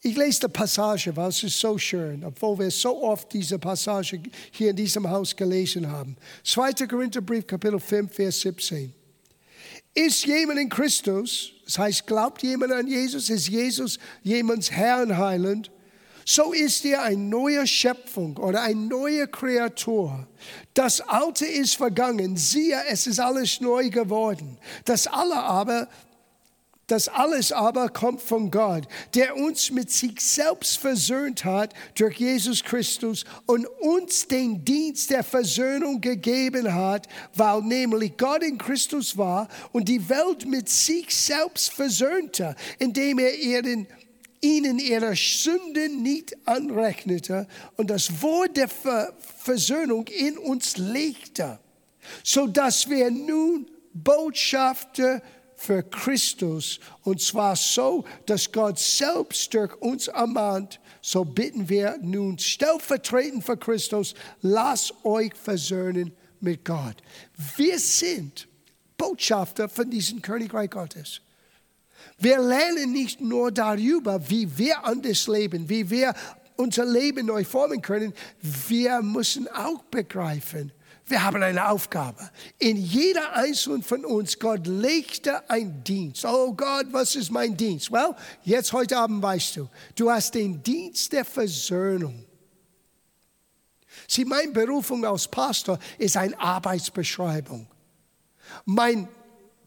Ich 0.03 0.17
lese 0.17 0.41
die 0.41 0.49
Passage, 0.49 1.15
weil 1.15 1.29
es 1.29 1.43
ist 1.43 1.61
so 1.61 1.77
schön, 1.77 2.25
obwohl 2.25 2.59
wir 2.59 2.71
so 2.71 3.03
oft 3.03 3.31
diese 3.33 3.59
Passage 3.59 4.23
hier 4.51 4.71
in 4.71 4.77
diesem 4.77 5.09
Haus 5.09 5.37
gelesen 5.37 5.87
haben. 5.91 6.17
2. 6.45 6.87
Korintherbrief, 6.87 7.47
Kapitel 7.47 7.79
5, 7.79 8.13
Vers 8.13 8.41
17. 8.41 8.95
Ist 9.93 10.25
jemand 10.25 10.59
in 10.59 10.69
Christus, 10.71 11.53
das 11.67 11.79
heißt, 11.79 12.07
glaubt 12.07 12.43
jemand 12.43 12.73
an 12.73 12.87
Jesus, 12.87 13.29
ist 13.29 13.49
Jesus 13.49 13.99
jemands 14.23 14.71
Herrn 14.71 15.19
heilend, 15.19 15.71
so 16.33 16.53
ist 16.53 16.85
er 16.85 17.03
eine 17.03 17.17
neue 17.17 17.67
Schöpfung 17.67 18.37
oder 18.37 18.63
eine 18.63 18.81
neue 18.81 19.27
Kreatur. 19.27 20.29
Das 20.75 21.01
Alte 21.01 21.45
ist 21.45 21.75
vergangen, 21.75 22.37
siehe, 22.37 22.81
es 22.89 23.09
ist 23.09 23.19
alles 23.19 23.61
neu 23.61 23.91
geworden. 23.91 24.57
Das 24.85 25.09
alle 25.09 25.35
aber 25.35 25.89
das 26.87 27.07
alles 27.07 27.53
aber 27.53 27.89
kommt 27.89 28.21
von 28.21 28.51
Gott, 28.51 28.89
der 29.15 29.37
uns 29.37 29.71
mit 29.71 29.93
sich 29.93 30.21
selbst 30.21 30.77
versöhnt 30.77 31.45
hat 31.45 31.73
durch 31.97 32.17
Jesus 32.17 32.65
Christus 32.65 33.25
und 33.47 33.65
uns 33.67 34.27
den 34.27 34.65
Dienst 34.65 35.11
der 35.11 35.23
Versöhnung 35.23 36.01
gegeben 36.01 36.75
hat, 36.75 37.07
weil 37.35 37.63
nämlich 37.63 38.17
Gott 38.17 38.43
in 38.43 38.59
Christus 38.59 39.17
war 39.17 39.47
und 39.71 39.89
die 39.89 40.09
Welt 40.09 40.47
mit 40.47 40.69
sich 40.69 41.15
selbst 41.15 41.73
versöhnte, 41.73 42.57
indem 42.81 43.21
er 43.21 43.37
ihren 43.37 43.87
ihnen 44.41 44.79
ihre 44.79 45.15
Sünden 45.15 46.03
nicht 46.03 46.37
anrechnete 46.47 47.47
und 47.77 47.91
das 47.91 48.23
Wort 48.23 48.57
der 48.57 48.69
Versöhnung 48.69 50.07
in 50.09 50.39
uns 50.39 50.77
legte, 50.77 51.59
so 52.25 52.47
dass 52.47 52.89
wir 52.89 53.11
nun 53.11 53.71
Botschafter 53.93 55.23
für 55.57 55.83
Christus. 55.83 56.81
Und 57.03 57.21
zwar 57.21 57.55
so, 57.55 58.05
dass 58.25 58.51
Gott 58.51 58.79
selbst 58.79 59.53
durch 59.53 59.75
uns 59.83 60.09
ermahnt. 60.09 60.81
So 61.03 61.25
bitten 61.25 61.69
wir 61.69 61.99
nun 62.01 62.39
stellvertretend 62.39 63.45
für 63.45 63.57
Christus, 63.57 64.15
lasst 64.41 64.95
euch 65.05 65.35
versöhnen 65.35 66.13
mit 66.41 66.65
Gott. 66.65 66.97
Wir 67.57 67.79
sind 67.79 68.49
Botschafter 68.97 69.69
von 69.69 69.91
diesem 69.91 70.23
Königreich 70.23 70.71
Gottes. 70.71 71.21
Wir 72.21 72.39
lernen 72.39 72.93
nicht 72.93 73.21
nur 73.21 73.51
darüber, 73.51 74.29
wie 74.29 74.59
wir 74.59 74.85
anders 74.85 75.27
leben, 75.27 75.69
wie 75.69 75.89
wir 75.89 76.15
unser 76.57 76.85
Leben 76.85 77.27
neu 77.27 77.45
formen 77.45 77.81
können. 77.81 78.13
Wir 78.43 79.01
müssen 79.01 79.49
auch 79.49 79.83
begreifen, 79.85 80.73
Wir 81.07 81.25
haben 81.25 81.43
eine 81.43 81.69
Aufgabe. 81.69 82.31
In 82.59 82.77
jeder 82.77 83.33
einzelnen 83.33 83.83
von 83.83 84.05
uns, 84.05 84.39
Gott 84.39 84.69
legte 84.69 85.51
einen 85.51 85.83
Dienst. 85.83 86.25
Oh 86.25 86.53
Gott, 86.53 86.87
was 86.93 87.17
ist 87.17 87.33
mein 87.33 87.57
Dienst? 87.57 87.91
Well, 87.91 88.15
jetzt 88.45 88.73
heute 88.73 88.97
Abend 88.97 89.21
weißt 89.21 89.57
du, 89.57 89.69
du 89.97 90.09
hast 90.09 90.35
den 90.37 90.63
Dienst 90.63 91.13
der 91.13 91.25
Versöhnung. 91.25 92.25
Sieh, 94.07 94.25
meine 94.25 94.53
Berufung 94.53 95.05
als 95.05 95.27
Pastor 95.27 95.81
ist 95.99 96.17
eine 96.17 96.39
Arbeitsbeschreibung. 96.39 97.67
Meine 98.65 99.09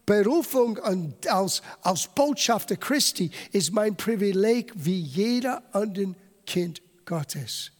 Berufung 0.06 0.78
als, 1.26 1.62
als 1.82 2.08
Botschafter 2.08 2.76
Christi 2.76 3.30
ist 3.52 3.72
mein 3.72 3.96
Privileg 3.96 4.72
wie 4.74 5.00
jeder 5.00 5.62
andere 5.72 6.14
Kind 6.46 6.82
Gottes. 7.04 7.70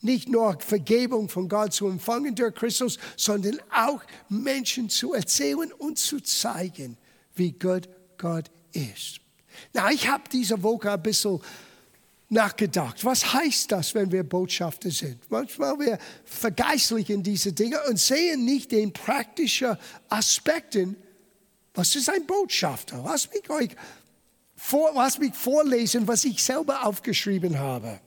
Nicht 0.00 0.28
nur 0.28 0.60
Vergebung 0.60 1.28
von 1.28 1.48
Gott 1.48 1.72
zu 1.72 1.88
empfangen 1.88 2.34
durch 2.34 2.54
Christus, 2.54 2.98
sondern 3.16 3.58
auch 3.74 4.00
Menschen 4.28 4.88
zu 4.88 5.12
erzählen 5.12 5.72
und 5.72 5.98
zu 5.98 6.20
zeigen, 6.20 6.96
wie 7.34 7.52
gut 7.52 7.88
Gott 8.16 8.50
ist. 8.72 9.20
Na, 9.72 9.90
ich 9.90 10.08
habe 10.08 10.24
diese 10.30 10.62
Woche 10.62 10.92
ein 10.92 11.02
bisschen 11.02 11.40
nachgedacht. 12.28 13.04
Was 13.04 13.32
heißt 13.32 13.72
das, 13.72 13.94
wenn 13.94 14.12
wir 14.12 14.22
Botschafter 14.22 14.90
sind? 14.90 15.18
Manchmal 15.30 15.78
wir 15.78 15.98
vergeistlichen 16.24 17.22
diese 17.22 17.52
Dinge 17.52 17.78
und 17.88 17.98
sehen 17.98 18.44
nicht 18.44 18.72
den 18.72 18.92
praktischen 18.92 19.76
Aspekten. 20.08 20.96
Was 21.74 21.94
ist 21.96 22.10
ein 22.10 22.26
Botschafter? 22.26 23.02
Lass 23.04 23.30
mich 23.32 23.48
euch 23.48 23.70
vor, 24.56 24.92
lass 24.94 25.18
mich 25.18 25.34
vorlesen, 25.34 26.06
was 26.06 26.24
ich 26.24 26.42
selber 26.42 26.84
aufgeschrieben 26.84 27.58
habe. 27.58 28.00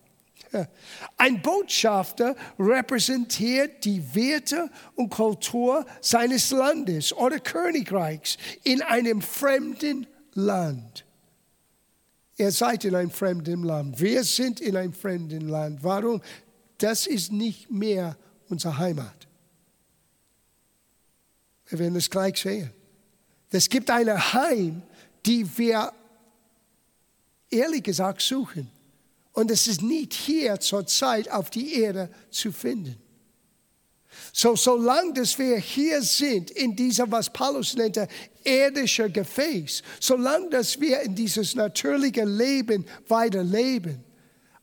Ein 1.17 1.41
Botschafter 1.41 2.35
repräsentiert 2.59 3.85
die 3.85 4.03
Werte 4.13 4.69
und 4.95 5.09
Kultur 5.09 5.85
seines 6.01 6.51
Landes 6.51 7.13
oder 7.13 7.39
Königreichs 7.39 8.37
in 8.63 8.81
einem 8.81 9.21
fremden 9.21 10.07
Land. 10.33 11.05
Ihr 12.41 12.51
seid 12.51 12.85
in 12.85 12.95
einem 12.95 13.11
fremden 13.11 13.61
Land. 13.61 13.99
Wir 13.99 14.23
sind 14.23 14.61
in 14.61 14.75
einem 14.75 14.93
fremden 14.93 15.47
Land. 15.47 15.83
Warum? 15.83 16.23
Das 16.79 17.05
ist 17.05 17.31
nicht 17.31 17.69
mehr 17.69 18.17
unsere 18.49 18.79
Heimat. 18.79 19.27
Wir 21.67 21.77
werden 21.77 21.95
es 21.97 22.09
gleich 22.09 22.41
sehen. 22.41 22.71
Es 23.51 23.69
gibt 23.69 23.91
eine 23.91 24.33
Heim, 24.33 24.81
die 25.23 25.55
wir 25.55 25.93
ehrlich 27.51 27.83
gesagt 27.83 28.23
suchen. 28.23 28.71
Und 29.33 29.51
es 29.51 29.67
ist 29.67 29.83
nicht 29.83 30.13
hier 30.13 30.59
zur 30.59 30.87
Zeit 30.87 31.29
auf 31.29 31.51
die 31.51 31.75
Erde 31.75 32.09
zu 32.31 32.51
finden. 32.51 32.99
So, 34.33 34.55
solange 34.55 35.13
dass 35.13 35.37
wir 35.37 35.57
hier 35.57 36.01
sind, 36.01 36.51
in 36.51 36.75
dieser, 36.75 37.09
was 37.11 37.31
Paulus 37.31 37.75
nennt, 37.75 37.99
irdischer 38.43 39.09
Gefäß, 39.09 39.83
solange 39.99 40.49
dass 40.49 40.79
wir 40.79 41.01
in 41.01 41.15
dieses 41.15 41.53
natürliche 41.53 42.23
Leben 42.23 42.85
weiterleben, 43.07 44.03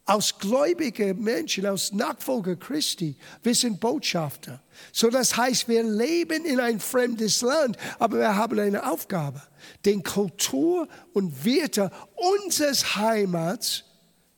aus 0.06 0.38
gläubigen 0.38 1.22
Menschen, 1.22 1.66
aus 1.66 1.92
Nachfolger 1.92 2.56
Christi, 2.56 3.14
wir 3.42 3.54
sind 3.54 3.78
Botschafter. 3.78 4.62
So 4.90 5.10
das 5.10 5.36
heißt, 5.36 5.68
wir 5.68 5.82
leben 5.82 6.46
in 6.46 6.60
ein 6.60 6.80
fremdes 6.80 7.42
Land, 7.42 7.76
aber 7.98 8.18
wir 8.18 8.34
haben 8.34 8.58
eine 8.58 8.90
Aufgabe, 8.90 9.42
den 9.84 10.02
Kultur 10.02 10.88
und 11.12 11.44
Werte 11.44 11.90
unseres 12.14 12.96
Heimats 12.96 13.84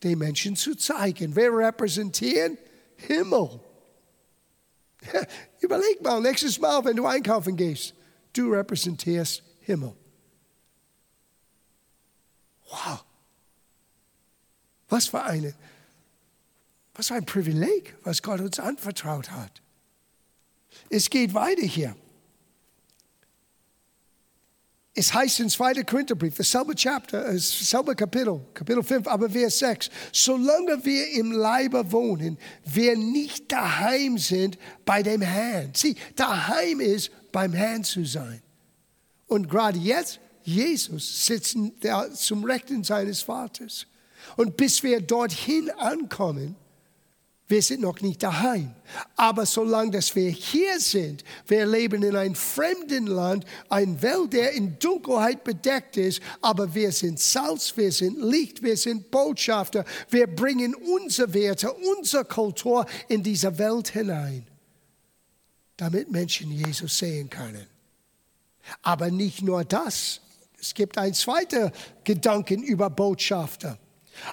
den 0.03 0.17
Menschen 0.19 0.57
zu 0.57 0.75
zeigen. 0.75 1.33
Wir 1.37 1.53
repräsentieren 1.53 2.57
Himmel. 2.97 3.61
Überleg 5.59 6.01
mal, 6.01 6.21
nächstes 6.21 6.59
Mal, 6.59 6.83
wenn 6.85 6.95
du 6.95 7.05
einkaufen 7.05 7.55
gehst, 7.55 7.93
du 8.33 8.51
repräsentierst 8.51 9.43
Himmel. 9.61 9.95
Wow. 12.69 13.03
Was 14.89 15.07
für 15.07 15.23
eine, 15.23 15.53
was 16.93 17.07
für 17.07 17.15
ein 17.15 17.25
Privileg, 17.25 17.95
was 18.03 18.21
Gott 18.21 18.39
uns 18.39 18.59
anvertraut 18.59 19.31
hat. 19.31 19.61
Es 20.89 21.09
geht 21.09 21.33
weiter 21.33 21.65
hier. 21.65 21.95
Es 24.93 25.13
heißt 25.13 25.39
in 25.39 25.49
2. 25.49 25.83
Korintherbrief, 25.83 26.35
dasselbe 26.35 26.75
Chapter, 26.75 27.25
äh, 27.29 27.33
dasselbe 27.33 27.95
Kapitel, 27.95 28.41
Kapitel 28.53 28.83
5, 28.83 29.07
aber 29.07 29.29
Vers 29.29 29.59
6, 29.59 29.89
solange 30.11 30.83
wir 30.83 31.11
im 31.13 31.31
Leibe 31.31 31.89
wohnen, 31.93 32.37
wir 32.65 32.97
nicht 32.97 33.49
daheim 33.49 34.17
sind 34.17 34.57
bei 34.83 35.01
dem 35.01 35.21
Herrn. 35.21 35.71
Sieh, 35.73 35.95
daheim 36.15 36.81
ist, 36.81 37.09
beim 37.31 37.53
Herrn 37.53 37.85
zu 37.85 38.03
sein. 38.03 38.41
Und 39.27 39.49
gerade 39.49 39.79
jetzt, 39.79 40.19
Jesus 40.43 41.25
sitzt 41.25 41.57
zum 42.15 42.43
Rechten 42.43 42.83
seines 42.83 43.21
Vaters. 43.21 43.87
Und 44.35 44.57
bis 44.57 44.83
wir 44.83 44.99
dorthin 44.99 45.69
ankommen, 45.71 46.57
wir 47.51 47.61
sind 47.61 47.81
noch 47.81 47.99
nicht 47.99 48.23
daheim. 48.23 48.73
Aber 49.17 49.45
solange 49.45 49.91
dass 49.91 50.15
wir 50.15 50.29
hier 50.29 50.79
sind, 50.79 51.25
wir 51.45 51.65
leben 51.65 52.01
in 52.01 52.15
einem 52.15 52.33
fremden 52.33 53.07
Land, 53.07 53.45
ein 53.67 54.01
Welt, 54.01 54.31
der 54.31 54.53
in 54.53 54.79
Dunkelheit 54.79 55.43
bedeckt 55.43 55.97
ist, 55.97 56.21
aber 56.41 56.73
wir 56.73 56.93
sind 56.93 57.19
Salz, 57.19 57.75
wir 57.75 57.91
sind 57.91 58.21
Licht, 58.21 58.63
wir 58.63 58.77
sind 58.77 59.11
Botschafter. 59.11 59.83
Wir 60.09 60.27
bringen 60.27 60.73
unsere 60.73 61.33
Werte, 61.33 61.73
unsere 61.73 62.23
Kultur 62.23 62.85
in 63.09 63.21
diese 63.21 63.57
Welt 63.57 63.89
hinein, 63.89 64.47
damit 65.75 66.09
Menschen 66.09 66.51
Jesus 66.51 66.97
sehen 66.97 67.29
können. 67.29 67.67
Aber 68.81 69.11
nicht 69.11 69.41
nur 69.41 69.65
das. 69.65 70.21
Es 70.57 70.73
gibt 70.73 70.97
ein 70.97 71.13
zweiter 71.13 71.73
Gedanken 72.05 72.63
über 72.63 72.89
Botschafter. 72.89 73.77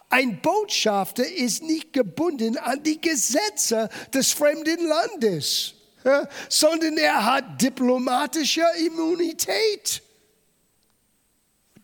Ein 0.08 0.40
Botschafter 0.40 1.26
ist 1.26 1.62
nicht 1.62 1.92
gebunden 1.92 2.56
an 2.58 2.82
die 2.82 3.00
Gesetze 3.00 3.88
des 4.12 4.32
fremden 4.32 4.86
Landes, 4.86 5.74
sondern 6.48 6.96
er 6.96 7.24
hat 7.24 7.60
diplomatische 7.60 8.64
Immunität. 8.86 10.02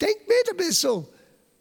Denk 0.00 0.16
mit 0.26 0.50
ein 0.50 0.56
bisschen. 0.56 1.06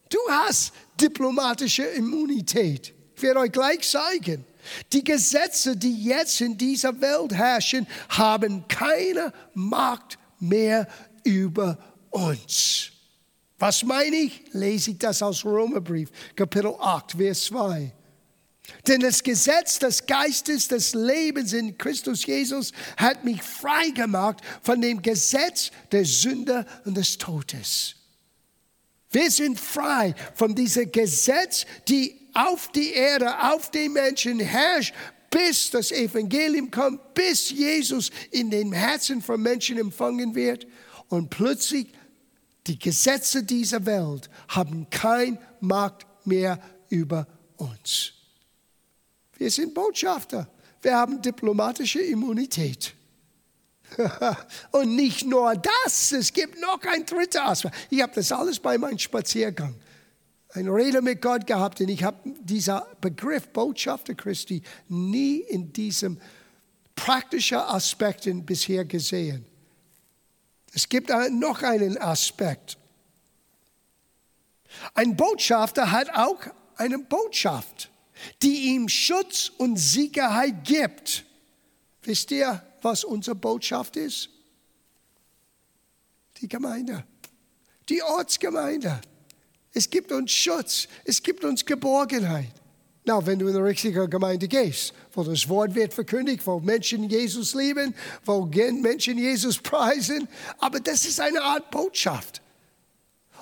Du 0.10 0.20
hast 0.30 0.74
diplomatische 1.00 1.84
Immunität. 1.84 2.94
Ich 3.16 3.22
werde 3.22 3.42
euch 3.42 3.52
gleich 3.52 3.90
zeigen. 3.90 4.46
Die 4.92 5.04
Gesetze, 5.04 5.76
die 5.76 6.06
jetzt 6.06 6.40
in 6.42 6.58
dieser 6.58 7.00
Welt 7.02 7.34
herrschen, 7.34 7.88
haben 8.10 8.68
keine 8.68 9.34
Macht 9.54 10.18
mehr 10.40 10.88
über 11.24 11.78
uns. 12.10 12.93
Was 13.64 13.82
meine 13.82 14.18
ich? 14.18 14.42
Lese 14.52 14.92
ich 14.92 14.98
das 14.98 15.24
aus 15.24 15.46
Römerbrief, 15.46 16.10
Kapitel 16.36 16.76
8, 16.78 17.14
Vers 17.14 17.46
2. 17.46 17.94
Denn 18.86 19.00
das 19.00 19.24
Gesetz 19.24 19.80
des 19.80 20.06
Geistes 20.06 20.68
des 20.68 20.94
Lebens 20.94 21.54
in 21.54 21.78
Christus 21.78 22.26
Jesus 22.26 22.74
hat 22.98 23.24
mich 23.24 23.42
frei 23.42 23.92
gemacht 23.92 24.42
von 24.64 24.82
dem 24.82 25.02
Gesetz 25.02 25.72
der 25.94 26.04
Sünde 26.04 26.66
und 26.84 26.98
des 26.98 27.18
Todes. 27.18 27.96
Wir 29.12 29.32
sind 29.32 29.58
frei 29.58 30.14
von 30.36 30.54
diesem 30.54 30.92
Gesetz, 30.92 31.66
die 31.88 32.20
auf 32.34 32.70
die 32.74 32.92
Erde, 32.92 33.54
auf 33.54 33.72
den 33.72 33.94
Menschen 33.94 34.42
herrscht, 34.42 34.94
bis 35.32 35.70
das 35.70 35.94
Evangelium 35.94 36.70
kommt, 36.70 37.14
bis 37.14 37.50
Jesus 37.50 38.12
in 38.30 38.50
den 38.50 38.74
Herzen 38.74 39.22
von 39.22 39.42
Menschen 39.42 39.78
empfangen 39.78 40.36
wird. 40.36 40.68
Und 41.08 41.30
plötzlich 41.30 41.88
die 42.68 42.80
Gesetze 42.80 43.44
dieser 43.44 43.86
Welt 43.86 44.30
haben 44.48 44.90
kein 44.90 45.38
Macht 45.60 46.06
mehr 46.26 46.60
über 46.90 47.28
uns. 47.58 48.14
Wir 49.38 49.52
sind 49.52 49.74
Botschafter. 49.74 50.48
Wir 50.82 50.96
haben 50.96 51.22
diplomatische 51.22 52.02
Immunität. 52.02 52.94
Und 54.72 54.96
nicht 54.96 55.26
nur 55.26 55.56
das, 55.56 56.12
es 56.12 56.32
gibt 56.34 56.60
noch 56.60 56.82
ein 56.84 57.06
dritter 57.06 57.46
Aspekt. 57.46 57.76
Ich 57.90 58.02
habe 58.02 58.14
das 58.16 58.32
alles 58.32 58.60
bei 58.60 58.78
meinem 58.78 58.98
Spaziergang. 58.98 59.76
Eine 60.50 60.70
Rede 60.74 61.02
mit 61.02 61.22
Gott 61.22 61.48
gehabt 61.48 61.82
und 61.82 61.90
ich 61.90 62.04
habe 62.04 62.18
diesen 62.42 62.80
Begriff 63.02 63.48
Botschafter 63.48 64.14
Christi 64.14 64.62
nie 64.88 65.38
in 65.40 65.74
diesem 65.74 66.20
praktischen 66.96 67.58
Aspekten 67.58 68.46
bisher 68.46 68.86
gesehen. 68.86 69.48
Es 70.74 70.90
gibt 70.90 71.10
noch 71.10 71.62
einen 71.62 71.98
Aspekt. 72.00 72.78
Ein 74.96 75.16
Botschafter 75.16 75.92
hat 75.92 76.10
auch 76.16 76.40
eine 76.78 76.98
Botschaft, 76.98 77.92
die 78.42 78.74
ihm 78.74 78.90
Schutz 78.90 79.52
und 79.58 79.78
Sicherheit 79.78 80.64
gibt. 80.64 81.26
Wisst 82.02 82.32
ihr, 82.32 82.62
was 82.82 83.04
unsere 83.04 83.36
Botschaft 83.36 83.96
ist? 83.96 84.30
Die 86.38 86.48
Gemeinde, 86.48 87.06
die 87.88 88.02
Ortsgemeinde. 88.02 89.00
Es 89.74 89.90
gibt 89.90 90.12
uns 90.12 90.32
Schutz, 90.32 90.88
es 91.06 91.22
gibt 91.22 91.44
uns 91.44 91.64
Geborgenheit. 91.66 92.63
Na, 93.06 93.26
wenn 93.26 93.38
du 93.38 93.48
in 93.48 93.54
die 93.54 93.60
richtige 93.60 94.08
Gemeinde 94.08 94.48
gehst, 94.48 94.94
wo 95.12 95.24
das 95.24 95.50
Wort 95.50 95.76
wird 95.76 95.94
verkündigt, 95.94 96.46
wo 96.48 96.60
Menschen 96.60 97.10
Jesus 97.10 97.54
lieben, 97.54 97.94
wo 98.24 98.46
Menschen 98.46 99.18
Jesus 99.18 99.58
preisen, 99.62 100.28
aber 100.60 100.80
das 100.80 101.04
ist 101.06 101.20
eine 101.20 101.42
Art 101.42 101.70
Botschaft. 101.70 102.42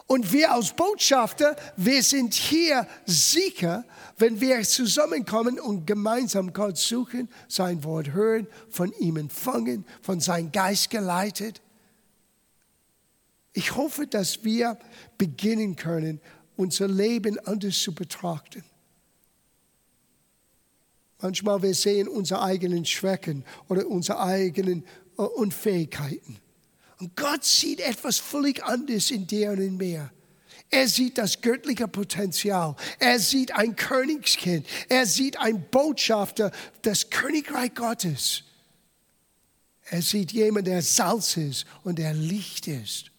Und 0.08 0.34
wir 0.34 0.52
als 0.52 0.74
Botschafter, 0.74 1.56
wir 1.78 2.04
sind 2.04 2.34
hier 2.34 2.88
sicher, 3.06 3.86
wenn 4.18 4.42
wir 4.42 4.62
zusammenkommen 4.64 5.60
und 5.60 5.86
gemeinsam 5.86 6.52
Gott 6.52 6.78
suchen, 6.78 7.30
sein 7.48 7.84
Wort 7.84 8.12
hören, 8.12 8.48
von 8.70 8.92
ihm 9.00 9.16
empfangen, 9.16 9.86
von 10.02 10.20
seinem 10.20 10.52
Geist 10.52 10.90
geleitet. 10.90 11.62
Ich 13.54 13.76
hoffe, 13.76 14.08
dass 14.08 14.44
wir 14.44 14.78
beginnen 15.18 15.76
können, 15.76 16.20
unser 16.58 16.88
Leben 16.88 17.40
anders 17.46 17.80
zu 17.80 17.94
betrachten. 17.94 18.64
Manchmal 21.22 21.62
wir 21.62 21.76
sehen 21.76 22.08
unsere 22.08 22.42
eigenen 22.42 22.86
Schwächen 22.86 23.46
oder 23.70 23.88
unsere 23.88 24.20
eigenen 24.22 24.84
äh, 25.18 25.22
Unfähigkeiten. 25.22 26.38
Und 27.00 27.16
Gott 27.16 27.44
sieht 27.44 27.80
etwas 27.80 28.18
völlig 28.18 28.64
anderes 28.64 29.12
in 29.12 29.28
dir 29.28 29.52
und 29.52 29.60
in 29.60 29.78
mir. 29.78 30.12
Er 30.70 30.88
sieht 30.88 31.18
das 31.18 31.42
göttliche 31.42 31.88
Potenzial. 31.88 32.76
Er 32.98 33.20
sieht 33.20 33.54
ein 33.54 33.76
Königskind. 33.76 34.66
Er 34.88 35.06
sieht 35.06 35.38
ein 35.38 35.70
Botschafter 35.70 36.52
des 36.84 37.10
Königreich 37.10 37.74
Gottes. 37.76 38.44
Er 39.90 40.02
sieht 40.02 40.32
jemanden, 40.32 40.72
der 40.72 40.82
Salz 40.82 41.36
ist 41.36 41.66
und 41.84 42.00
der 42.00 42.14
Licht 42.14 42.68
ist. 42.68 43.12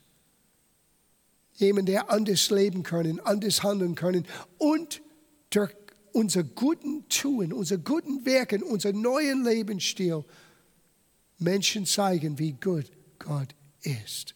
Jemand, 1.55 1.89
der 1.89 2.11
anders 2.11 2.51
leben 2.51 2.83
können, 2.83 3.21
anders 3.21 3.63
handeln 3.63 3.95
können 3.95 4.27
und 4.57 5.03
durch 5.51 5.75
unser 6.13 6.45
guten 6.45 7.09
Tun, 7.09 7.53
unser 7.53 7.79
guten 7.79 8.25
Werken, 8.25 8.63
unser 8.63 8.93
neuen 8.93 9.45
Lebensstil 9.45 10.25
Menschen 11.39 11.87
zeigen, 11.87 12.39
wie 12.39 12.53
gut 12.53 12.91
Gott 13.19 13.49
ist. 13.83 14.35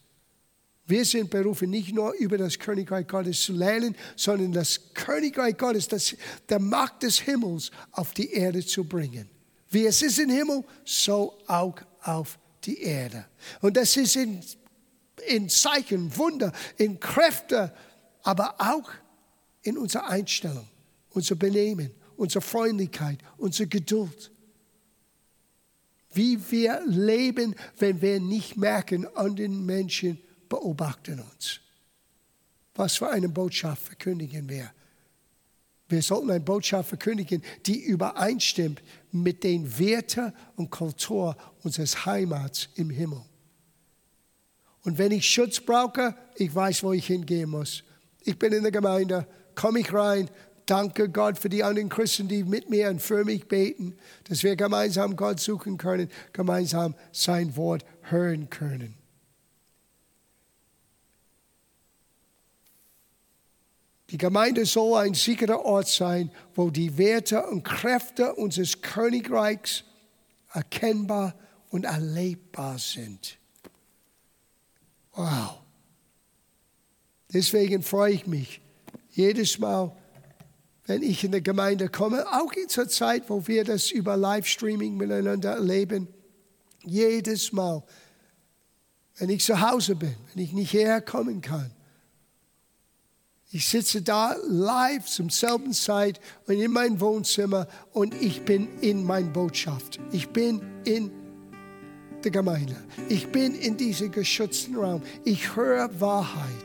Wir 0.88 1.04
sind 1.04 1.30
berufen, 1.30 1.70
nicht 1.70 1.92
nur 1.92 2.12
über 2.14 2.38
das 2.38 2.58
Königreich 2.58 3.08
Gottes 3.08 3.42
zu 3.42 3.52
lernen, 3.52 3.96
sondern 4.14 4.52
das 4.52 4.94
Königreich 4.94 5.56
Gottes, 5.56 5.88
das, 5.88 6.14
der 6.48 6.60
Macht 6.60 7.02
des 7.02 7.18
Himmels 7.20 7.72
auf 7.90 8.12
die 8.14 8.30
Erde 8.32 8.64
zu 8.64 8.84
bringen. 8.84 9.28
Wie 9.68 9.84
es 9.84 10.00
ist 10.02 10.18
im 10.18 10.30
Himmel, 10.30 10.62
so 10.84 11.36
auch 11.48 11.76
auf 12.02 12.38
die 12.64 12.80
Erde. 12.82 13.26
Und 13.60 13.76
das 13.76 13.96
ist 13.96 14.14
in, 14.14 14.40
in 15.26 15.48
Zeichen, 15.48 16.16
Wunder, 16.16 16.52
in 16.76 17.00
Kräfte, 17.00 17.74
aber 18.22 18.54
auch 18.58 18.88
in 19.62 19.76
unserer 19.76 20.08
Einstellung 20.08 20.68
unser 21.16 21.34
Benehmen, 21.34 21.90
unsere 22.16 22.42
Freundlichkeit, 22.42 23.18
unsere 23.38 23.68
Geduld. 23.68 24.30
Wie 26.12 26.38
wir 26.50 26.82
leben, 26.86 27.54
wenn 27.78 28.02
wir 28.02 28.20
nicht 28.20 28.58
merken, 28.58 29.06
andere 29.16 29.48
Menschen 29.48 30.18
beobachten 30.48 31.20
uns. 31.20 31.60
Was 32.74 32.96
für 32.96 33.08
eine 33.08 33.30
Botschaft 33.30 33.82
verkündigen 33.82 34.46
wir? 34.48 34.70
Wir 35.88 36.02
sollten 36.02 36.30
eine 36.30 36.40
Botschaft 36.40 36.90
verkündigen, 36.90 37.42
die 37.64 37.80
übereinstimmt 37.84 38.82
mit 39.10 39.42
den 39.42 39.78
Werten 39.78 40.34
und 40.56 40.70
Kultur 40.70 41.34
unseres 41.62 42.04
Heimats 42.04 42.68
im 42.74 42.90
Himmel. 42.90 43.22
Und 44.84 44.98
wenn 44.98 45.12
ich 45.12 45.26
Schutz 45.26 45.60
brauche, 45.60 46.14
ich 46.34 46.54
weiß, 46.54 46.82
wo 46.82 46.92
ich 46.92 47.06
hingehen 47.06 47.48
muss. 47.48 47.84
Ich 48.22 48.38
bin 48.38 48.52
in 48.52 48.62
der 48.62 48.72
Gemeinde, 48.72 49.26
komme 49.54 49.80
ich 49.80 49.92
rein, 49.92 50.28
danke 50.66 51.08
Gott 51.08 51.38
für 51.38 51.48
die 51.48 51.64
anderen 51.64 51.88
Christen, 51.88 52.28
die 52.28 52.44
mit 52.44 52.68
mir 52.68 52.90
und 52.90 53.00
für 53.00 53.24
mich 53.24 53.48
beten, 53.48 53.96
dass 54.28 54.42
wir 54.42 54.56
gemeinsam 54.56 55.16
Gott 55.16 55.40
suchen 55.40 55.78
können, 55.78 56.10
gemeinsam 56.32 56.94
sein 57.12 57.56
Wort 57.56 57.84
hören 58.02 58.50
können. 58.50 58.96
Die 64.10 64.18
Gemeinde 64.18 64.66
soll 64.66 64.98
ein 64.98 65.14
sicherer 65.14 65.64
Ort 65.64 65.88
sein, 65.88 66.30
wo 66.54 66.70
die 66.70 66.96
Werte 66.96 67.44
und 67.46 67.64
Kräfte 67.64 68.34
unseres 68.34 68.80
Königreichs 68.80 69.84
erkennbar 70.52 71.34
und 71.70 71.84
erlebbar 71.84 72.78
sind. 72.78 73.36
Wow. 75.14 75.58
Deswegen 77.32 77.82
freue 77.82 78.12
ich 78.12 78.26
mich 78.26 78.60
jedes 79.10 79.58
Mal, 79.58 79.90
wenn 80.86 81.02
ich 81.02 81.24
in 81.24 81.32
der 81.32 81.40
Gemeinde 81.40 81.88
komme, 81.88 82.26
auch 82.32 82.52
in 82.52 82.68
zur 82.68 82.88
Zeit, 82.88 83.28
wo 83.28 83.46
wir 83.46 83.64
das 83.64 83.90
über 83.90 84.16
Livestreaming 84.16 84.96
miteinander 84.96 85.52
erleben, 85.52 86.08
jedes 86.84 87.52
Mal, 87.52 87.82
wenn 89.18 89.30
ich 89.30 89.44
zu 89.44 89.60
Hause 89.60 89.96
bin, 89.96 90.14
wenn 90.32 90.44
ich 90.44 90.52
nicht 90.52 90.70
hierher 90.70 91.00
kommen 91.00 91.40
kann, 91.40 91.70
ich 93.52 93.68
sitze 93.68 94.02
da 94.02 94.36
live 94.48 95.06
zum 95.06 95.30
selben 95.30 95.72
Zeit 95.72 96.20
und 96.46 96.60
in 96.60 96.72
meinem 96.72 97.00
Wohnzimmer 97.00 97.66
und 97.92 98.14
ich 98.20 98.42
bin 98.42 98.68
in 98.80 99.04
meiner 99.04 99.30
Botschaft. 99.30 99.98
Ich 100.12 100.28
bin 100.28 100.60
in 100.84 101.10
der 102.24 102.32
Gemeinde. 102.32 102.76
Ich 103.08 103.28
bin 103.28 103.54
in 103.54 103.76
diesem 103.76 104.10
geschützten 104.10 104.76
Raum. 104.76 105.00
Ich 105.24 105.54
höre 105.54 106.00
Wahrheit 106.00 106.64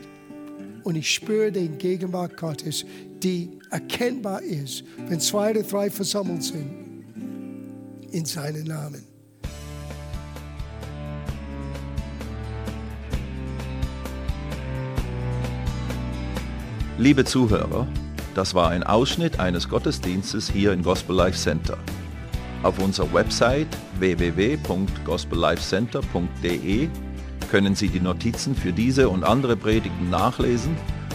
und 0.84 0.96
ich 0.96 1.14
spüre 1.14 1.52
den 1.52 1.78
Gegenwart 1.78 2.36
Gottes, 2.36 2.84
die 3.24 3.61
erkennbar 3.72 4.42
ist, 4.42 4.84
wenn 5.08 5.20
zwei 5.20 5.52
oder 5.52 5.64
drei 5.64 5.90
versammelt 5.90 6.44
sind 6.44 6.70
in 8.12 8.26
seinen 8.26 8.68
Namen. 8.68 9.04
Liebe 16.98 17.24
Zuhörer, 17.26 17.88
das 18.36 18.54
war 18.54 18.70
ein 18.70 18.84
Ausschnitt 18.84 19.40
eines 19.40 19.68
Gottesdienstes 19.68 20.52
hier 20.52 20.72
im 20.72 20.84
Gospel 20.84 21.16
Life 21.16 21.38
Center. 21.38 21.80
Auf 22.64 22.78
unserer 22.78 23.12
Website 23.12 23.66
www.gospellifecenter.de 23.98 26.90
können 27.50 27.76
Sie 27.76 27.88
die 27.88 28.00
Notizen 28.00 28.56
für 28.56 28.72
diese 28.72 29.10
und 29.10 29.24
andere 29.24 29.58
Predigten 29.58 30.12
nachlesen 30.12 30.76